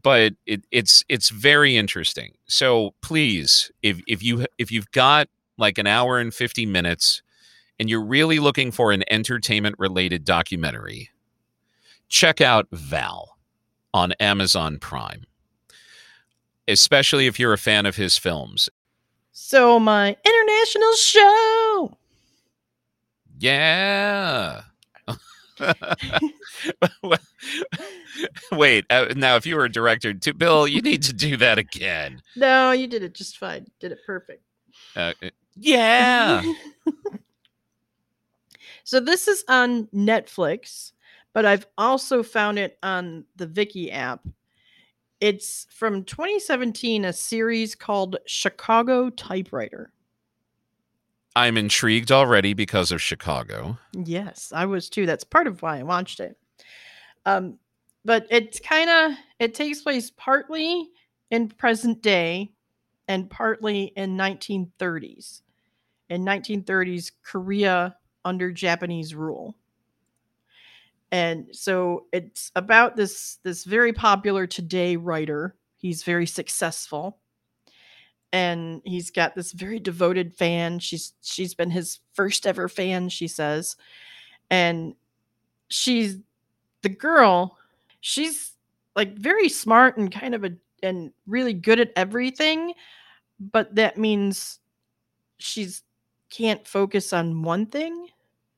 but 0.06 0.34
it, 0.46 0.62
it's 0.70 1.04
it's 1.08 1.30
very 1.30 1.76
interesting. 1.76 2.34
So 2.46 2.94
please 3.02 3.72
if 3.82 4.00
if 4.06 4.22
you 4.22 4.46
if 4.56 4.70
you've 4.70 4.90
got 4.92 5.28
like 5.58 5.78
an 5.78 5.86
hour 5.86 6.20
and 6.20 6.32
50 6.32 6.66
minutes 6.66 7.22
and 7.80 7.90
you're 7.90 8.04
really 8.04 8.38
looking 8.38 8.70
for 8.70 8.92
an 8.92 9.02
entertainment 9.10 9.74
related 9.78 10.24
documentary 10.24 11.10
check 12.08 12.40
out 12.40 12.68
val 12.70 13.36
on 13.92 14.12
amazon 14.20 14.78
prime 14.78 15.24
especially 16.68 17.26
if 17.26 17.38
you're 17.38 17.52
a 17.52 17.58
fan 17.58 17.86
of 17.86 17.96
his 17.96 18.18
films. 18.18 18.68
So 19.32 19.78
my 19.78 20.16
international 20.24 20.92
show. 20.94 21.96
Yeah. 23.38 24.62
Wait, 28.52 28.84
uh, 28.90 29.06
now 29.16 29.36
if 29.36 29.46
you 29.46 29.56
were 29.56 29.64
a 29.64 29.72
director, 29.72 30.12
to 30.14 30.34
Bill, 30.34 30.66
you 30.66 30.82
need 30.82 31.02
to 31.04 31.12
do 31.12 31.36
that 31.36 31.58
again. 31.58 32.22
no 32.36 32.72
you 32.72 32.86
did 32.86 33.02
it 33.02 33.14
just 33.14 33.38
fine 33.38 33.66
did 33.80 33.92
it 33.92 33.98
perfect 34.06 34.42
Uh, 34.94 35.12
uh, 35.22 35.30
yeah. 35.56 36.42
so 38.84 39.00
this 39.00 39.26
is 39.28 39.44
on 39.48 39.86
Netflix, 39.86 40.92
but 41.32 41.46
I've 41.46 41.66
also 41.78 42.22
found 42.22 42.58
it 42.58 42.78
on 42.82 43.24
the 43.36 43.46
Viki 43.46 43.92
app. 43.92 44.26
It's 45.20 45.66
from 45.70 46.04
2017, 46.04 47.06
a 47.06 47.12
series 47.12 47.74
called 47.74 48.18
Chicago 48.26 49.08
Typewriter. 49.08 49.92
I'm 51.36 51.58
intrigued 51.58 52.10
already 52.10 52.54
because 52.54 52.90
of 52.90 53.02
Chicago. 53.02 53.76
Yes, 53.92 54.54
I 54.56 54.64
was 54.64 54.88
too. 54.88 55.04
That's 55.04 55.22
part 55.22 55.46
of 55.46 55.60
why 55.60 55.78
I 55.78 55.82
watched 55.82 56.18
it. 56.18 56.38
Um, 57.26 57.58
but 58.06 58.26
it's 58.30 58.58
kind 58.58 58.88
of 58.88 59.18
it 59.38 59.54
takes 59.54 59.82
place 59.82 60.10
partly 60.16 60.88
in 61.30 61.48
present 61.48 62.00
day 62.02 62.52
and 63.06 63.28
partly 63.28 63.92
in 63.96 64.16
1930s. 64.16 65.42
In 66.08 66.24
1930s 66.24 67.12
Korea 67.22 67.96
under 68.24 68.50
Japanese 68.50 69.14
rule. 69.14 69.56
And 71.12 71.48
so 71.52 72.06
it's 72.14 72.50
about 72.56 72.96
this 72.96 73.40
this 73.42 73.64
very 73.64 73.92
popular 73.92 74.46
today 74.46 74.96
writer. 74.96 75.54
He's 75.76 76.02
very 76.02 76.26
successful 76.26 77.18
and 78.32 78.82
he's 78.84 79.10
got 79.10 79.34
this 79.34 79.52
very 79.52 79.78
devoted 79.78 80.34
fan. 80.34 80.78
She's 80.78 81.14
she's 81.22 81.54
been 81.54 81.70
his 81.70 82.00
first 82.14 82.46
ever 82.46 82.68
fan, 82.68 83.08
she 83.08 83.28
says. 83.28 83.76
And 84.50 84.94
she's 85.68 86.18
the 86.82 86.88
girl, 86.88 87.56
she's 88.00 88.52
like 88.94 89.16
very 89.16 89.48
smart 89.48 89.96
and 89.96 90.12
kind 90.12 90.34
of 90.34 90.44
a 90.44 90.52
and 90.82 91.12
really 91.26 91.52
good 91.52 91.80
at 91.80 91.92
everything, 91.96 92.74
but 93.40 93.74
that 93.74 93.96
means 93.96 94.60
she's 95.38 95.82
can't 96.30 96.66
focus 96.66 97.12
on 97.12 97.42
one 97.42 97.66
thing. 97.66 98.08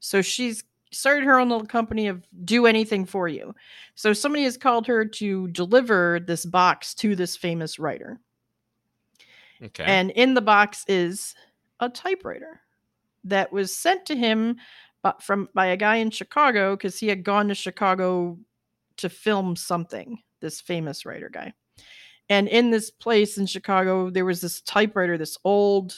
So 0.01 0.23
she's 0.23 0.65
started 0.91 1.25
her 1.25 1.39
own 1.39 1.49
little 1.49 1.67
company 1.67 2.07
of 2.07 2.23
do 2.45 2.67
anything 2.67 3.05
for 3.05 3.29
you. 3.29 3.55
So 3.95 4.13
somebody 4.13 4.45
has 4.45 4.57
called 4.57 4.87
her 4.87 5.05
to 5.05 5.49
deliver 5.49 6.21
this 6.21 6.47
box 6.47 6.95
to 6.95 7.15
this 7.15 7.37
famous 7.37 7.79
writer. 7.79 8.21
Okay. 9.63 9.85
And 9.85 10.11
in 10.11 10.35
the 10.35 10.41
box 10.41 10.85
is 10.89 11.35
a 11.81 11.89
typewriter 11.89 12.61
that 13.25 13.53
was 13.53 13.77
sent 13.77 14.07
to 14.07 14.17
him 14.17 14.57
but 15.03 15.23
from 15.23 15.49
by 15.55 15.67
a 15.67 15.77
guy 15.77 15.97
in 15.97 16.11
Chicago 16.11 16.77
because 16.77 16.99
he 16.99 17.09
had 17.09 17.23
gone 17.23 17.49
to 17.49 17.55
Chicago 17.55 18.37
to 18.97 19.09
film 19.09 19.57
something. 19.57 20.19
This 20.41 20.61
famous 20.61 21.05
writer 21.05 21.29
guy, 21.29 21.53
and 22.29 22.47
in 22.47 22.71
this 22.71 22.91
place 22.91 23.39
in 23.39 23.47
Chicago, 23.47 24.11
there 24.11 24.25
was 24.25 24.41
this 24.41 24.61
typewriter, 24.61 25.19
this 25.19 25.39
old, 25.45 25.95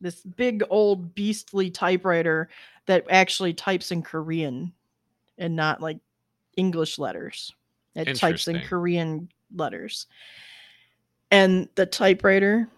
this 0.00 0.22
big 0.22 0.62
old 0.70 1.14
beastly 1.14 1.70
typewriter 1.70 2.48
that 2.86 3.04
actually 3.10 3.52
types 3.52 3.90
in 3.90 4.02
Korean 4.02 4.72
and 5.36 5.54
not 5.56 5.82
like 5.82 5.98
English 6.56 6.98
letters. 6.98 7.52
It 7.94 8.16
types 8.16 8.48
in 8.48 8.60
Korean 8.60 9.28
letters. 9.54 10.06
And 11.32 11.68
the 11.76 11.86
typewriter 11.86 12.68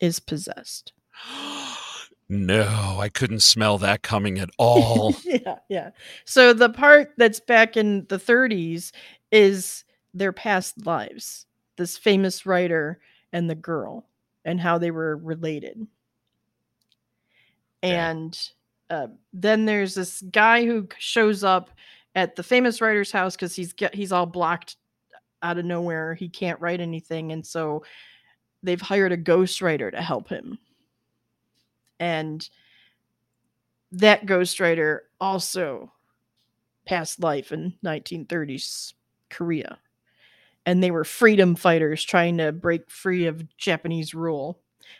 is 0.00 0.20
possessed. 0.20 0.92
no, 2.28 2.98
I 3.00 3.08
couldn't 3.08 3.40
smell 3.40 3.78
that 3.78 4.02
coming 4.02 4.38
at 4.38 4.50
all. 4.58 5.16
yeah, 5.24 5.56
yeah. 5.70 5.90
So 6.26 6.52
the 6.52 6.68
part 6.68 7.12
that's 7.16 7.40
back 7.40 7.76
in 7.76 8.06
the 8.10 8.18
30s 8.18 8.92
is 9.32 9.84
their 10.12 10.32
past 10.32 10.86
lives. 10.86 11.46
This 11.78 11.96
famous 11.96 12.44
writer 12.44 13.00
and 13.32 13.48
the 13.48 13.54
girl 13.54 14.06
and 14.44 14.60
how 14.60 14.76
they 14.76 14.90
were 14.90 15.16
related. 15.16 15.86
Okay. 17.82 17.94
And 17.94 18.38
uh, 18.90 19.08
then 19.32 19.64
there's 19.64 19.94
this 19.94 20.22
guy 20.30 20.66
who 20.66 20.88
shows 20.98 21.42
up 21.42 21.70
at 22.14 22.36
the 22.36 22.42
famous 22.42 22.80
writer's 22.80 23.12
house 23.12 23.34
because 23.34 23.54
he's 23.54 23.72
get 23.72 23.94
he's 23.94 24.12
all 24.12 24.26
blocked 24.26 24.76
out 25.42 25.58
of 25.58 25.64
nowhere. 25.64 26.14
He 26.14 26.28
can't 26.28 26.60
write 26.60 26.80
anything, 26.80 27.32
and 27.32 27.46
so 27.46 27.84
they've 28.62 28.80
hired 28.80 29.12
a 29.12 29.16
ghostwriter 29.16 29.90
to 29.90 30.00
help 30.00 30.28
him. 30.28 30.58
And 31.98 32.48
that 33.92 34.26
ghostwriter 34.26 35.00
also 35.20 35.92
passed 36.86 37.20
life 37.20 37.52
in 37.52 37.74
1930s 37.84 38.94
Korea. 39.30 39.78
And 40.64 40.82
they 40.82 40.90
were 40.90 41.04
freedom 41.04 41.54
fighters 41.54 42.02
trying 42.02 42.38
to 42.38 42.52
break 42.52 42.90
free 42.90 43.26
of 43.26 43.56
Japanese 43.56 44.14
rule. 44.14 44.58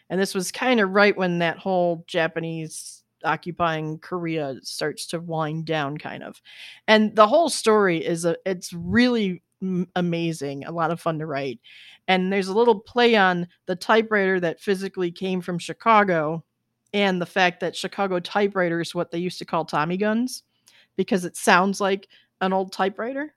And 0.08 0.20
this 0.20 0.34
was 0.34 0.52
kind 0.52 0.80
of 0.80 0.90
right 0.90 1.16
when 1.16 1.40
that 1.40 1.58
whole 1.58 2.04
Japanese 2.06 3.02
occupying 3.24 3.98
Korea 3.98 4.56
starts 4.62 5.06
to 5.08 5.20
wind 5.20 5.64
down 5.64 5.98
kind 5.98 6.22
of. 6.22 6.40
And 6.86 7.14
the 7.16 7.26
whole 7.26 7.48
story 7.48 8.04
is 8.04 8.24
a 8.24 8.36
it's 8.44 8.72
really 8.72 9.42
m- 9.62 9.88
amazing, 9.96 10.64
a 10.64 10.72
lot 10.72 10.90
of 10.90 11.00
fun 11.00 11.18
to 11.18 11.26
write. 11.26 11.60
And 12.08 12.32
there's 12.32 12.48
a 12.48 12.56
little 12.56 12.80
play 12.80 13.16
on 13.16 13.48
the 13.66 13.76
typewriter 13.76 14.40
that 14.40 14.60
physically 14.60 15.10
came 15.10 15.40
from 15.40 15.58
Chicago 15.58 16.44
and 16.92 17.20
the 17.20 17.26
fact 17.26 17.60
that 17.60 17.76
Chicago 17.76 18.20
typewriter 18.20 18.80
is 18.80 18.94
what 18.94 19.10
they 19.10 19.18
used 19.18 19.38
to 19.38 19.44
call 19.44 19.64
Tommy 19.64 19.96
guns 19.96 20.42
because 20.96 21.24
it 21.24 21.36
sounds 21.36 21.80
like 21.80 22.08
an 22.40 22.52
old 22.52 22.72
typewriter. 22.72 23.34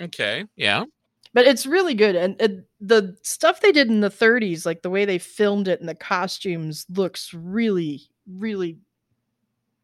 okay. 0.00 0.44
Yeah. 0.56 0.84
But 1.32 1.46
it's 1.46 1.66
really 1.66 1.94
good. 1.94 2.14
And 2.14 2.40
it, 2.40 2.68
the 2.80 3.16
stuff 3.22 3.60
they 3.60 3.72
did 3.72 3.88
in 3.88 4.00
the 4.00 4.08
30s, 4.08 4.64
like 4.64 4.82
the 4.82 4.90
way 4.90 5.04
they 5.04 5.18
filmed 5.18 5.66
it 5.66 5.80
and 5.80 5.88
the 5.88 5.94
costumes, 5.94 6.86
looks 6.88 7.34
really, 7.34 8.02
really 8.26 8.78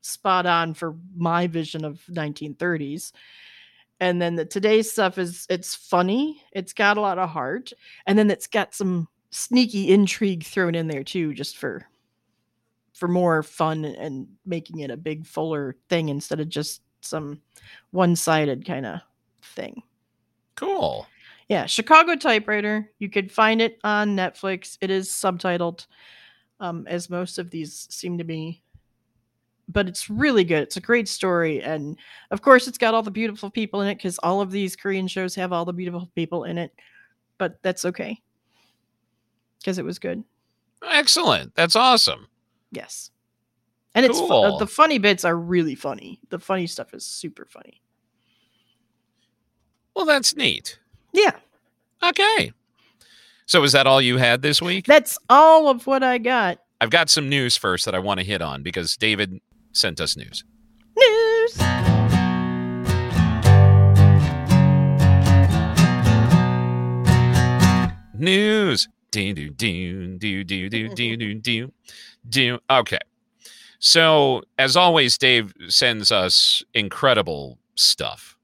spot 0.00 0.46
on 0.46 0.74
for 0.74 0.96
my 1.16 1.48
vision 1.48 1.84
of 1.84 2.00
1930s. 2.10 3.12
And 4.00 4.20
then 4.20 4.34
the 4.34 4.46
today's 4.46 4.90
stuff 4.90 5.18
is 5.18 5.46
it's 5.50 5.74
funny, 5.74 6.42
it's 6.52 6.72
got 6.72 6.96
a 6.96 7.02
lot 7.02 7.18
of 7.18 7.28
heart, 7.28 7.72
and 8.06 8.18
then 8.18 8.30
it's 8.30 8.46
got 8.46 8.74
some 8.74 9.06
sneaky 9.30 9.92
intrigue 9.92 10.42
thrown 10.42 10.74
in 10.74 10.88
there 10.88 11.04
too, 11.04 11.34
just 11.34 11.58
for 11.58 11.86
for 12.94 13.08
more 13.08 13.42
fun 13.42 13.84
and 13.84 14.26
making 14.44 14.80
it 14.80 14.90
a 14.90 14.96
big 14.96 15.26
fuller 15.26 15.76
thing 15.88 16.08
instead 16.08 16.40
of 16.40 16.48
just 16.48 16.82
some 17.00 17.40
one-sided 17.92 18.66
kind 18.66 18.84
of 18.84 19.00
thing. 19.42 19.82
Cool. 20.54 21.06
Yeah, 21.48 21.66
Chicago 21.66 22.14
Typewriter. 22.14 22.90
You 22.98 23.08
could 23.08 23.32
find 23.32 23.62
it 23.62 23.78
on 23.84 24.16
Netflix. 24.16 24.76
It 24.80 24.90
is 24.90 25.08
subtitled, 25.08 25.86
um, 26.60 26.86
as 26.86 27.08
most 27.08 27.38
of 27.38 27.50
these 27.50 27.86
seem 27.90 28.18
to 28.18 28.24
be. 28.24 28.62
But 29.72 29.88
it's 29.88 30.10
really 30.10 30.42
good. 30.44 30.62
It's 30.62 30.76
a 30.76 30.80
great 30.80 31.08
story, 31.08 31.62
and 31.62 31.96
of 32.30 32.42
course, 32.42 32.66
it's 32.66 32.78
got 32.78 32.94
all 32.94 33.02
the 33.02 33.10
beautiful 33.10 33.50
people 33.50 33.82
in 33.82 33.88
it 33.88 33.96
because 33.96 34.18
all 34.18 34.40
of 34.40 34.50
these 34.50 34.74
Korean 34.74 35.06
shows 35.06 35.34
have 35.36 35.52
all 35.52 35.64
the 35.64 35.72
beautiful 35.72 36.10
people 36.14 36.44
in 36.44 36.58
it. 36.58 36.72
But 37.38 37.58
that's 37.62 37.84
okay 37.84 38.20
because 39.58 39.78
it 39.78 39.84
was 39.84 39.98
good. 39.98 40.24
Excellent. 40.84 41.54
That's 41.54 41.76
awesome. 41.76 42.26
Yes, 42.72 43.10
and 43.94 44.04
it's 44.06 44.18
fu- 44.18 44.26
uh, 44.32 44.58
the 44.58 44.66
funny 44.66 44.98
bits 44.98 45.24
are 45.24 45.36
really 45.36 45.74
funny. 45.74 46.20
The 46.30 46.38
funny 46.38 46.66
stuff 46.66 46.92
is 46.94 47.04
super 47.04 47.46
funny. 47.46 47.80
Well, 49.94 50.06
that's 50.06 50.34
neat. 50.36 50.78
Yeah, 51.12 51.32
Okay. 52.02 52.52
So 53.46 53.62
is 53.64 53.72
that 53.72 53.86
all 53.86 54.00
you 54.00 54.16
had 54.16 54.42
this 54.42 54.62
week? 54.62 54.86
that's 54.86 55.18
all 55.28 55.68
of 55.68 55.86
what 55.86 56.02
I 56.02 56.18
got. 56.18 56.60
I've 56.80 56.90
got 56.90 57.10
some 57.10 57.28
news 57.28 57.56
first 57.56 57.84
that 57.84 57.94
I 57.94 57.98
want 57.98 58.20
to 58.20 58.24
hit 58.24 58.40
on 58.40 58.62
because 58.62 58.96
David 58.96 59.40
sent 59.72 60.00
us 60.00 60.16
news. 60.16 60.44
News. 60.96 61.58
News. 68.14 68.88
Do 69.10 69.32
do 69.34 69.50
do 69.50 70.16
do 70.18 70.44
do 70.44 70.68
do 70.68 70.88
do 70.88 71.16
do 71.16 71.34
do 71.34 71.72
do. 72.28 72.58
Okay. 72.70 72.98
So 73.78 74.42
as 74.58 74.76
always, 74.76 75.18
Dave 75.18 75.52
sends 75.68 76.12
us 76.12 76.62
incredible 76.74 77.58
stuff. 77.74 78.36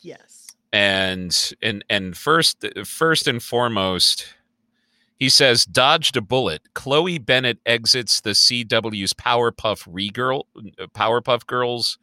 Yes. 0.00 0.48
and 0.72 1.52
and 1.62 1.84
and 1.88 2.16
first 2.16 2.64
first 2.84 3.28
and 3.28 3.42
foremost 3.42 4.26
he 5.18 5.28
says 5.28 5.64
dodged 5.64 6.16
a 6.16 6.20
bullet 6.20 6.62
chloe 6.74 7.18
bennet 7.18 7.58
exits 7.66 8.20
the 8.20 8.30
cw's 8.34 9.12
powerpuff 9.14 9.86
regirl 9.90 10.44
powerpuff 10.94 11.46
girls 11.46 11.98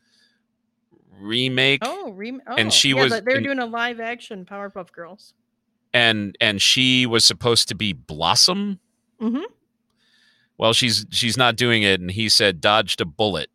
remake 1.19 1.81
Oh, 1.83 2.11
rem- 2.13 2.41
oh. 2.47 2.55
And 2.55 2.71
she 2.73 2.89
yeah, 2.89 3.03
was 3.03 3.11
They're 3.21 3.37
in- 3.37 3.43
doing 3.43 3.59
a 3.59 3.65
live 3.65 3.99
action 3.99 4.45
Powerpuff 4.45 4.91
Girls. 4.91 5.33
and 5.93 6.35
and 6.41 6.61
she 6.61 7.05
was 7.05 7.25
supposed 7.25 7.67
to 7.67 7.75
be 7.75 7.93
blossom 7.93 8.79
Mhm. 9.21 9.43
well 10.57 10.73
she's 10.73 11.05
she's 11.11 11.37
not 11.37 11.55
doing 11.57 11.83
it 11.83 11.99
and 11.99 12.09
he 12.11 12.27
said 12.29 12.59
dodged 12.59 13.01
a 13.01 13.05
bullet 13.05 13.49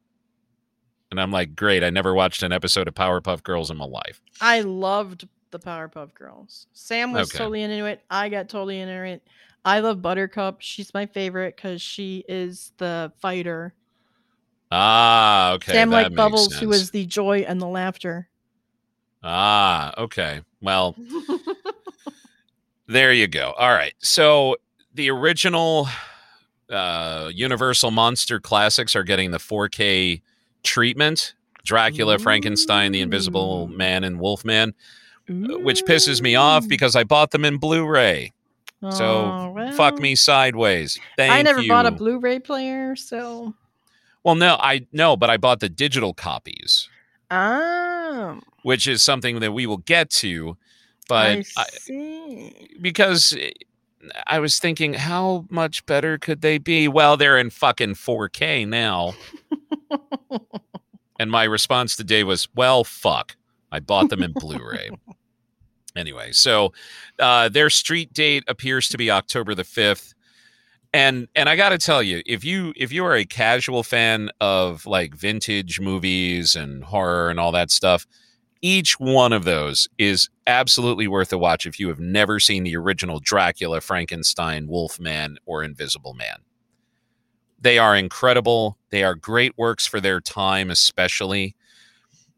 and 1.11 1.21
i'm 1.21 1.33
like 1.33 1.57
great 1.57 1.83
i 1.83 1.91
never 1.91 2.15
watched 2.15 2.43
an 2.45 2.53
episode 2.53 2.87
of 2.87 2.95
powerpuff 2.95 3.43
girls 3.43 3.71
in 3.71 3.77
my 3.77 3.85
life 3.87 4.21
I 4.41 4.61
loved 4.61 5.27
the 5.61 5.67
Powerpuff 5.67 6.13
Girls. 6.15 6.67
Sam 6.73 7.13
was 7.13 7.29
Okay. 7.29 7.39
totally 7.39 7.63
into 7.63 7.85
it. 7.87 8.03
I 8.11 8.29
got 8.29 8.49
totally 8.49 8.81
into 8.81 9.05
it. 9.05 9.23
I 9.65 9.81
love 9.81 10.01
Buttercup. 10.03 10.59
She's 10.61 10.93
my 10.95 11.07
favorite 11.07 11.57
because 11.57 11.81
she 11.83 12.25
is 12.29 12.73
the 12.79 13.13
fighter. 13.21 13.75
ah 14.71 15.53
okay 15.55 15.73
Sam 15.73 15.91
like 15.91 16.15
Bubbles, 16.15 16.55
who 16.59 16.73
sense. 16.73 16.83
is 16.83 16.91
the 16.91 17.07
joy 17.07 17.45
and 17.47 17.61
the 17.61 17.67
laughter. 17.67 18.29
Ah, 19.23 19.93
okay. 19.99 20.43
Well, 20.61 20.95
There 22.89 23.13
you 23.13 23.27
go. 23.27 23.53
All 23.59 23.73
right. 23.73 23.95
So 23.99 24.57
the 24.95 25.11
original 25.11 25.89
uh, 26.71 27.31
Universal 27.35 27.91
Monster 27.91 28.39
Classics 28.39 28.95
are 28.95 29.03
getting 29.03 29.33
the 29.33 29.39
4K 29.39 30.23
treatment. 30.63 31.35
Dracula, 31.65 32.21
Frankenstein, 32.21 32.93
the 32.93 33.01
Invisible 33.01 33.67
Man, 33.67 34.05
and 34.05 34.21
Wolfman, 34.21 34.73
uh, 35.29 35.59
which 35.59 35.85
pisses 35.85 36.21
me 36.23 36.35
off 36.35 36.67
because 36.69 36.95
I 36.97 37.05
bought 37.05 37.31
them 37.31 37.45
in 37.45 37.59
Blu-ray. 37.59 38.33
So, 38.91 39.53
Oh, 39.57 39.73
Fuck 39.73 39.99
me 39.99 40.15
sideways. 40.15 40.99
Thank 41.17 41.33
you. 41.33 41.39
I 41.39 41.43
never 41.43 41.61
you. 41.63 41.69
bought 41.69 41.87
a 41.87 41.91
Blu-ray 41.91 42.39
player, 42.41 42.95
so 42.95 43.55
Well, 44.23 44.35
no, 44.35 44.57
I 44.61 44.87
no, 44.93 45.17
but 45.17 45.31
I 45.31 45.37
bought 45.39 45.61
the 45.61 45.69
digital 45.69 46.13
copies, 46.15 46.89
ah, 47.31 48.39
which 48.63 48.87
is 48.87 49.03
something 49.03 49.41
that 49.41 49.53
we 49.53 49.67
will 49.67 49.79
get 49.79 50.11
to. 50.11 50.57
But 51.09 51.39
I, 51.57 51.63
see. 51.71 52.69
because 52.81 53.37
I 54.27 54.39
was 54.41 54.59
thinking, 54.59 54.95
how 54.95 55.47
much 55.51 55.87
better 55.87 56.19
could 56.19 56.41
they 56.43 56.59
be? 56.59 56.87
Well, 56.89 57.17
they're 57.17 57.39
in 57.39 57.51
fucking 57.51 57.95
4K 57.95 58.69
now. 58.69 59.15
And 61.19 61.31
my 61.31 61.45
response 61.45 61.97
today 61.97 62.25
was, 62.25 62.47
well, 62.55 62.85
fuck. 62.85 63.36
I 63.73 63.81
bought 63.81 64.11
them 64.11 64.23
in 64.23 64.33
Blu 64.33 64.59
ray. 64.59 64.91
Anyway, 65.97 66.31
so 66.33 66.73
uh, 67.19 67.49
their 67.49 67.71
street 67.71 68.13
date 68.13 68.45
appears 68.49 68.89
to 68.91 68.99
be 68.99 69.11
October 69.11 69.55
the 69.55 69.63
5th. 69.63 70.13
And 70.93 71.29
and 71.35 71.49
I 71.49 71.57
got 71.57 71.71
to 71.71 71.79
tell 71.79 72.03
you, 72.03 72.23
if 72.27 72.45
you 72.45 72.73
if 72.77 72.93
you 72.93 73.05
are 73.05 73.15
a 73.15 73.25
casual 73.25 73.83
fan 73.83 74.31
of 74.41 74.87
like 74.87 75.15
vintage 75.15 75.81
movies 75.81 76.55
and 76.55 76.85
horror 76.85 77.29
and 77.29 77.41
all 77.41 77.53
that 77.53 77.71
stuff, 77.71 78.07
each 78.63 78.99
one 78.99 79.33
of 79.33 79.45
those 79.45 79.89
is 79.99 80.29
absolutely 80.47 81.09
worth 81.09 81.33
a 81.33 81.39
watch 81.39 81.67
if 81.67 81.79
you 81.79 81.89
have 81.89 82.01
never 82.01 82.41
seen 82.41 82.65
the 82.65 82.77
original 82.77 83.21
Dracula, 83.21 83.81
Frankenstein, 83.81 84.69
Wolfman, 84.69 85.39
or 85.45 85.63
Invisible 85.63 86.15
Man. 86.15 86.39
They 87.61 87.79
are 87.79 87.97
incredible. 87.97 88.79
They 88.91 89.03
are 89.03 89.15
great 89.15 89.59
works 89.59 89.87
for 89.87 90.01
their 90.01 90.21
time, 90.21 90.71
especially. 90.71 91.56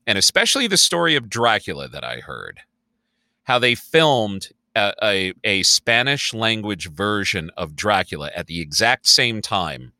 And 0.08 0.16
especially 0.18 0.66
the 0.66 0.78
story 0.78 1.14
of 1.16 1.28
Dracula 1.28 1.86
that 1.86 2.02
I 2.02 2.16
heard. 2.20 2.60
How 3.44 3.58
they 3.58 3.74
filmed 3.74 4.48
a, 4.74 4.94
a, 5.02 5.32
a 5.44 5.62
Spanish 5.62 6.32
language 6.32 6.90
version 6.90 7.50
of 7.56 7.76
Dracula 7.76 8.30
at 8.34 8.46
the 8.46 8.60
exact 8.60 9.06
same 9.06 9.40
time 9.42 9.92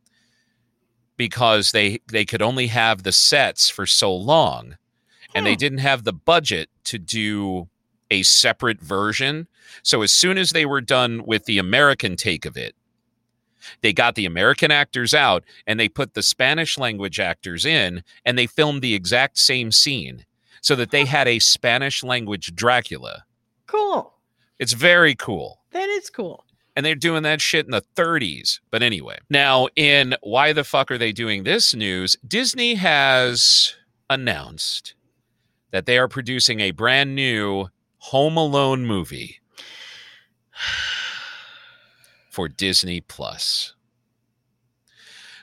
because 1.16 1.72
they 1.72 2.00
they 2.10 2.24
could 2.24 2.40
only 2.42 2.68
have 2.68 3.02
the 3.02 3.12
sets 3.12 3.68
for 3.68 3.86
so 3.86 4.14
long 4.14 4.76
and 5.34 5.44
they 5.44 5.52
Hmm. 5.54 5.58
didn't 5.58 5.78
have 5.78 6.04
the 6.04 6.12
budget 6.12 6.70
to 6.84 6.98
do 6.98 7.68
a 8.10 8.22
separate 8.22 8.80
version. 8.80 9.46
So 9.82 10.00
as 10.02 10.12
soon 10.12 10.38
as 10.38 10.50
they 10.50 10.64
were 10.64 10.80
done 10.80 11.24
with 11.26 11.44
the 11.44 11.58
American 11.58 12.16
take 12.16 12.46
of 12.46 12.56
it, 12.56 12.74
they 13.80 13.92
got 13.92 14.14
the 14.14 14.26
American 14.26 14.70
actors 14.70 15.14
out 15.14 15.44
and 15.66 15.78
they 15.78 15.88
put 15.88 16.14
the 16.14 16.22
Spanish 16.22 16.78
language 16.78 17.20
actors 17.20 17.64
in 17.64 18.02
and 18.24 18.38
they 18.38 18.46
filmed 18.46 18.82
the 18.82 18.94
exact 18.94 19.38
same 19.38 19.72
scene 19.72 20.24
so 20.60 20.74
that 20.76 20.90
they 20.90 21.04
had 21.04 21.28
a 21.28 21.38
Spanish 21.38 22.02
language 22.02 22.54
Dracula. 22.54 23.24
Cool. 23.66 24.14
It's 24.58 24.72
very 24.72 25.14
cool. 25.14 25.60
That 25.72 25.88
is 25.88 26.10
cool. 26.10 26.44
And 26.74 26.84
they're 26.86 26.94
doing 26.94 27.22
that 27.24 27.40
shit 27.40 27.64
in 27.64 27.72
the 27.72 27.84
30s. 27.96 28.60
But 28.70 28.82
anyway, 28.82 29.18
now 29.30 29.68
in 29.76 30.14
why 30.22 30.52
the 30.52 30.64
fuck 30.64 30.90
are 30.90 30.98
they 30.98 31.12
doing 31.12 31.44
this 31.44 31.74
news? 31.74 32.16
Disney 32.26 32.74
has 32.74 33.74
announced 34.10 34.94
that 35.70 35.86
they 35.86 35.98
are 35.98 36.08
producing 36.08 36.60
a 36.60 36.70
brand 36.70 37.14
new 37.14 37.68
Home 37.98 38.36
Alone 38.36 38.86
movie 38.86 39.40
for 42.38 42.46
Disney 42.46 43.00
Plus. 43.00 43.74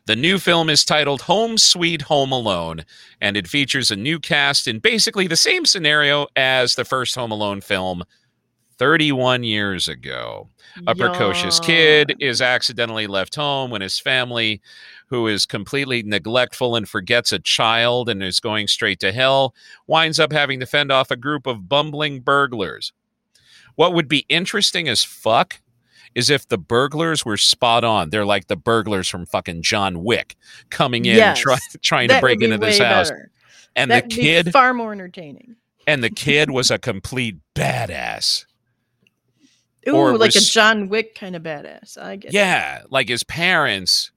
The 0.05 0.15
new 0.15 0.39
film 0.39 0.69
is 0.69 0.85
titled 0.85 1.23
Home 1.23 1.57
Sweet 1.57 2.03
Home 2.03 2.31
Alone, 2.31 2.85
and 3.19 3.35
it 3.35 3.49
features 3.49 3.91
a 3.91 3.97
new 3.97 4.17
cast 4.17 4.65
in 4.65 4.79
basically 4.79 5.27
the 5.27 5.35
same 5.35 5.65
scenario 5.65 6.27
as 6.37 6.75
the 6.75 6.85
first 6.85 7.13
Home 7.15 7.31
Alone 7.31 7.59
film 7.59 8.05
31 8.77 9.43
years 9.43 9.89
ago. 9.89 10.47
A 10.87 10.95
precocious 10.95 11.59
kid 11.59 12.15
is 12.21 12.41
accidentally 12.41 13.07
left 13.07 13.35
home 13.35 13.71
when 13.71 13.81
his 13.81 13.99
family, 13.99 14.61
who 15.07 15.27
is 15.27 15.45
completely 15.45 16.01
neglectful 16.01 16.77
and 16.77 16.87
forgets 16.87 17.33
a 17.33 17.39
child 17.39 18.07
and 18.07 18.23
is 18.23 18.39
going 18.39 18.69
straight 18.69 19.01
to 19.01 19.11
hell, 19.11 19.53
winds 19.85 20.17
up 20.17 20.31
having 20.31 20.61
to 20.61 20.65
fend 20.65 20.93
off 20.93 21.11
a 21.11 21.17
group 21.17 21.45
of 21.45 21.67
bumbling 21.67 22.21
burglars. 22.21 22.93
What 23.75 23.93
would 23.93 24.07
be 24.07 24.25
interesting 24.29 24.87
as 24.87 25.03
fuck 25.03 25.59
is 26.16 26.30
if 26.30 26.47
the 26.47 26.57
burglars 26.57 27.26
were 27.26 27.38
spot 27.38 27.84
on. 27.84 28.09
They're 28.09 28.26
like 28.26 28.47
the 28.47 28.55
burglars 28.55 29.07
from 29.09 29.26
fucking 29.26 29.61
John 29.61 30.03
Wick 30.03 30.36
coming 30.70 31.05
in 31.05 31.18
Yes. 31.18 31.39
try, 31.39 31.57
trying 31.82 32.07
to 32.09 32.20
break 32.22 32.41
into 32.41 32.57
this 32.57 32.80
house. 32.80 33.09
better. 33.11 33.30
And 33.76 33.91
that 33.91 34.09
the 34.09 34.16
kid 34.16 34.51
far 34.53 34.74
more 34.74 34.93
entertaining. 34.93 35.55
and 35.86 36.01
the 36.03 36.09
kid 36.26 36.49
was 36.49 36.72
a 36.72 36.80
complete 36.80 37.36
badass. 37.53 38.45
Ooh, 39.88 39.95
Or 39.95 40.18
like 40.18 40.36
a 40.36 40.39
John 40.39 40.89
Wick 40.89 41.13
kind 41.16 41.36
of 41.36 41.43
badass. 41.43 41.97
I 42.01 42.16
get. 42.16 42.30
it. 42.30 42.34
Yeah, 42.34 42.84
like 42.89 43.07
his 43.09 43.24
parents 43.24 44.09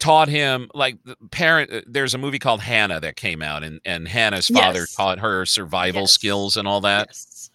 taught 0.00 0.28
him 0.28 0.70
like 0.74 0.96
the 1.04 1.16
parent 1.30 1.72
uh, 1.72 1.80
there's 1.86 2.14
a 2.14 2.18
movie 2.18 2.38
called 2.38 2.60
Hanna 2.60 3.00
that 3.00 3.16
came 3.16 3.42
out 3.42 3.62
and 3.64 3.80
and 3.84 4.06
Hanna's 4.08 4.46
father 4.48 4.80
Yes. 4.80 4.94
taught 4.94 5.18
her 5.18 5.44
survival 5.44 6.02
Yes. 6.02 6.12
skills 6.12 6.56
and 6.56 6.66
all 6.66 6.80
that. 6.82 7.08
Yes. 7.10 7.50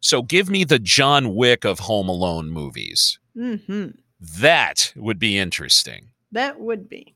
So 0.00 0.22
give 0.22 0.48
me 0.48 0.64
the 0.64 0.78
John 0.78 1.34
Wick 1.34 1.64
of 1.64 1.80
Home 1.80 2.08
Alone 2.08 2.50
movies. 2.50 3.18
hmm 3.34 3.88
That 4.20 4.92
would 4.96 5.18
be 5.18 5.38
interesting. 5.38 6.08
That 6.32 6.58
would 6.60 6.88
be. 6.88 7.14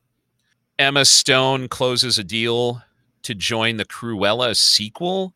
Emma 0.79 1.05
Stone 1.05 1.69
closes 1.69 2.19
a 2.19 2.25
deal 2.25 2.83
to 3.23 3.35
join 3.35 3.77
the 3.77 3.85
Cruella 3.85 4.57
sequel. 4.57 5.35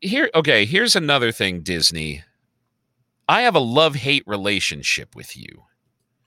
Here 0.00 0.30
okay, 0.34 0.64
here's 0.66 0.94
another 0.94 1.32
thing 1.32 1.60
Disney. 1.62 2.22
I 3.26 3.40
have 3.42 3.54
a 3.54 3.60
love-hate 3.60 4.24
relationship 4.26 5.16
with 5.16 5.36
you. 5.36 5.64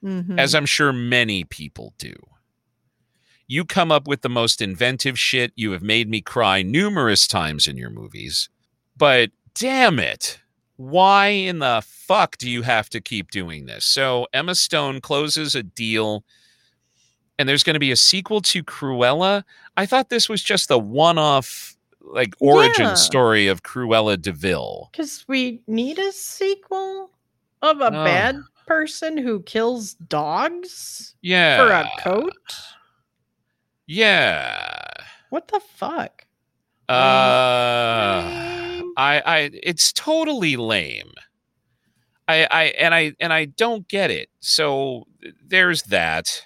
Mhm. 0.03 0.39
as 0.39 0.53
I'm 0.53 0.67
sure 0.67 0.93
many 0.93 1.43
people 1.43 1.93
do. 1.97 2.13
You 3.47 3.65
come 3.65 3.91
up 3.91 4.07
with 4.07 4.21
the 4.21 4.29
most 4.29 4.61
inventive 4.61 5.17
shit. 5.19 5.51
You 5.55 5.71
have 5.71 5.81
made 5.81 6.07
me 6.07 6.21
cry 6.21 6.61
numerous 6.61 7.27
times 7.27 7.67
in 7.67 7.77
your 7.77 7.89
movies. 7.89 8.47
But 8.95 9.31
damn 9.59 9.99
it. 9.99 10.39
Why 10.77 11.27
in 11.27 11.59
the 11.59 11.83
fuck 11.85 12.37
do 12.37 12.49
you 12.49 12.61
have 12.61 12.89
to 12.91 13.01
keep 13.01 13.31
doing 13.31 13.65
this? 13.65 13.83
So 13.85 14.27
Emma 14.33 14.53
Stone 14.55 15.01
closes 15.01 15.55
a 15.55 15.63
deal 15.63 16.23
and 17.39 17.47
there's 17.49 17.63
going 17.63 17.73
to 17.75 17.79
be 17.79 17.91
a 17.91 17.95
sequel 17.95 18.41
to 18.41 18.63
Cruella. 18.63 19.43
I 19.75 19.85
thought 19.85 20.09
this 20.09 20.27
was 20.29 20.43
just 20.43 20.67
the 20.69 20.79
one-off 20.79 21.75
like 22.01 22.35
origin 22.39 22.85
Yeah. 22.85 22.93
story 22.95 23.47
of 23.47 23.63
Cruella 23.63 24.21
de 24.21 24.31
Vil. 24.31 24.89
Because 24.91 25.25
we 25.27 25.61
need 25.67 25.99
a 25.99 26.11
sequel 26.11 27.11
of 27.61 27.81
a 27.81 27.87
Oh. 27.87 28.03
bad 28.05 28.37
person 28.67 29.17
who 29.17 29.41
kills 29.43 29.93
dogs 29.95 31.15
Yeah. 31.21 31.57
for 31.57 31.71
a 31.71 31.89
coat. 32.01 32.33
Yeah. 33.87 34.83
What 35.29 35.47
the 35.49 35.59
fuck? 35.75 36.25
Uh. 36.89 38.76
I 38.97 39.21
I 39.25 39.49
it's 39.53 39.93
totally 39.93 40.57
lame. 40.57 41.11
I 42.27 42.47
I 42.51 42.63
and 42.79 42.93
I 42.93 43.13
and 43.19 43.31
I 43.31 43.45
don't 43.45 43.87
get 43.87 44.11
it. 44.11 44.29
So 44.39 45.05
there's 45.45 45.83
that. 45.83 46.41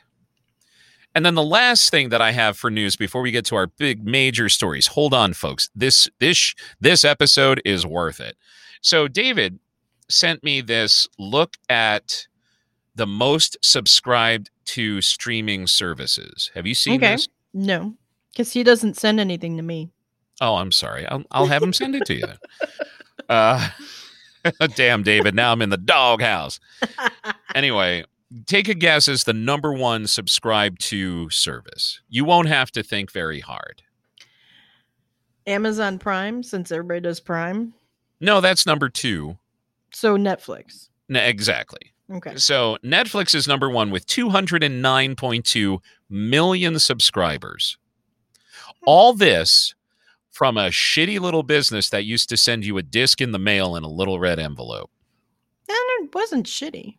And 1.14 1.26
then 1.26 1.36
the 1.36 1.44
last 1.44 1.90
thing 1.92 2.10
that 2.10 2.22
I 2.22 2.32
have 2.32 2.58
for 2.58 2.70
news 2.72 2.96
before 2.96 3.22
we 3.22 3.32
get 3.32 3.44
to 3.46 3.56
our 3.56 3.68
big 3.68 4.06
major 4.06 4.48
stories. 4.48 4.88
Hold 4.88 5.14
on 5.14 5.34
folks. 5.34 5.70
This 5.76 6.08
this 6.20 6.54
this 6.80 7.04
episode 7.04 7.62
is 7.66 7.86
worth 7.86 8.20
it. 8.20 8.38
So 8.82 9.08
David 9.08 9.60
sent 10.10 10.44
me 10.44 10.62
this 10.62 11.08
look 11.18 11.56
at 11.70 12.28
the 12.96 13.08
most 13.08 13.58
subscribed 13.62 14.50
to 14.66 15.02
streaming 15.02 15.68
services. 15.68 16.52
Have 16.54 16.68
you 16.68 16.76
seen 16.76 16.96
Okay. 16.96 17.14
this? 17.14 17.28
No, 17.54 17.96
because 18.32 18.54
he 18.54 18.64
doesn't 18.64 18.98
send 18.98 19.20
anything 19.20 19.58
to 19.58 19.64
me. 19.64 19.90
Oh, 20.42 20.56
I'm 20.56 20.72
sorry. 20.72 21.06
I'll, 21.06 21.24
I'll 21.32 21.46
have 21.46 21.62
him 21.62 21.72
send 21.72 21.96
it 21.96 22.06
to 22.08 22.16
you. 22.16 22.26
Then. 22.26 22.38
Uh, 23.30 23.70
damn, 24.76 25.04
David. 25.04 25.36
Now 25.36 25.52
I'm 25.52 25.62
in 25.62 25.70
the 25.70 25.78
doghouse. 25.78 26.60
Anyway, 27.54 28.04
take 28.48 28.68
a 28.68 28.74
guess 28.74 29.08
as 29.08 29.24
the 29.24 29.34
number 29.34 29.72
one 29.72 30.08
subscribe 30.08 30.80
to 30.80 31.30
service. 31.30 32.02
You 32.10 32.26
won't 32.26 32.48
have 32.48 32.72
to 32.72 32.82
think 32.84 33.12
very 33.12 33.40
hard. 33.40 33.84
Amazon 35.48 36.00
Prime, 36.00 36.44
since 36.44 36.72
everybody 36.72 37.02
does 37.02 37.20
Prime. 37.20 37.74
No, 38.20 38.42
that's 38.42 38.66
number 38.66 38.90
two. 38.90 39.38
So 39.94 40.18
Netflix. 40.18 40.90
Exactly. 41.10 41.94
Okay. 42.12 42.36
So 42.36 42.78
Netflix 42.84 43.36
is 43.36 43.48
number 43.48 43.70
one 43.70 43.92
with 43.92 44.06
209.2 44.08 45.80
million 46.10 46.80
subscribers. 46.80 47.78
All 48.86 49.14
this 49.14 49.76
from 50.32 50.58
a 50.58 50.70
shitty 50.70 51.20
little 51.20 51.44
business 51.44 51.90
that 51.90 52.06
used 52.06 52.30
to 52.30 52.38
send 52.38 52.66
you 52.66 52.78
a 52.78 52.82
disc 52.82 53.22
in 53.22 53.32
the 53.32 53.40
mail 53.40 53.76
in 53.76 53.84
a 53.84 53.90
little 53.90 54.20
red 54.20 54.40
envelope. 54.40 54.90
And 55.70 55.78
it 56.06 56.14
wasn't 56.16 56.48
shitty. 56.48 56.98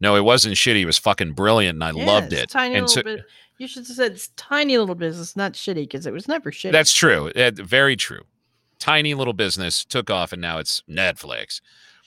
No, 0.00 0.14
it 0.16 0.24
wasn't 0.24 0.54
shitty. 0.54 0.82
It 0.82 0.86
was 0.86 0.98
fucking 0.98 1.32
brilliant, 1.32 1.76
and 1.76 1.84
I 1.84 1.90
Yeah, 1.90 2.06
loved 2.06 2.32
it. 2.32 2.48
Tiny 2.50 2.76
and 2.76 2.82
little 2.86 2.88
so, 2.94 3.02
bit. 3.02 3.24
You 3.58 3.66
should 3.66 3.86
have 3.88 3.96
said 3.96 4.12
it's 4.12 4.28
tiny 4.36 4.78
little 4.78 4.94
business, 4.94 5.34
not 5.34 5.54
shitty, 5.54 5.74
because 5.82 6.06
it 6.06 6.12
was 6.12 6.28
never 6.28 6.52
shitty. 6.52 6.70
that's 6.70 6.92
true. 6.94 7.30
Uh, 7.34 7.50
very 7.54 7.96
true. 7.96 8.22
Tiny 8.78 9.14
little 9.14 9.32
business 9.32 9.84
took 9.84 10.08
off, 10.08 10.32
and 10.32 10.40
now 10.40 10.58
it's 10.58 10.82
Netflix. 10.88 11.60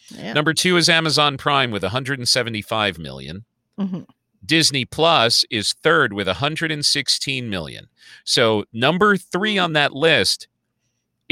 yeah. 0.10 0.32
Number 0.32 0.54
two 0.54 0.78
is 0.78 0.88
Amazon 0.88 1.36
Prime 1.38 1.70
with 1.72 1.84
175 1.84 2.98
million. 2.98 3.44
Mhm. 3.78 4.06
Disney 4.46 4.86
Plus 4.86 5.44
is 5.52 5.74
third 5.74 6.14
with 6.14 6.28
116 6.28 7.50
million. 7.50 7.90
So 8.24 8.66
number 8.74 9.16
three 9.18 9.58
on 9.58 9.74
that 9.74 9.94
list 9.94 10.48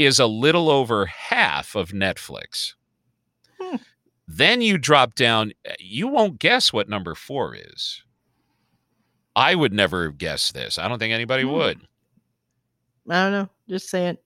is 0.04 0.18
a 0.18 0.26
little 0.26 0.70
over 0.70 1.06
half 1.06 1.74
of 1.74 1.90
Netflix. 1.90 2.74
Hmm. 3.60 3.76
Then 4.26 4.60
you 4.62 4.78
drop 4.78 5.14
down, 5.14 5.52
you 5.78 6.08
won't 6.08 6.38
guess 6.38 6.72
what 6.72 6.88
number 6.88 7.14
four 7.14 7.54
is. 7.54 8.02
I 9.36 9.54
would 9.54 9.72
never 9.72 10.10
guess 10.10 10.52
this. 10.52 10.78
I 10.78 10.88
don't 10.88 10.98
think 10.98 11.12
anybody 11.12 11.42
Hmm. 11.44 11.50
would. 11.52 11.80
I 13.08 13.24
don't 13.24 13.32
know. 13.32 13.48
Just 13.68 13.88
say 13.88 14.08
it. 14.08 14.22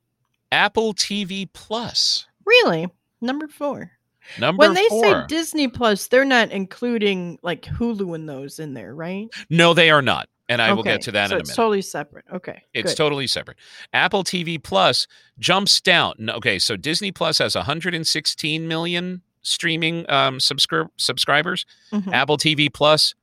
Apple 0.53 0.95
TV 0.95 1.47
Plus, 1.53 2.27
Really? 2.45 2.87
Number 3.20 3.49
four. 3.49 3.91
number 4.39 4.61
when 4.61 4.75
they 4.75 4.87
four. 4.89 5.03
say 5.05 5.25
Disney 5.29 5.66
Plus, 5.68 6.07
they're 6.09 6.25
not 6.25 6.51
including 6.51 7.39
like 7.43 7.62
Hulu 7.62 8.14
and 8.14 8.29
those 8.29 8.59
in 8.59 8.75
there, 8.75 8.95
right? 8.95 9.29
no, 9.51 9.72
they 9.75 9.91
are 9.91 10.03
not. 10.03 10.29
And 10.49 10.61
I 10.61 10.73
will 10.75 10.83
get 10.83 11.01
to 11.03 11.13
that 11.13 11.31
so 11.31 11.37
in 11.37 11.41
a 11.41 11.43
minute. 11.43 11.49
it's 11.49 11.57
totally 11.57 11.81
separate. 11.83 12.25
Okay. 12.33 12.63
It's 12.75 12.93
good. 12.93 12.97
totally 12.99 13.27
separate. 13.27 13.57
Apple 13.95 14.25
TV 14.25 14.63
Plus 14.63 15.07
jumps 15.39 15.81
down. 15.81 16.29
Okay, 16.29 16.59
so 16.59 16.77
Disney 16.77 17.11
Plus 17.13 17.39
has 17.39 17.55
116 17.55 18.69
million 18.69 19.23
streaming 19.41 20.05
um, 20.11 20.39
subscri- 20.39 20.89
subscribers. 20.99 21.65
Mhm. 21.93 22.13
Apple 22.13 22.37
TV 22.37 22.69
Plus, 22.73 23.15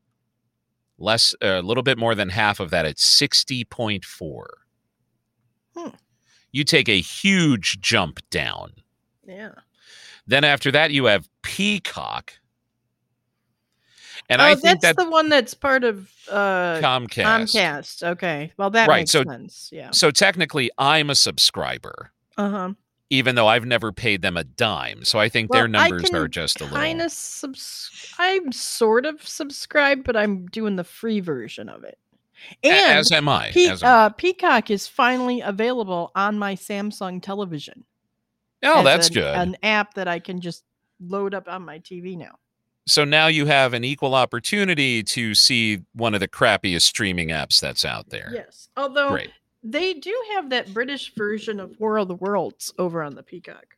less, 0.98 1.36
uh, 1.44 1.60
a 1.60 1.62
little 1.62 1.84
bit 1.84 1.98
more 2.00 2.16
than 2.16 2.30
half 2.30 2.60
of 2.60 2.72
that. 2.72 2.86
It's 2.88 3.04
60.4. 3.04 4.46
Hmm. 5.76 5.90
You 6.52 6.64
take 6.64 6.90
a 6.90 7.00
huge 7.00 7.80
jump 7.82 8.20
down. 8.32 8.74
Yeah. 9.28 9.52
Then 10.28 10.44
after 10.44 10.72
that, 10.72 10.92
you 10.92 11.06
have 11.06 11.30
Peacock. 11.44 12.34
And 14.30 14.42
oh, 14.42 14.46
I 14.46 14.56
think 14.56 14.82
that's 14.82 14.96
that 14.96 15.04
the 15.04 15.10
one 15.10 15.30
that's 15.30 15.54
part 15.54 15.84
of 15.84 16.10
uh, 16.30 16.80
Comcast. 16.82 17.54
Comcast. 17.54 18.04
Okay. 18.12 18.52
Well, 18.58 18.70
that 18.70 18.88
Right, 18.88 19.02
makes 19.02 19.12
so- 19.12 19.24
sense. 19.24 19.70
Yeah. 19.72 19.92
So 19.92 20.12
technically, 20.12 20.72
I'm 20.78 21.10
a 21.10 21.16
subscriber. 21.16 22.12
Uh 22.38 22.50
huh. 22.50 22.74
even 23.10 23.36
though 23.36 23.48
I've 23.48 23.66
never 23.66 23.92
paid 23.92 24.22
them 24.22 24.38
a 24.38 24.46
dime. 24.46 25.04
So 25.04 25.20
I 25.20 25.28
think 25.28 25.52
their 25.52 25.68
Well, 25.68 25.76
I 25.76 25.90
numbers 25.90 26.12
are 26.12 26.30
just 26.30 26.62
a 26.62 26.66
little. 26.66 27.02
of 27.06 27.12
subs. 27.12 28.14
I'm 28.18 28.54
sort 28.54 29.06
of 29.06 29.28
subscribed, 29.28 30.06
but 30.06 30.16
I'm 30.16 30.46
doing 30.46 30.78
the 30.78 30.86
free 30.86 31.20
version 31.20 31.68
of 31.68 31.84
it. 31.84 31.98
And 32.64 33.00
as 33.00 33.12
am 33.12 33.28
I. 33.28 33.52
Pe- 33.52 33.66
as 33.66 33.84
am 33.84 33.90
I. 33.90 34.06
uh, 34.06 34.10
Peacock 34.10 34.72
is 34.72 34.88
finally 34.88 35.42
available 35.42 36.12
on 36.16 36.40
my 36.40 36.56
Samsung 36.56 37.22
television. 37.22 37.84
oh, 38.64 38.82
that's 38.84 39.10
an, 39.10 39.14
good. 39.14 39.36
An 39.36 39.58
app 39.62 39.96
that 39.96 40.08
I 40.08 40.20
can 40.20 40.40
just 40.40 40.64
load 41.02 41.34
up 41.34 41.50
on 41.50 41.64
my 41.64 41.80
TV 41.80 42.18
now. 42.18 42.40
So 42.92 43.06
now 43.06 43.28
you 43.28 43.46
have 43.46 43.74
an 43.74 43.86
equal 43.86 44.14
opportunity 44.14 45.02
to 45.02 45.34
see 45.34 45.82
one 45.94 46.14
of 46.14 46.20
the 46.20 46.28
crappiest 46.28 46.82
streaming 46.82 47.30
apps 47.30 47.60
that's 47.62 47.86
out 47.86 48.10
there. 48.10 48.32
Yes. 48.34 48.68
Although 48.76 49.12
Great. 49.12 49.32
they 49.64 49.94
do 49.94 50.14
have 50.34 50.50
that 50.50 50.74
British 50.74 51.14
version 51.16 51.62
of 51.62 51.80
War 51.80 51.98
of 51.98 52.10
the 52.10 52.16
Worlds 52.16 52.74
over 52.78 53.02
on 53.02 53.16
the 53.16 53.24
Peacock. 53.24 53.78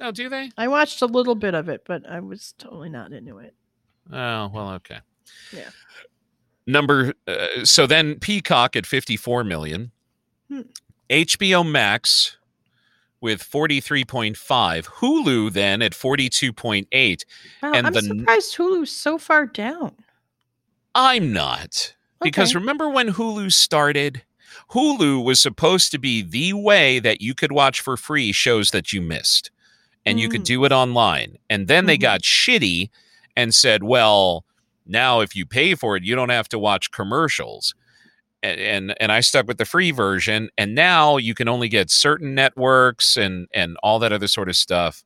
Oh, 0.00 0.10
do 0.10 0.30
they? 0.30 0.50
I 0.56 0.68
watched 0.68 1.02
a 1.02 1.06
little 1.06 1.34
bit 1.34 1.54
of 1.54 1.68
it, 1.68 1.82
but 1.86 2.08
I 2.08 2.20
was 2.20 2.54
totally 2.56 2.88
not 2.88 3.12
into 3.12 3.36
it. 3.38 3.54
Oh, 4.10 4.48
well, 4.48 4.70
okay. 4.72 5.00
Yeah. 5.52 5.68
Number 6.66 7.12
uh, 7.28 7.64
so 7.64 7.86
then 7.86 8.18
Peacock 8.18 8.76
at 8.76 8.86
54 8.86 9.44
million. 9.44 9.90
Hmm. 10.48 10.62
HBO 11.10 11.70
Max 11.70 12.38
with 13.24 13.42
43.5. 13.42 14.36
Hulu 15.00 15.50
then 15.54 15.80
at 15.80 15.92
42.8. 15.92 17.24
Wow, 17.62 17.72
And 17.72 17.86
I'm 17.86 17.92
the- 17.94 18.02
surprised 18.02 18.54
Hulu's 18.56 18.90
so 18.94 19.16
far 19.16 19.46
down. 19.46 19.94
I'm 20.94 21.32
not. 21.32 21.94
Because 22.20 22.54
remember 22.54 22.86
when 22.90 23.14
Hulu 23.14 23.50
started? 23.50 24.22
Hulu 24.72 25.24
was 25.24 25.40
supposed 25.40 25.90
to 25.92 25.98
be 25.98 26.20
the 26.22 26.52
way 26.52 26.98
that 26.98 27.22
you 27.22 27.34
could 27.34 27.50
watch 27.50 27.80
for 27.80 27.96
free 27.96 28.30
shows 28.30 28.70
that 28.72 28.92
you 28.92 29.00
missed. 29.00 29.50
And 30.06 30.20
you 30.20 30.28
could 30.28 30.42
Mm. 30.42 30.46
do 30.46 30.64
it 30.66 30.72
online. 30.72 31.38
And 31.48 31.66
then 31.66 31.86
they 31.86 31.96
Mhm. 31.96 32.02
got 32.02 32.20
shitty 32.22 32.90
and 33.34 33.54
said, 33.54 33.82
well, 33.82 34.44
now 34.84 35.20
if 35.20 35.34
you 35.34 35.46
pay 35.46 35.74
for 35.74 35.96
it, 35.96 36.04
you 36.04 36.14
don't 36.14 36.28
have 36.28 36.48
to 36.50 36.58
watch 36.58 36.90
commercials. 36.90 37.74
And, 38.44 38.60
and 38.60 38.94
and 39.00 39.10
I 39.10 39.20
stuck 39.20 39.46
with 39.48 39.58
the 39.58 39.64
free 39.64 39.90
version. 39.90 40.50
And 40.58 40.74
now 40.74 41.16
you 41.16 41.34
can 41.34 41.48
only 41.48 41.68
get 41.68 41.90
certain 41.90 42.34
networks 42.34 43.16
and 43.16 43.48
and 43.52 43.76
all 43.82 43.98
that 44.00 44.12
other 44.12 44.28
sort 44.28 44.48
of 44.48 44.56
stuff. 44.56 45.02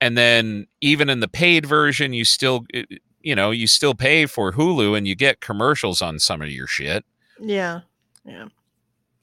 And 0.00 0.16
then 0.16 0.66
even 0.80 1.10
in 1.10 1.20
the 1.20 1.28
paid 1.28 1.66
version, 1.66 2.12
you 2.12 2.24
still 2.24 2.64
eh, 2.72 2.84
eh, 2.90 2.96
you 3.20 3.34
know, 3.34 3.50
you 3.50 3.66
still 3.66 3.94
pay 3.94 4.26
for 4.26 4.52
Hulu 4.52 4.96
and 4.96 5.08
you 5.08 5.16
get 5.16 5.40
commercials 5.40 6.00
on 6.00 6.20
some 6.20 6.40
of 6.40 6.50
your 6.50 6.68
shit. 6.68 7.04
Yeah. 7.40 7.80
Yeah. 8.24 8.46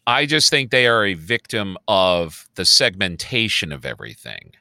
I 0.05 0.25
just 0.25 0.49
think 0.49 0.69
they 0.69 0.87
are 0.87 1.05
a 1.05 1.13
victim 1.13 1.77
of 1.87 2.49
the 2.55 2.65
segmentation 2.65 3.71
of 3.71 3.85
everything. 3.85 4.51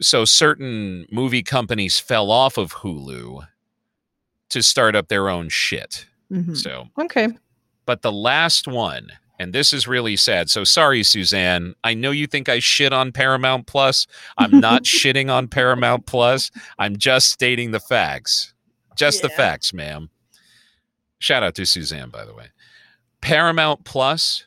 So 0.00 0.24
certain 0.24 1.06
movie 1.10 1.42
companies 1.42 1.98
fell 1.98 2.30
off 2.30 2.56
of 2.56 2.76
Hulu 2.76 3.46
to 4.48 4.62
start 4.62 4.96
up 4.96 5.08
their 5.08 5.28
own 5.28 5.48
shit. 5.50 6.06
Mhm. 6.32 6.56
So, 6.56 6.88
Okay. 6.98 7.28
but 7.86 8.02
the 8.02 8.12
last 8.12 8.66
one, 8.68 9.12
and 9.38 9.52
this 9.52 9.72
is 9.72 9.86
really 9.88 10.16
sad. 10.16 10.50
So 10.50 10.64
sorry, 10.64 11.02
Suzanne. 11.02 11.74
I 11.84 11.94
know 11.94 12.10
you 12.10 12.26
think 12.26 12.48
I 12.48 12.58
shit 12.58 12.92
on 12.92 13.12
Paramount 13.12 13.66
Plus. 13.66 14.06
I'm 14.36 14.60
not 14.60 14.82
shitting 14.84 15.30
on 15.32 15.48
Paramount 15.48 16.06
Plus. 16.06 16.50
I'm 16.78 16.96
just 16.96 17.30
stating 17.30 17.70
the 17.70 17.80
facts. 17.80 18.52
Just 18.96 19.22
the 19.22 19.28
facts, 19.28 19.72
ma'am. 19.72 20.10
Shout 21.20 21.42
out 21.44 21.54
to 21.54 21.64
Suzanne, 21.66 22.10
by 22.10 22.24
the 22.24 22.34
way. 22.34 22.48
Paramount 23.20 23.84
Plus, 23.84 24.44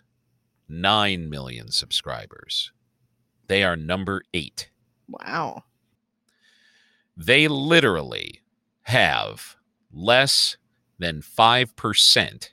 9 0.70 1.30
million 1.30 1.72
subscribers. 1.72 2.72
They 3.48 3.64
are 3.64 3.76
number 3.76 4.24
eight. 4.34 4.70
Wow. 5.08 5.64
They 7.18 7.48
literally 7.48 8.42
have 8.84 9.56
less 9.92 10.58
than 11.02 11.22
5% 11.22 12.50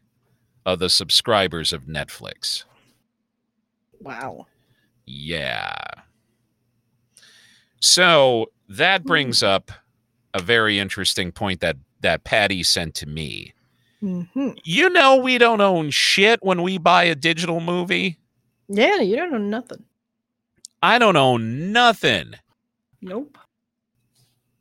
of 0.66 0.78
the 0.78 0.90
subscribers 0.90 1.72
of 1.72 1.84
Netflix. 1.84 2.64
Wow. 4.01 4.46
Yeah. 5.07 5.74
So 7.80 8.51
that 8.68 9.05
brings 9.05 9.42
up 9.42 9.70
a 10.34 10.40
very 10.42 10.78
interesting 10.78 11.32
point 11.32 11.61
that 11.61 11.76
that 12.01 12.24
Pattie 12.24 12.62
sent 12.62 12.94
to 12.96 13.07
me. 13.07 13.55
hmm 14.01 14.51
You 14.64 14.88
know 14.90 15.16
we 15.16 15.38
don't 15.38 15.61
own 15.61 15.90
shit 15.90 16.40
when 16.42 16.62
we 16.62 16.78
buy 16.78 17.05
a 17.05 17.14
digital 17.14 17.61
movie. 17.61 18.18
Yeah, 18.68 19.01
you 19.01 19.16
don't 19.16 19.34
own 19.34 19.51
nothing. 19.51 19.84
I 20.82 20.99
don't 20.99 21.16
own 21.16 21.72
nothing. 21.72 22.34
Nope. 23.01 23.38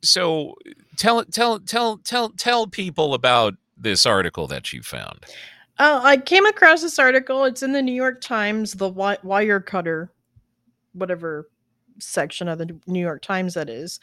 So 0.02 0.54
tell 0.96 1.24
tell 1.24 1.60
tell 1.60 1.98
tell 1.98 2.30
tell 2.30 2.66
people 2.66 3.14
about 3.14 3.54
this 3.78 4.06
article 4.06 4.46
that 4.48 4.72
you 4.72 4.82
found. 4.82 5.24
Uh, 5.78 6.00
I 6.02 6.16
came 6.16 6.44
across 6.46 6.82
this 6.82 6.98
article. 6.98 7.44
It's 7.44 7.62
in 7.62 7.72
the 7.72 7.82
New 7.82 7.92
York 7.92 8.20
Times, 8.20 8.72
the 8.72 8.88
wi- 8.88 9.18
Wirecutter, 9.24 10.08
whatever 10.92 11.48
section 12.00 12.48
of 12.48 12.58
the 12.58 12.76
New 12.86 13.00
York 13.00 13.22
Times 13.22 13.54
that 13.54 13.68
is, 13.68 14.00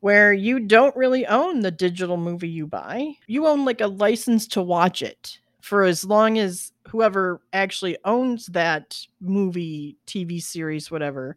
where 0.00 0.32
you 0.32 0.60
don't 0.60 0.94
really 0.96 1.26
own 1.26 1.60
the 1.60 1.70
digital 1.70 2.16
movie 2.16 2.48
you 2.48 2.66
buy. 2.66 3.12
You 3.26 3.46
own 3.46 3.64
like 3.64 3.80
a 3.80 3.86
license 3.86 4.46
to 4.48 4.62
watch 4.62 5.02
it 5.02 5.38
for 5.60 5.82
as 5.84 6.04
long 6.04 6.38
as 6.38 6.72
whoever 6.88 7.40
actually 7.52 7.96
owns 8.04 8.46
that 8.46 8.98
movie, 9.20 9.96
TV 10.06 10.40
series, 10.42 10.90
whatever, 10.90 11.36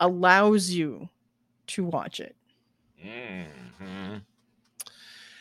allows 0.00 0.70
you 0.70 1.08
to 1.68 1.84
watch 1.84 2.20
it. 2.20 2.34
Mhm. 3.04 4.22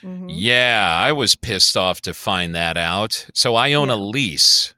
Mhm. 0.03 0.43
Yeah, 0.43 0.95
I 0.97 1.11
was 1.11 1.35
pissed 1.35 1.75
off 1.75 2.01
to 2.01 2.13
find 2.13 2.55
that 2.55 2.77
out. 2.77 3.27
So 3.33 3.55
I 3.55 3.73
own 3.73 3.89
a 3.89 3.95
Yeah. 3.95 3.97
lease. 3.97 4.73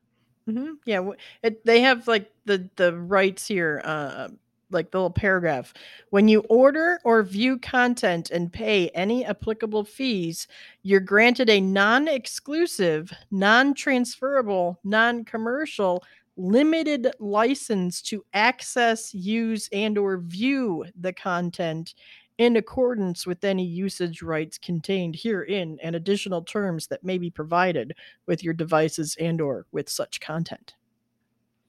hmm 0.48 0.72
Yeah, 0.86 1.10
it, 1.44 1.66
they 1.66 1.82
have 1.82 2.08
like 2.08 2.32
the 2.46 2.70
the 2.76 2.96
rights 2.98 3.48
here, 3.48 3.82
uh, 3.86 4.30
like 4.72 4.92
the 4.92 4.98
little 4.98 5.12
paragraph. 5.12 5.74
When 6.10 6.28
you 6.28 6.40
order 6.50 7.00
or 7.04 7.22
view 7.24 7.60
content 7.60 8.32
and 8.32 8.52
pay 8.52 8.90
any 8.90 9.24
applicable 9.26 9.84
fees, 9.86 10.48
you're 10.84 11.00
granted 11.02 11.50
a 11.50 11.62
non-exclusive, 11.62 13.12
non-transferable, 13.32 14.80
non-commercial, 14.84 16.04
limited 16.38 17.12
license 17.20 18.02
to 18.04 18.24
access, 18.34 19.14
use, 19.14 19.70
and 19.72 19.98
or 19.98 20.18
view 20.18 20.86
the 21.00 21.14
content 21.14 21.94
in 22.42 22.56
accordance 22.56 23.28
with 23.28 23.44
any 23.44 23.64
usage 23.64 24.24
rights 24.24 24.58
contained 24.58 25.16
herein 25.16 25.78
and 25.84 25.96
additional 25.96 26.42
terms 26.42 26.88
that 26.88 27.04
may 27.04 27.20
be 27.20 27.30
provided 27.30 27.94
with 28.26 28.44
your 28.44 28.56
devices 28.56 29.16
and 29.20 29.40
or 29.40 29.68
with 29.72 29.88
such 29.88 30.20
content. 30.20 30.74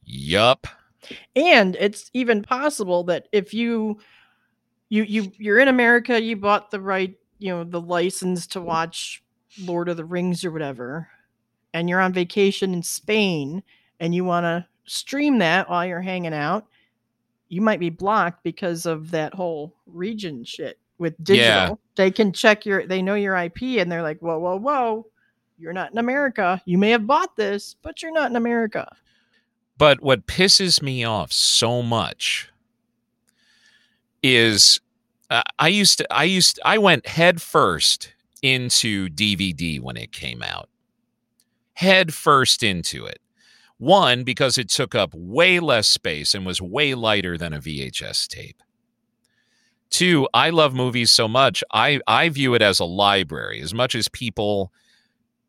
Yup. 0.06 0.66
And 1.36 1.76
it's 1.78 2.10
even 2.14 2.40
possible 2.40 3.04
that 3.04 3.28
if 3.32 3.52
you 3.52 3.98
you 4.88 5.02
you 5.02 5.30
you're 5.36 5.58
in 5.58 5.68
America, 5.68 6.18
you 6.18 6.36
bought 6.36 6.70
the 6.70 6.80
right, 6.80 7.14
you 7.38 7.50
know, 7.50 7.64
the 7.64 7.80
license 7.80 8.46
to 8.46 8.60
watch 8.62 9.22
Lord 9.60 9.90
of 9.90 9.98
the 9.98 10.06
Rings 10.06 10.42
or 10.42 10.52
whatever, 10.52 11.06
and 11.74 11.86
you're 11.86 12.00
on 12.00 12.14
vacation 12.14 12.72
in 12.72 12.82
Spain 12.82 13.62
and 14.00 14.14
you 14.14 14.24
want 14.24 14.44
to 14.44 14.66
stream 14.86 15.38
that 15.40 15.68
while 15.68 15.84
you're 15.84 16.00
hanging 16.00 16.32
out, 16.32 16.66
you 17.52 17.60
might 17.60 17.80
be 17.80 17.90
blocked 17.90 18.42
because 18.42 18.86
of 18.86 19.10
that 19.10 19.34
whole 19.34 19.76
region 19.84 20.42
shit 20.42 20.78
with 20.96 21.22
digital. 21.22 21.44
Yeah. 21.44 21.74
They 21.96 22.10
can 22.10 22.32
check 22.32 22.64
your 22.64 22.86
they 22.86 23.02
know 23.02 23.14
your 23.14 23.36
IP 23.36 23.60
and 23.78 23.92
they're 23.92 24.02
like, 24.02 24.20
"Whoa, 24.20 24.38
whoa, 24.38 24.56
whoa. 24.56 25.06
You're 25.58 25.74
not 25.74 25.92
in 25.92 25.98
America. 25.98 26.62
You 26.64 26.78
may 26.78 26.88
have 26.92 27.06
bought 27.06 27.36
this, 27.36 27.76
but 27.82 28.00
you're 28.00 28.10
not 28.10 28.30
in 28.30 28.36
America." 28.36 28.96
But 29.76 30.00
what 30.00 30.26
pisses 30.26 30.80
me 30.80 31.04
off 31.04 31.30
so 31.30 31.82
much 31.82 32.50
is 34.22 34.80
uh, 35.28 35.42
I 35.58 35.68
used 35.68 35.98
to 35.98 36.10
I 36.10 36.24
used 36.24 36.58
I 36.64 36.78
went 36.78 37.06
head 37.06 37.42
first 37.42 38.14
into 38.40 39.10
DVD 39.10 39.78
when 39.78 39.98
it 39.98 40.10
came 40.10 40.42
out. 40.42 40.70
Head 41.74 42.14
first 42.14 42.62
into 42.62 43.04
it. 43.04 43.20
One 43.82 44.22
because 44.22 44.58
it 44.58 44.68
took 44.68 44.94
up 44.94 45.12
way 45.12 45.58
less 45.58 45.88
space 45.88 46.36
and 46.36 46.46
was 46.46 46.62
way 46.62 46.94
lighter 46.94 47.36
than 47.36 47.52
a 47.52 47.58
VHS 47.58 48.28
tape. 48.28 48.62
Two, 49.90 50.28
I 50.32 50.50
love 50.50 50.72
movies 50.72 51.10
so 51.10 51.26
much. 51.26 51.64
I 51.72 51.98
I 52.06 52.28
view 52.28 52.54
it 52.54 52.62
as 52.62 52.78
a 52.78 52.84
library 52.84 53.60
as 53.60 53.74
much 53.74 53.96
as 53.96 54.06
people 54.06 54.72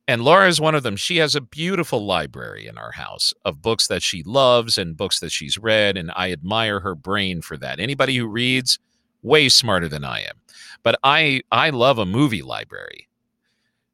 and 0.07 0.23
Laura 0.23 0.47
is 0.47 0.59
one 0.59 0.73
of 0.73 0.81
them. 0.81 0.95
She 0.95 1.17
has 1.17 1.35
a 1.35 1.41
beautiful 1.41 2.07
library 2.07 2.65
in 2.65 2.75
our 2.75 2.93
house 2.93 3.35
of 3.45 3.61
books 3.61 3.87
that 3.87 4.01
she 4.01 4.23
loves 4.23 4.79
and 4.79 4.97
books 4.97 5.19
that 5.19 5.31
she's 5.31 5.59
read. 5.59 5.95
And 5.95 6.11
I 6.15 6.31
admire 6.31 6.79
her 6.79 6.95
brain 6.95 7.39
for 7.43 7.55
that. 7.57 7.79
Anybody 7.79 8.17
who 8.17 8.25
reads, 8.25 8.79
way 9.21 9.47
smarter 9.47 9.87
than 9.87 10.03
I 10.03 10.21
am. 10.21 10.41
But 10.81 10.97
I 11.03 11.41
I 11.51 11.69
love 11.69 11.99
a 11.99 12.05
movie 12.07 12.41
library. 12.41 13.09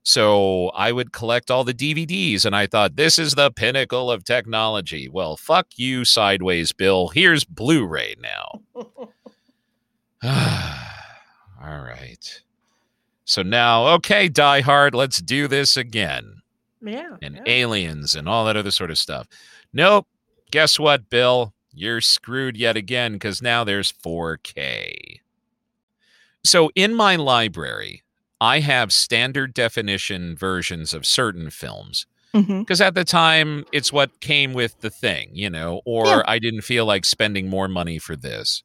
So 0.04 0.70
I 0.70 0.91
would 0.91 1.12
collect 1.12 1.52
all 1.52 1.64
the 1.64 1.74
DVDs 1.74 2.45
and 2.45 2.56
I 2.56 2.68
thought 2.68 2.95
this 2.95 3.20
is 3.20 3.34
the 3.34 3.52
pinnacle 3.52 4.10
of 4.10 4.24
technology. 4.24 5.08
Well, 5.08 5.36
fuck 5.38 5.68
you 5.76 6.06
sideways, 6.06 6.72
Bill. 6.72 7.10
Here's 7.10 7.43
Blu-ray 7.43 8.16
now. 8.20 8.62
all 11.62 11.82
right. 11.82 12.41
So 13.26 13.43
now, 13.43 13.88
okay, 13.95 14.28
Die 14.30 14.62
Hard, 14.62 14.95
let's 14.95 15.22
do 15.22 15.47
this 15.47 15.78
again. 15.78 16.41
Yeah. 16.82 17.18
And 17.22 17.36
yeah. 17.36 17.43
aliens 17.45 18.16
and 18.16 18.28
all 18.28 18.45
that 18.45 18.58
other 18.58 18.72
sort 18.72 18.89
of 18.91 18.97
stuff. 18.97 19.28
Nope. 19.74 20.08
Guess 20.52 20.80
what, 20.80 21.10
Bill? 21.10 21.54
You're 21.72 22.02
screwed 22.02 22.58
yet 22.58 22.76
again 22.76 23.14
because 23.14 23.41
now 23.41 23.64
there's 23.64 23.91
4K. 23.91 25.20
So 26.43 26.72
in 26.74 26.95
my 26.95 27.16
library, 27.16 28.04
I 28.42 28.60
have 28.62 28.94
standard 28.94 29.54
definition 29.54 30.36
versions 30.36 30.94
of 30.94 31.06
certain 31.06 31.50
films 31.50 32.06
mm-hmm. 32.34 32.60
because 32.60 32.82
at 32.82 32.96
the 32.96 33.04
time 33.04 33.66
it's 33.72 33.92
what 33.92 34.22
came 34.22 34.54
with 34.54 34.80
the 34.82 34.90
thing, 34.90 35.30
you 35.34 35.50
know, 35.50 35.82
or 35.86 36.06
Yeah. 36.06 36.22
I 36.26 36.40
didn't 36.40 36.62
feel 36.62 36.86
like 36.86 37.06
spending 37.06 37.50
more 37.50 37.68
money 37.68 38.00
for 38.00 38.16
this. 38.16 38.64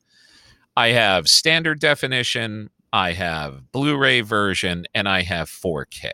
I 0.76 0.88
have 0.88 1.28
standard 1.28 1.80
definition, 1.80 2.70
I 2.92 3.12
have 3.12 3.72
Blu 3.72 3.96
ray 3.96 4.20
version, 4.20 4.86
and 4.94 5.08
I 5.08 5.22
have 5.22 5.48
4K. 5.48 6.10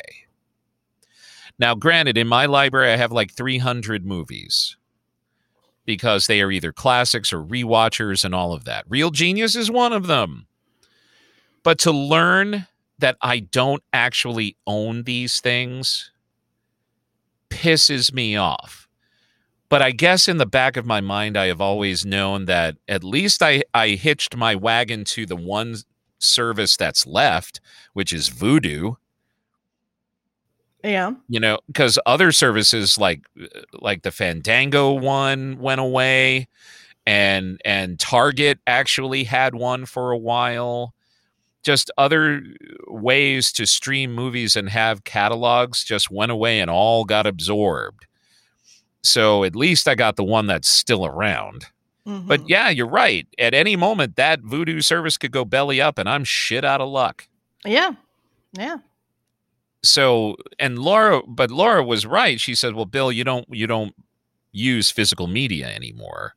Now, 1.59 1.75
granted, 1.75 2.17
in 2.17 2.27
my 2.27 2.47
library, 2.47 2.93
I 2.93 2.97
have 2.97 3.13
like 3.13 3.33
300 3.33 4.07
movies 4.07 4.77
because 5.85 6.27
they 6.27 6.41
are 6.41 6.51
either 6.51 6.73
classics 6.73 7.33
or 7.33 7.43
rewatchers 7.43 8.25
and 8.25 8.35
all 8.35 8.53
of 8.53 8.65
that. 8.65 8.85
Real 8.89 9.11
Genius 9.11 9.57
is 9.57 9.71
one 9.71 9.93
of 9.93 10.07
them. 10.07 10.47
But 11.63 11.79
to 11.81 11.93
learn 11.93 12.67
that 13.01 13.17
I 13.21 13.41
don't 13.41 13.83
actually 13.93 14.57
own 14.67 15.05
these 15.05 15.41
things 15.41 16.11
pisses 17.51 18.13
me 18.13 18.37
off. 18.37 18.89
But 19.69 19.83
I 19.83 19.93
guess 19.93 20.27
in 20.29 20.39
the 20.39 20.47
back 20.47 20.77
of 20.77 20.87
my 20.87 21.01
mind, 21.01 21.37
I 21.37 21.47
have 21.47 21.61
always 21.61 22.05
known 22.05 22.47
that 22.47 22.77
at 22.89 23.05
least 23.05 23.43
I, 23.43 23.63
I 23.73 23.91
hitched 23.91 24.37
my 24.37 24.55
wagon 24.55 25.05
to 25.07 25.27
the 25.27 25.37
one 25.37 25.77
service 26.19 26.77
that's 26.77 27.07
left, 27.07 27.61
which 27.93 28.13
is 28.13 28.31
Vudu. 28.31 28.97
Yeah. 30.83 31.13
You 31.29 31.41
know, 31.41 31.59
because 31.67 31.99
other 32.07 32.33
services 32.33 32.99
like 32.99 33.23
like 33.73 34.03
the 34.03 34.11
Fandango 34.11 34.93
one 34.93 35.59
went 35.59 35.81
away, 35.81 36.49
and 37.07 37.61
and 37.65 37.99
Target 37.99 38.59
actually 38.67 39.25
had 39.25 39.55
one 39.55 39.85
for 39.85 40.11
a 40.11 40.19
while. 40.19 40.95
Just 41.63 41.91
other 41.99 42.43
ways 42.87 43.53
to 43.53 43.67
stream 43.67 44.15
movies 44.15 44.57
and 44.57 44.71
have 44.71 45.05
catalogs 45.05 45.85
just 45.85 46.11
went 46.11 46.33
away 46.33 46.61
and 46.61 46.71
all 46.71 47.05
got 47.05 47.27
absorbed. 47.27 48.07
So 49.03 49.45
at 49.45 49.55
least 49.57 49.87
I 49.89 49.95
got 49.95 50.17
the 50.17 50.25
one 50.25 50.47
that's 50.47 50.69
still 50.69 51.05
around. 51.05 51.67
But 52.07 52.41
Mhm. 52.41 52.49
yeah, 52.49 52.69
you're 52.71 52.89
right. 52.89 53.27
At 53.39 53.55
any 53.55 53.77
moment, 53.77 54.17
that 54.17 54.41
vudu 54.43 54.83
service 54.83 55.17
could 55.19 55.31
go 55.33 55.45
belly 55.45 55.81
up, 55.81 55.99
and 55.99 56.09
I'm 56.09 56.25
shit 56.25 56.65
out 56.65 56.81
of 56.81 56.89
luck. 56.89 57.29
yeah. 57.65 57.93
Yeah. 58.55 58.79
So, 59.83 60.37
and 60.59 60.79
Laura, 60.79 61.23
but 61.27 61.51
Laura 61.51 61.85
was 61.85 62.05
right. 62.05 62.41
She 62.41 62.55
said, 62.55 62.75
"Well, 62.75 62.85
Bill, 62.85 63.11
you 63.13 63.23
don't 63.25 63.47
you 63.51 63.67
don't 63.67 63.95
use 64.53 64.91
physical 64.91 65.27
media 65.27 65.69
anymore, 65.69 66.35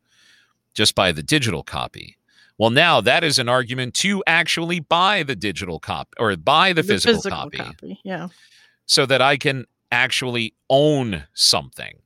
just 0.73 0.95
buy 0.95 1.11
the 1.11 1.23
digital 1.23 1.63
copy." 1.63 2.17
Well, 2.57 2.69
now 2.69 3.01
that 3.01 3.23
is 3.23 3.39
an 3.39 3.49
argument 3.49 3.93
to 3.95 4.23
actually 4.27 4.79
buy 4.79 5.23
the 5.23 5.35
digital 5.35 5.79
copy 5.79 6.11
or 6.19 6.35
buy 6.37 6.73
the, 6.73 6.83
physical, 6.83 7.21
copy, 7.21 7.99
Yeah. 8.03 8.27
so 8.85 9.05
that 9.05 9.21
I 9.21 9.37
can 9.37 9.65
actually 9.91 10.53
own 10.69 11.23
something. 11.33 11.97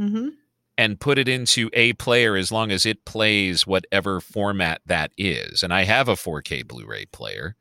Mm-hmm. 0.00 0.30
and 0.76 0.98
put 0.98 1.18
it 1.18 1.28
into 1.28 1.70
a 1.72 1.92
player 1.92 2.34
as 2.34 2.50
long 2.50 2.72
as 2.72 2.84
it 2.84 3.04
plays 3.04 3.64
whatever 3.64 4.20
format 4.20 4.80
that 4.86 5.12
is. 5.16 5.62
And 5.62 5.72
I 5.72 5.84
have 5.84 6.08
a 6.08 6.14
4K 6.14 6.66
Blu 6.66 6.84
ray 6.84 7.04
player, 7.06 7.54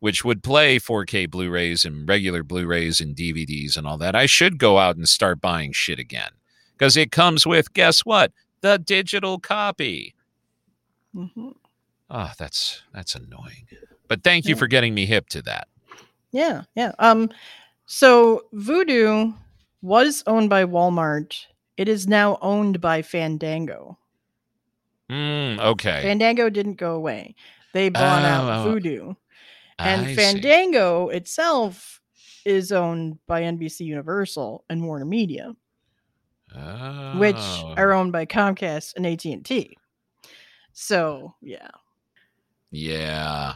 which 0.00 0.24
would 0.24 0.42
play 0.42 0.80
4K 0.80 1.30
Blu 1.30 1.48
rays 1.48 1.84
and 1.84 2.08
regular 2.08 2.42
Blu 2.42 2.66
rays 2.66 3.00
and 3.00 3.14
DVDs 3.14 3.76
and 3.76 3.86
all 3.86 3.96
that. 3.98 4.16
I 4.16 4.26
should 4.26 4.58
go 4.58 4.78
out 4.78 4.96
and 4.96 5.08
start 5.08 5.40
buying 5.40 5.70
shit 5.70 6.00
again 6.00 6.30
because 6.76 6.96
it 6.96 7.12
comes 7.12 7.46
with, 7.46 7.72
guess 7.72 8.00
what? 8.04 8.32
The 8.62 8.78
digital 8.78 9.38
copy. 9.38 10.13
Mm-hmm. 11.14 11.48
Oh, 12.10 12.30
that's 12.38 12.82
that's 12.92 13.14
annoying. 13.14 13.66
But 14.08 14.22
thank 14.22 14.46
you 14.46 14.54
Yeah. 14.54 14.58
for 14.58 14.66
getting 14.66 14.94
me 14.94 15.06
hip 15.06 15.28
to 15.30 15.42
that. 15.42 15.68
Yeah. 16.32 16.62
Yeah. 16.74 16.92
Um. 16.98 17.30
So 17.86 18.42
Vudu 18.54 19.34
was 19.82 20.22
owned 20.26 20.50
by 20.50 20.64
Walmart. 20.64 21.46
It 21.76 21.88
is 21.88 22.06
now 22.06 22.38
owned 22.42 22.80
by 22.80 23.02
Fandango. 23.02 23.98
Mm, 25.10 25.58
okay. 25.60 26.00
Fandango 26.02 26.48
didn't 26.50 26.74
go 26.76 26.94
away. 26.94 27.34
They 27.72 27.88
bought 27.88 28.22
Oh, 28.22 28.26
out. 28.26 28.66
Vudu. 28.66 29.16
And 29.78 30.02
I 30.02 30.06
see. 30.06 30.14
Fandango 30.14 31.08
itself 31.08 32.00
is 32.44 32.72
owned 32.72 33.18
by 33.26 33.42
NBC 33.42 33.80
Universal 33.84 34.64
and 34.70 34.84
Warner 34.84 35.04
Media, 35.04 35.54
which 37.16 37.36
Oh. 37.36 37.74
are 37.76 37.92
owned 37.92 38.12
by 38.12 38.24
Comcast 38.26 38.94
and 38.96 39.04
AT&T. 39.06 39.76
So, 40.74 41.34
yeah. 41.40 41.68
Yeah. 42.70 43.54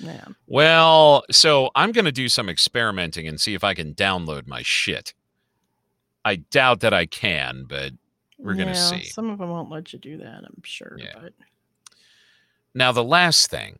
Yeah. 0.00 0.24
Well, 0.46 1.24
so 1.30 1.70
I'm 1.74 1.92
going 1.92 2.06
to 2.06 2.12
do 2.12 2.28
some 2.28 2.48
experimenting 2.48 3.28
and 3.28 3.40
see 3.40 3.54
if 3.54 3.62
I 3.62 3.74
can 3.74 3.94
download 3.94 4.46
my 4.46 4.62
shit. 4.62 5.14
I 6.24 6.36
doubt 6.36 6.80
that 6.80 6.92
I 6.92 7.06
can, 7.06 7.64
but 7.68 7.92
We're 8.38 8.54
gonna 8.54 8.70
Yeah, 8.70 8.74
see. 8.74 9.04
Some 9.04 9.30
of 9.30 9.38
them 9.38 9.50
won't 9.50 9.70
let 9.70 9.92
you 9.92 9.98
do 9.98 10.18
that, 10.18 10.38
I'm 10.44 10.62
sure. 10.64 10.96
Yeah. 10.98 11.12
But 11.14 11.32
now 12.74 12.92
the 12.92 13.04
last 13.04 13.50
thing 13.50 13.78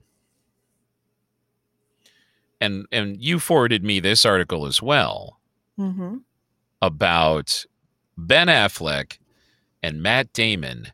and 2.61 2.87
and 2.93 3.23
you 3.23 3.39
forwarded 3.39 3.85
me 3.85 4.01
this 4.01 4.25
article 4.27 4.67
as 4.67 4.83
well 4.83 5.41
hmm 5.77 6.19
about 6.83 7.65
Ben 8.17 8.49
Affleck 8.49 9.19
and 9.83 10.03
Matt 10.03 10.33
Damon 10.33 10.93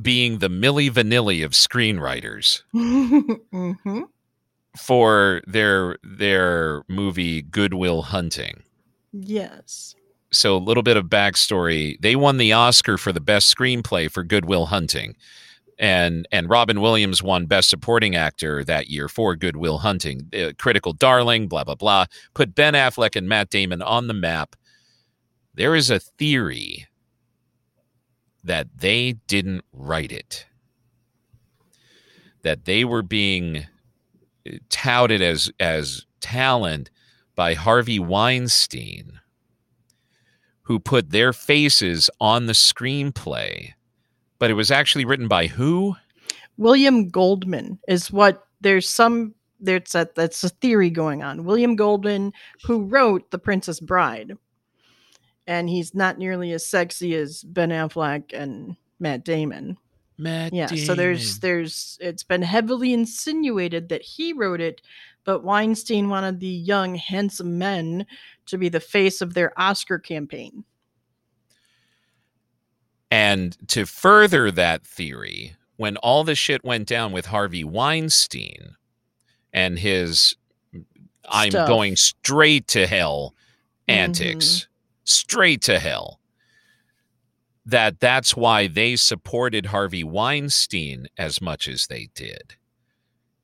being 0.00 0.38
the 0.38 0.48
Milli 0.48 0.90
Vanilli 0.90 1.44
of 1.44 1.52
screenwriters 1.52 2.62
hmm 2.72 4.02
for 4.76 5.40
their 5.46 5.96
their 6.04 6.82
movie 6.88 7.40
Good 7.40 7.72
Will 7.72 8.02
Hunting. 8.02 8.62
Yes. 9.12 9.94
so 10.30 10.54
a 10.54 10.58
little 10.58 10.82
bit 10.82 10.98
of 10.98 11.06
backstory 11.06 11.98
they 12.00 12.14
won 12.14 12.36
the 12.36 12.52
oscar 12.52 12.98
for 12.98 13.10
the 13.12 13.20
best 13.20 13.54
screenplay 13.56 14.10
for 14.10 14.22
good 14.22 14.44
will 14.44 14.66
hunting 14.66 15.16
and 15.78 16.26
and 16.32 16.48
Robin 16.50 16.80
Williams 16.80 17.22
won 17.22 17.46
Best 17.46 17.68
Supporting 17.70 18.14
Actor 18.16 18.64
that 18.64 18.88
year 18.88 19.08
for 19.08 19.36
Good 19.36 19.56
Will 19.56 19.78
Hunting, 19.78 20.28
uh, 20.34 20.52
critical 20.58 20.92
darling, 20.92 21.48
blah 21.48 21.64
blah 21.64 21.74
blah. 21.74 22.06
Put 22.34 22.54
Ben 22.54 22.72
Affleck 22.74 23.14
and 23.14 23.28
Matt 23.28 23.50
Damon 23.50 23.82
on 23.82 24.06
the 24.06 24.14
map. 24.14 24.56
There 25.54 25.74
is 25.74 25.90
a 25.90 25.98
theory 26.00 26.86
that 28.46 28.68
they 28.78 29.12
didn't 29.26 29.64
write 29.72 30.12
it, 30.12 30.46
that 32.42 32.64
they 32.64 32.84
were 32.84 33.02
being 33.02 33.66
uh, 34.48 34.52
touted 34.68 35.22
as 35.22 35.50
as 35.60 36.06
talent 36.20 36.90
by 37.34 37.54
Harvey 37.54 37.98
Weinstein, 37.98 39.20
who 40.62 40.78
put 40.78 41.10
their 41.10 41.32
faces 41.32 42.08
on 42.20 42.46
the 42.46 42.54
screenplay 42.54 43.74
but 44.38 44.50
it 44.50 44.54
was 44.54 44.70
actually 44.70 45.04
written 45.04 45.28
by 45.28 45.46
who? 45.46 45.96
William 46.56 47.08
Goldman 47.08 47.78
is 47.88 48.10
what 48.10 48.46
there's 48.60 48.88
some 48.88 49.34
there's 49.60 49.94
a 49.94 50.08
that's 50.14 50.44
a 50.44 50.48
theory 50.48 50.90
going 50.90 51.22
on. 51.22 51.44
William 51.44 51.76
Goldman, 51.76 52.32
who 52.64 52.84
wrote 52.84 53.30
The 53.30 53.38
Princess 53.38 53.80
Bride, 53.80 54.36
and 55.46 55.68
he's 55.68 55.94
not 55.94 56.18
nearly 56.18 56.52
as 56.52 56.66
sexy 56.66 57.14
as 57.14 57.42
Ben 57.42 57.70
Affleck 57.70 58.32
and 58.32 58.76
Matt 58.98 59.24
Damon. 59.24 59.76
Matt 60.18 60.52
yeah, 60.52 60.66
Damon. 60.66 60.84
so 60.84 60.94
there's 60.94 61.40
there's 61.40 61.98
it's 62.00 62.22
been 62.22 62.42
heavily 62.42 62.92
insinuated 62.92 63.88
that 63.90 64.02
he 64.02 64.32
wrote 64.32 64.60
it, 64.60 64.80
but 65.24 65.44
Weinstein 65.44 66.08
wanted 66.08 66.40
the 66.40 66.46
young, 66.46 66.94
handsome 66.94 67.58
men 67.58 68.06
to 68.46 68.56
be 68.56 68.68
the 68.68 68.80
face 68.80 69.20
of 69.20 69.34
their 69.34 69.52
Oscar 69.60 69.98
campaign. 69.98 70.64
And 73.10 73.56
to 73.68 73.86
further 73.86 74.50
that 74.50 74.86
theory, 74.86 75.54
when 75.76 75.96
all 75.98 76.24
the 76.24 76.34
shit 76.34 76.64
went 76.64 76.88
down 76.88 77.12
with 77.12 77.26
Harvey 77.26 77.64
Weinstein 77.64 78.76
and 79.52 79.78
his 79.78 80.34
I'm 81.28 81.50
going 81.50 81.96
straight 81.96 82.68
to 82.68 82.86
hell 82.86 83.34
antics, 83.88 84.46
mm-hmm. 84.46 84.75
Straight 85.06 85.62
to 85.62 85.78
hell. 85.78 86.20
That 87.64 87.98
that's 88.00 88.36
why 88.36 88.68
they 88.68 88.94
supported 88.96 89.66
Harvey 89.66 90.04
Weinstein 90.04 91.08
as 91.18 91.40
much 91.40 91.66
as 91.66 91.86
they 91.88 92.08
did. 92.14 92.54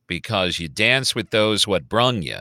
Because 0.06 0.60
you 0.60 0.68
dance 0.68 1.14
with 1.14 1.30
those 1.30 1.66
what 1.66 1.88
brung 1.88 2.22
you 2.22 2.36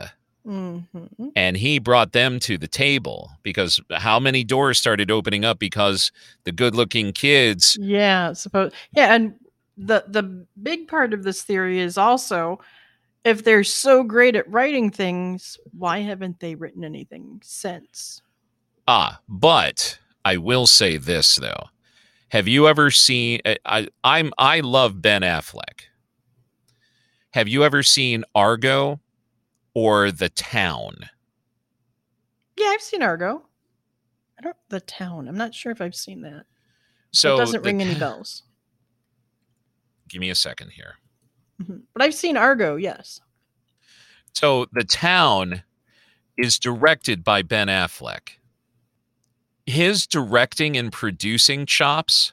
Mm-hmm. 0.46 1.28
and 1.36 1.56
he 1.56 1.78
brought 1.78 2.10
them 2.10 2.40
to 2.40 2.58
the 2.58 2.66
table 2.66 3.30
because 3.44 3.80
how 3.92 4.18
many 4.18 4.42
doors 4.42 4.76
started 4.76 5.08
opening 5.08 5.44
up 5.44 5.60
because 5.60 6.10
the 6.42 6.50
good-looking 6.50 7.12
kids 7.12 7.78
Yeah, 7.80 8.32
suppose. 8.32 8.72
Yeah, 8.90 9.14
and 9.14 9.34
the 9.76 10.04
the 10.08 10.44
big 10.60 10.88
part 10.88 11.14
of 11.14 11.22
this 11.22 11.42
theory 11.42 11.78
is 11.78 11.96
also 11.96 12.58
if 13.24 13.44
they're 13.44 13.64
so 13.64 14.02
great 14.02 14.36
at 14.36 14.50
writing 14.50 14.90
things, 14.90 15.58
why 15.78 16.00
haven't 16.00 16.40
they 16.40 16.54
written 16.56 16.84
anything 16.84 17.40
since? 17.44 18.21
Ah 18.88 19.20
but 19.28 19.98
i 20.24 20.36
will 20.36 20.66
say 20.66 20.96
this 20.96 21.36
though 21.36 21.64
have 22.28 22.48
you 22.48 22.66
ever 22.68 22.90
seen 22.90 23.40
I, 23.44 23.58
I 23.64 23.88
i'm 24.04 24.32
i 24.38 24.60
love 24.60 25.00
ben 25.02 25.22
affleck 25.22 25.82
have 27.32 27.48
you 27.48 27.64
ever 27.64 27.82
seen 27.82 28.24
argo 28.34 29.00
or 29.74 30.10
the 30.10 30.28
town 30.28 30.96
Yeah, 32.58 32.66
I've 32.68 32.82
seen 32.82 33.02
Argo. 33.02 33.42
I 34.38 34.42
don't 34.42 34.56
the 34.68 34.80
town. 34.80 35.28
I'm 35.28 35.38
not 35.38 35.54
sure 35.54 35.72
if 35.72 35.80
I've 35.80 35.94
seen 35.94 36.20
that. 36.22 36.44
so 37.12 37.36
it 37.36 37.38
doesn't 37.38 37.62
the 37.62 37.66
ring 37.66 37.80
any 37.80 37.94
bells. 37.98 38.42
give 40.08 40.20
me 40.20 40.28
a 40.30 40.34
second 40.34 40.70
here 40.72 40.96
Mhm. 41.62 41.82
But 41.94 42.02
I've 42.02 42.14
seen 42.14 42.36
Argo. 42.36 42.76
Yes. 42.76 43.20
So 44.34 44.66
the 44.72 44.84
town 44.84 45.62
is 46.36 46.58
directed 46.58 47.22
by 47.24 47.40
Ben 47.42 47.68
Affleck. 47.68 48.36
His 49.66 50.06
directing 50.06 50.76
and 50.76 50.92
producing 50.92 51.66
chops 51.66 52.32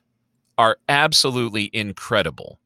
are 0.57 0.77
absolutely 0.89 1.69
incredible. 1.73 2.59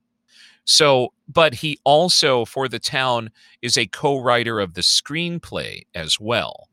So, 0.65 1.13
but 1.27 1.55
he 1.55 1.77
also, 1.83 2.45
for 2.45 2.67
the 2.67 2.79
town, 2.79 3.29
is 3.61 3.77
a 3.77 3.85
co 3.85 4.17
writer 4.19 4.59
of 4.59 4.73
the 4.73 4.81
screenplay 4.81 5.83
as 5.93 6.19
well. 6.19 6.69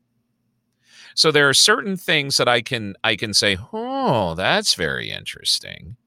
So 1.13 1.31
there 1.31 1.49
are 1.49 1.53
certain 1.53 1.97
things 1.97 2.37
that 2.37 2.47
I 2.47 2.61
can 2.61 2.95
I 3.03 3.15
can 3.15 3.33
say, 3.33 3.57
oh, 3.73 4.33
that's 4.35 4.75
very 4.75 5.11
interesting. 5.11 5.97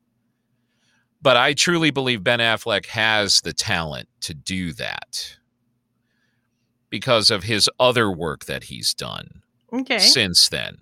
But 1.20 1.36
I 1.36 1.54
truly 1.54 1.90
believe 1.90 2.24
Ben 2.24 2.38
Affleck 2.38 2.86
has 2.86 3.40
the 3.40 3.52
talent 3.52 4.08
to 4.20 4.34
do 4.34 4.72
that 4.74 5.36
because 6.90 7.30
of 7.30 7.44
his 7.44 7.68
other 7.80 8.10
work 8.10 8.44
that 8.44 8.64
he's 8.64 8.94
done 8.94 9.42
Okay. 9.72 9.98
since 9.98 10.48
then. 10.48 10.78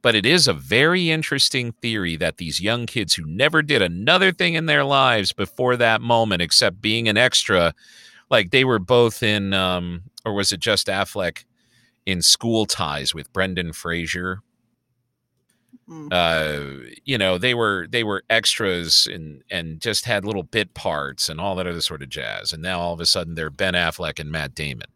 But 0.00 0.14
it 0.14 0.24
is 0.24 0.46
a 0.46 0.52
very 0.52 1.10
interesting 1.10 1.72
theory 1.72 2.16
that 2.16 2.36
these 2.36 2.60
young 2.60 2.86
kids 2.86 3.14
who 3.14 3.24
never 3.26 3.62
did 3.62 3.82
another 3.82 4.30
thing 4.30 4.54
in 4.54 4.66
their 4.66 4.84
lives 4.84 5.32
before 5.32 5.76
that 5.76 6.00
moment 6.00 6.40
except 6.40 6.80
being 6.80 7.08
an 7.08 7.16
extra, 7.16 7.74
like 8.30 8.50
they 8.50 8.64
were 8.64 8.78
both 8.78 9.22
in, 9.22 9.52
um, 9.54 10.02
or 10.24 10.34
was 10.34 10.52
it 10.52 10.60
just 10.60 10.86
Affleck 10.86 11.44
in 12.06 12.22
School 12.22 12.64
Ties 12.64 13.14
with 13.14 13.32
Brendan 13.32 13.72
Fraser? 13.72 14.40
Mm. 15.88 16.08
uh, 16.12 16.90
you 17.04 17.16
know, 17.16 17.38
they 17.38 17.54
were 17.54 17.86
they 17.90 18.04
were 18.04 18.22
extras 18.28 19.08
and 19.10 19.42
and 19.50 19.80
just 19.80 20.04
had 20.04 20.24
little 20.24 20.42
bit 20.42 20.74
parts 20.74 21.30
and 21.30 21.40
all 21.40 21.56
that 21.56 21.66
other 21.66 21.80
sort 21.80 22.02
of 22.02 22.10
jazz. 22.10 22.52
And 22.52 22.62
now 22.62 22.78
all 22.78 22.92
of 22.92 23.00
a 23.00 23.06
sudden 23.06 23.34
they're 23.34 23.48
Ben 23.48 23.72
Affleck 23.72 24.18
and 24.18 24.30
Matt 24.30 24.54
Damon. 24.54 24.88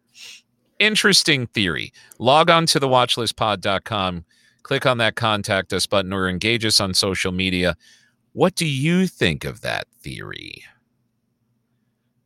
Interesting 0.77 1.47
theory. 1.47 1.91
Log 2.19 2.49
on 2.49 2.67
to 2.67 2.79
the 2.79 2.87
watchlistpod.com, 2.87 4.25
click 4.63 4.85
on 4.85 4.97
that 4.97 5.15
contact 5.15 5.71
us 5.73 5.85
button 5.85 6.11
or 6.13 6.27
engage 6.27 6.65
us 6.65 6.79
on 6.79 6.93
social 6.93 7.31
media. 7.31 7.75
What 8.33 8.55
do 8.55 8.65
you 8.65 9.07
think 9.07 9.43
of 9.45 9.61
that 9.61 9.87
theory? 10.01 10.63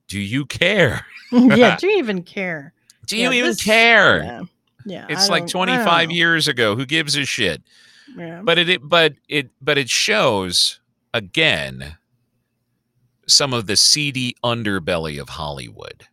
Do 0.08 0.20
you 0.20 0.46
care? 0.46 1.06
yeah. 1.32 1.76
Do 1.80 1.88
you 1.88 1.98
even 1.98 2.24
care? 2.24 2.74
Do 3.08 3.18
Yeah, 3.18 3.30
you 3.32 3.38
even 3.40 3.50
this- 3.52 3.64
care? 3.64 4.24
Yeah. 4.24 4.42
Yeah. 4.86 5.06
It's 5.10 5.28
I 5.30 5.34
like 5.34 5.48
don't- 5.48 5.68
I 5.70 5.76
don't 5.76 5.84
25 5.84 6.12
years 6.12 6.48
ago. 6.48 6.76
Who 6.78 6.86
gives 6.86 7.16
a 7.18 7.26
shit? 7.26 7.62
Yeah. 8.18 8.42
but 8.42 8.58
it, 8.58 8.70
it 8.70 8.80
but 8.88 9.16
it 9.28 9.50
but 9.62 9.78
it 9.78 9.90
shows 9.90 10.80
again 11.14 11.98
some 13.28 13.54
of 13.54 13.68
the 13.68 13.76
seedy 13.76 14.34
underbelly 14.46 15.20
of 15.20 15.28
Hollywood 15.28 16.06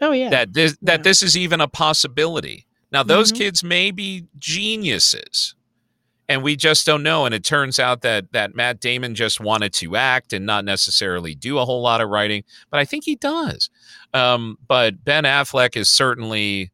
oh 0.00 0.12
yeah. 0.12 0.30
that 0.30 0.52
this 0.52 0.72
Yeah. 0.80 0.92
that 0.94 1.02
this 1.02 1.24
is 1.24 1.36
even 1.36 1.60
a 1.60 1.66
possibility. 1.66 2.66
Now 2.92 3.02
those 3.02 3.32
Mhm. 3.32 3.36
kids 3.38 3.64
may 3.64 3.90
be 3.90 4.26
geniuses 4.38 5.56
and 6.30 6.44
we 6.44 6.54
just 6.54 6.86
don't 6.86 7.02
know 7.02 7.26
and 7.26 7.34
it 7.34 7.42
turns 7.42 7.80
out 7.80 8.02
that 8.02 8.30
that 8.32 8.54
Matt 8.54 8.78
Damon 8.78 9.16
just 9.16 9.40
wanted 9.40 9.72
to 9.74 9.96
act 9.96 10.32
and 10.32 10.46
not 10.46 10.64
necessarily 10.64 11.34
do 11.34 11.58
a 11.58 11.64
whole 11.64 11.82
lot 11.82 12.00
of 12.00 12.08
writing, 12.08 12.44
but 12.70 12.78
I 12.78 12.84
think 12.84 13.04
he 13.04 13.16
does. 13.16 13.68
Um, 14.14 14.56
but 14.68 15.04
Ben 15.04 15.24
Affleck 15.24 15.76
is 15.76 15.88
certainly 15.88 16.70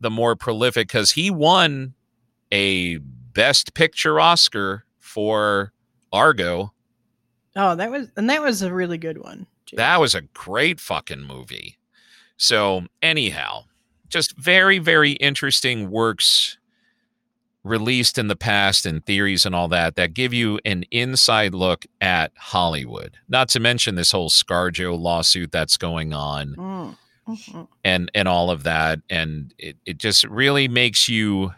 the 0.00 0.10
more 0.10 0.34
prolific 0.34 0.88
cuz 0.88 1.12
he 1.12 1.30
won 1.30 1.92
a 2.50 2.96
best 2.96 3.74
picture 3.74 4.18
Oscar 4.18 4.86
for 5.00 5.74
Argo. 6.10 6.72
oh, 7.56 7.76
that 7.76 7.90
was 7.90 8.08
and 8.16 8.30
that 8.30 8.40
was 8.40 8.62
a 8.62 8.72
really 8.72 8.96
good 8.96 9.18
one. 9.18 9.46
too. 9.66 9.76
That 9.76 10.00
was 10.00 10.14
a 10.14 10.22
great 10.22 10.80
fucking 10.80 11.22
movie. 11.22 11.76
So, 12.38 12.86
anyhow, 13.02 13.64
just 14.08 14.34
very, 14.36 14.78
very 14.78 15.12
interesting 15.12 15.90
works 15.90 16.56
released 17.66 18.16
in 18.18 18.28
the 18.28 18.36
past 18.36 18.86
and 18.86 19.04
theories 19.04 19.44
and 19.44 19.54
all 19.54 19.68
that 19.68 19.96
that 19.96 20.14
give 20.14 20.32
you 20.32 20.58
an 20.64 20.84
inside 20.90 21.54
look 21.54 21.84
at 22.00 22.32
Hollywood. 22.38 23.16
Not 23.28 23.48
to 23.50 23.60
mention 23.60 23.94
this 23.96 24.12
whole 24.12 24.30
ScarJo 24.30 24.98
lawsuit 24.98 25.50
that's 25.52 25.76
going 25.76 26.12
on 26.12 26.54
Mm. 26.56 26.96
Mhm. 27.28 27.66
and 27.84 28.08
and 28.14 28.28
all 28.28 28.52
of 28.52 28.62
that 28.62 29.00
and 29.10 29.52
it, 29.58 29.76
it 29.84 29.98
just 29.98 30.22
really 30.24 30.68
makes 30.68 31.08
you 31.08 31.52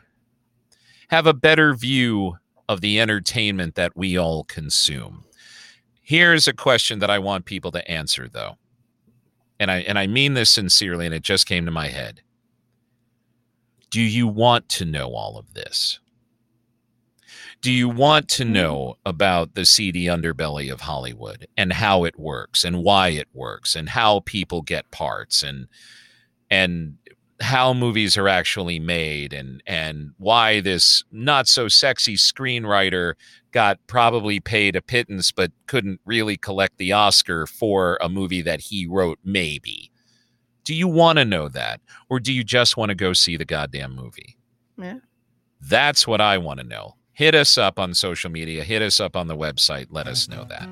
have 1.09 1.26
a 1.26 1.34
better 1.34 1.74
view 1.74 2.38
of 2.70 2.80
the 2.80 2.98
entertainment 2.98 3.74
that 3.74 3.94
we 3.94 4.16
all 4.16 4.44
consume 4.44 5.24
here's 6.00 6.48
a 6.48 6.54
question 6.54 7.00
that 7.00 7.11
i 7.11 7.18
want 7.18 7.44
people 7.44 7.70
to 7.70 7.86
answer 7.90 8.30
though 8.32 8.56
and 9.61 9.70
i 9.70 9.80
and 9.80 9.98
i 9.98 10.06
mean 10.06 10.32
this 10.32 10.48
sincerely 10.48 11.04
and 11.04 11.14
it 11.14 11.22
just 11.22 11.46
came 11.46 11.66
to 11.66 11.70
my 11.70 11.88
head 11.88 12.22
do 13.91 14.01
you 14.01 14.26
want 14.26 14.68
to 14.68 14.84
know 14.84 15.14
all 15.14 15.39
of 15.39 15.55
this 15.55 16.01
do 17.61 17.72
you 17.72 17.89
want 17.89 18.28
to 18.28 18.45
hmm. 18.45 18.53
know 18.53 18.95
about 19.05 19.55
the 19.55 19.64
seedy 19.64 20.05
underbelly 20.05 20.72
of 20.72 20.82
Hollywood 20.82 21.49
and 21.57 21.72
how 21.72 22.05
it 22.05 22.18
works 22.18 22.64
and 22.64 22.84
why 22.84 23.09
it 23.09 23.28
works 23.32 23.74
and 23.74 23.89
how 23.89 24.20
people 24.20 24.62
get 24.62 24.91
parts 24.91 25.43
and 25.43 25.66
and 26.51 26.97
how 27.41 27.72
movies 27.72 28.16
are 28.16 28.28
actually 28.28 28.78
made 28.78 29.32
and 29.32 29.62
and 29.66 30.12
why 30.18 30.61
this 30.61 31.05
not 31.12 31.47
so 31.47 31.68
sexy 31.68 32.14
screenwriter 32.14 33.14
got 33.53 33.78
probably 33.86 34.41
paid 34.41 34.76
a 34.76 34.82
pittance 34.82 35.32
but 35.32 35.53
couldn't 35.66 36.01
really 36.05 36.36
collect 36.36 36.78
the 36.78 36.93
Oscar 36.93 37.47
for 37.47 37.99
a 38.01 38.09
movie 38.09 38.43
that 38.43 38.62
he 38.62 38.86
wrote 38.86 39.18
maybe. 39.24 39.91
Do 40.69 40.75
you 40.75 40.87
want 40.87 41.19
to 41.19 41.25
know 41.25 41.49
that 41.49 41.81
or 42.11 42.21
do 42.21 42.31
you 42.31 42.45
just 42.45 42.77
want 42.77 42.91
to 42.91 42.95
go 42.95 43.14
see 43.14 43.39
the 43.39 43.47
goddamn 43.47 43.97
movie? 43.97 44.37
Yeah. 44.77 44.99
That's 45.62 46.07
what 46.07 46.21
I 46.21 46.37
want 46.37 46.61
to 46.61 46.66
know. 46.66 46.97
Hit 47.14 47.35
us 47.35 47.57
up 47.57 47.79
on 47.79 47.95
social 47.95 48.31
media, 48.31 48.62
hit 48.64 48.83
us 48.83 49.01
up 49.01 49.16
on 49.16 49.29
the 49.29 49.35
website, 49.35 49.87
let 49.89 50.07
us 50.07 50.29
know 50.29 50.45
that. 50.45 50.69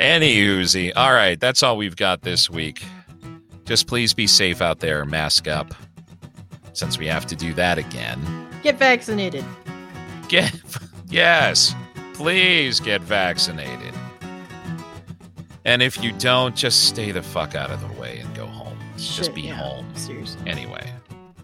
Any 0.00 0.34
Uzi. 0.36 0.92
All 0.96 1.12
right, 1.12 1.38
that's 1.38 1.62
all 1.62 1.76
we've 1.76 1.94
got 1.94 2.22
this 2.22 2.48
week. 2.48 2.82
Just 3.66 3.86
please 3.86 4.14
be 4.14 4.26
safe 4.26 4.62
out 4.62 4.80
there, 4.80 5.04
mask 5.04 5.46
up. 5.46 5.74
Since 6.72 6.96
we 6.98 7.06
have 7.08 7.26
to 7.26 7.36
do 7.36 7.52
that 7.52 7.76
again. 7.76 8.48
Get 8.62 8.78
vaccinated. 8.78 9.44
Get 10.28 10.58
yes, 11.10 11.74
please 12.14 12.80
get 12.80 13.02
vaccinated. 13.02 13.92
And 15.64 15.82
if 15.82 16.02
you 16.02 16.12
don't, 16.12 16.56
just 16.56 16.88
stay 16.88 17.12
the 17.12 17.22
fuck 17.22 17.54
out 17.54 17.70
of 17.70 17.80
the 17.80 18.00
way 18.00 18.18
and 18.18 18.34
go 18.34 18.46
home. 18.46 18.76
just 18.96 19.34
be 19.34 19.42
yeah, 19.42 19.54
home. 19.54 19.86
Seriously. 19.94 20.40
Anyway. 20.46 20.92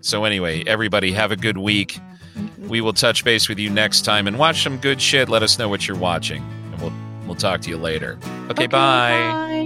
So 0.00 0.24
anyway, 0.24 0.64
everybody 0.66 1.12
have 1.12 1.32
a 1.32 1.36
good 1.36 1.58
week. 1.58 1.98
Mhm. 2.36 2.68
We 2.68 2.80
will 2.80 2.92
touch 2.92 3.24
base 3.24 3.48
with 3.48 3.58
you 3.58 3.70
next 3.70 4.02
time 4.02 4.26
and 4.26 4.38
watch 4.38 4.62
some 4.62 4.78
good 4.78 5.00
shit. 5.00 5.28
Let 5.28 5.42
us 5.42 5.58
know 5.58 5.68
what 5.68 5.86
you're 5.88 5.96
watching. 5.96 6.42
And 6.72 6.80
we'll 6.82 6.92
we'll 7.26 7.36
talk 7.36 7.60
to 7.62 7.70
you 7.70 7.76
later. 7.78 8.18
Okay, 8.50 8.66
bye. 8.66 9.10
Bye. 9.10 9.57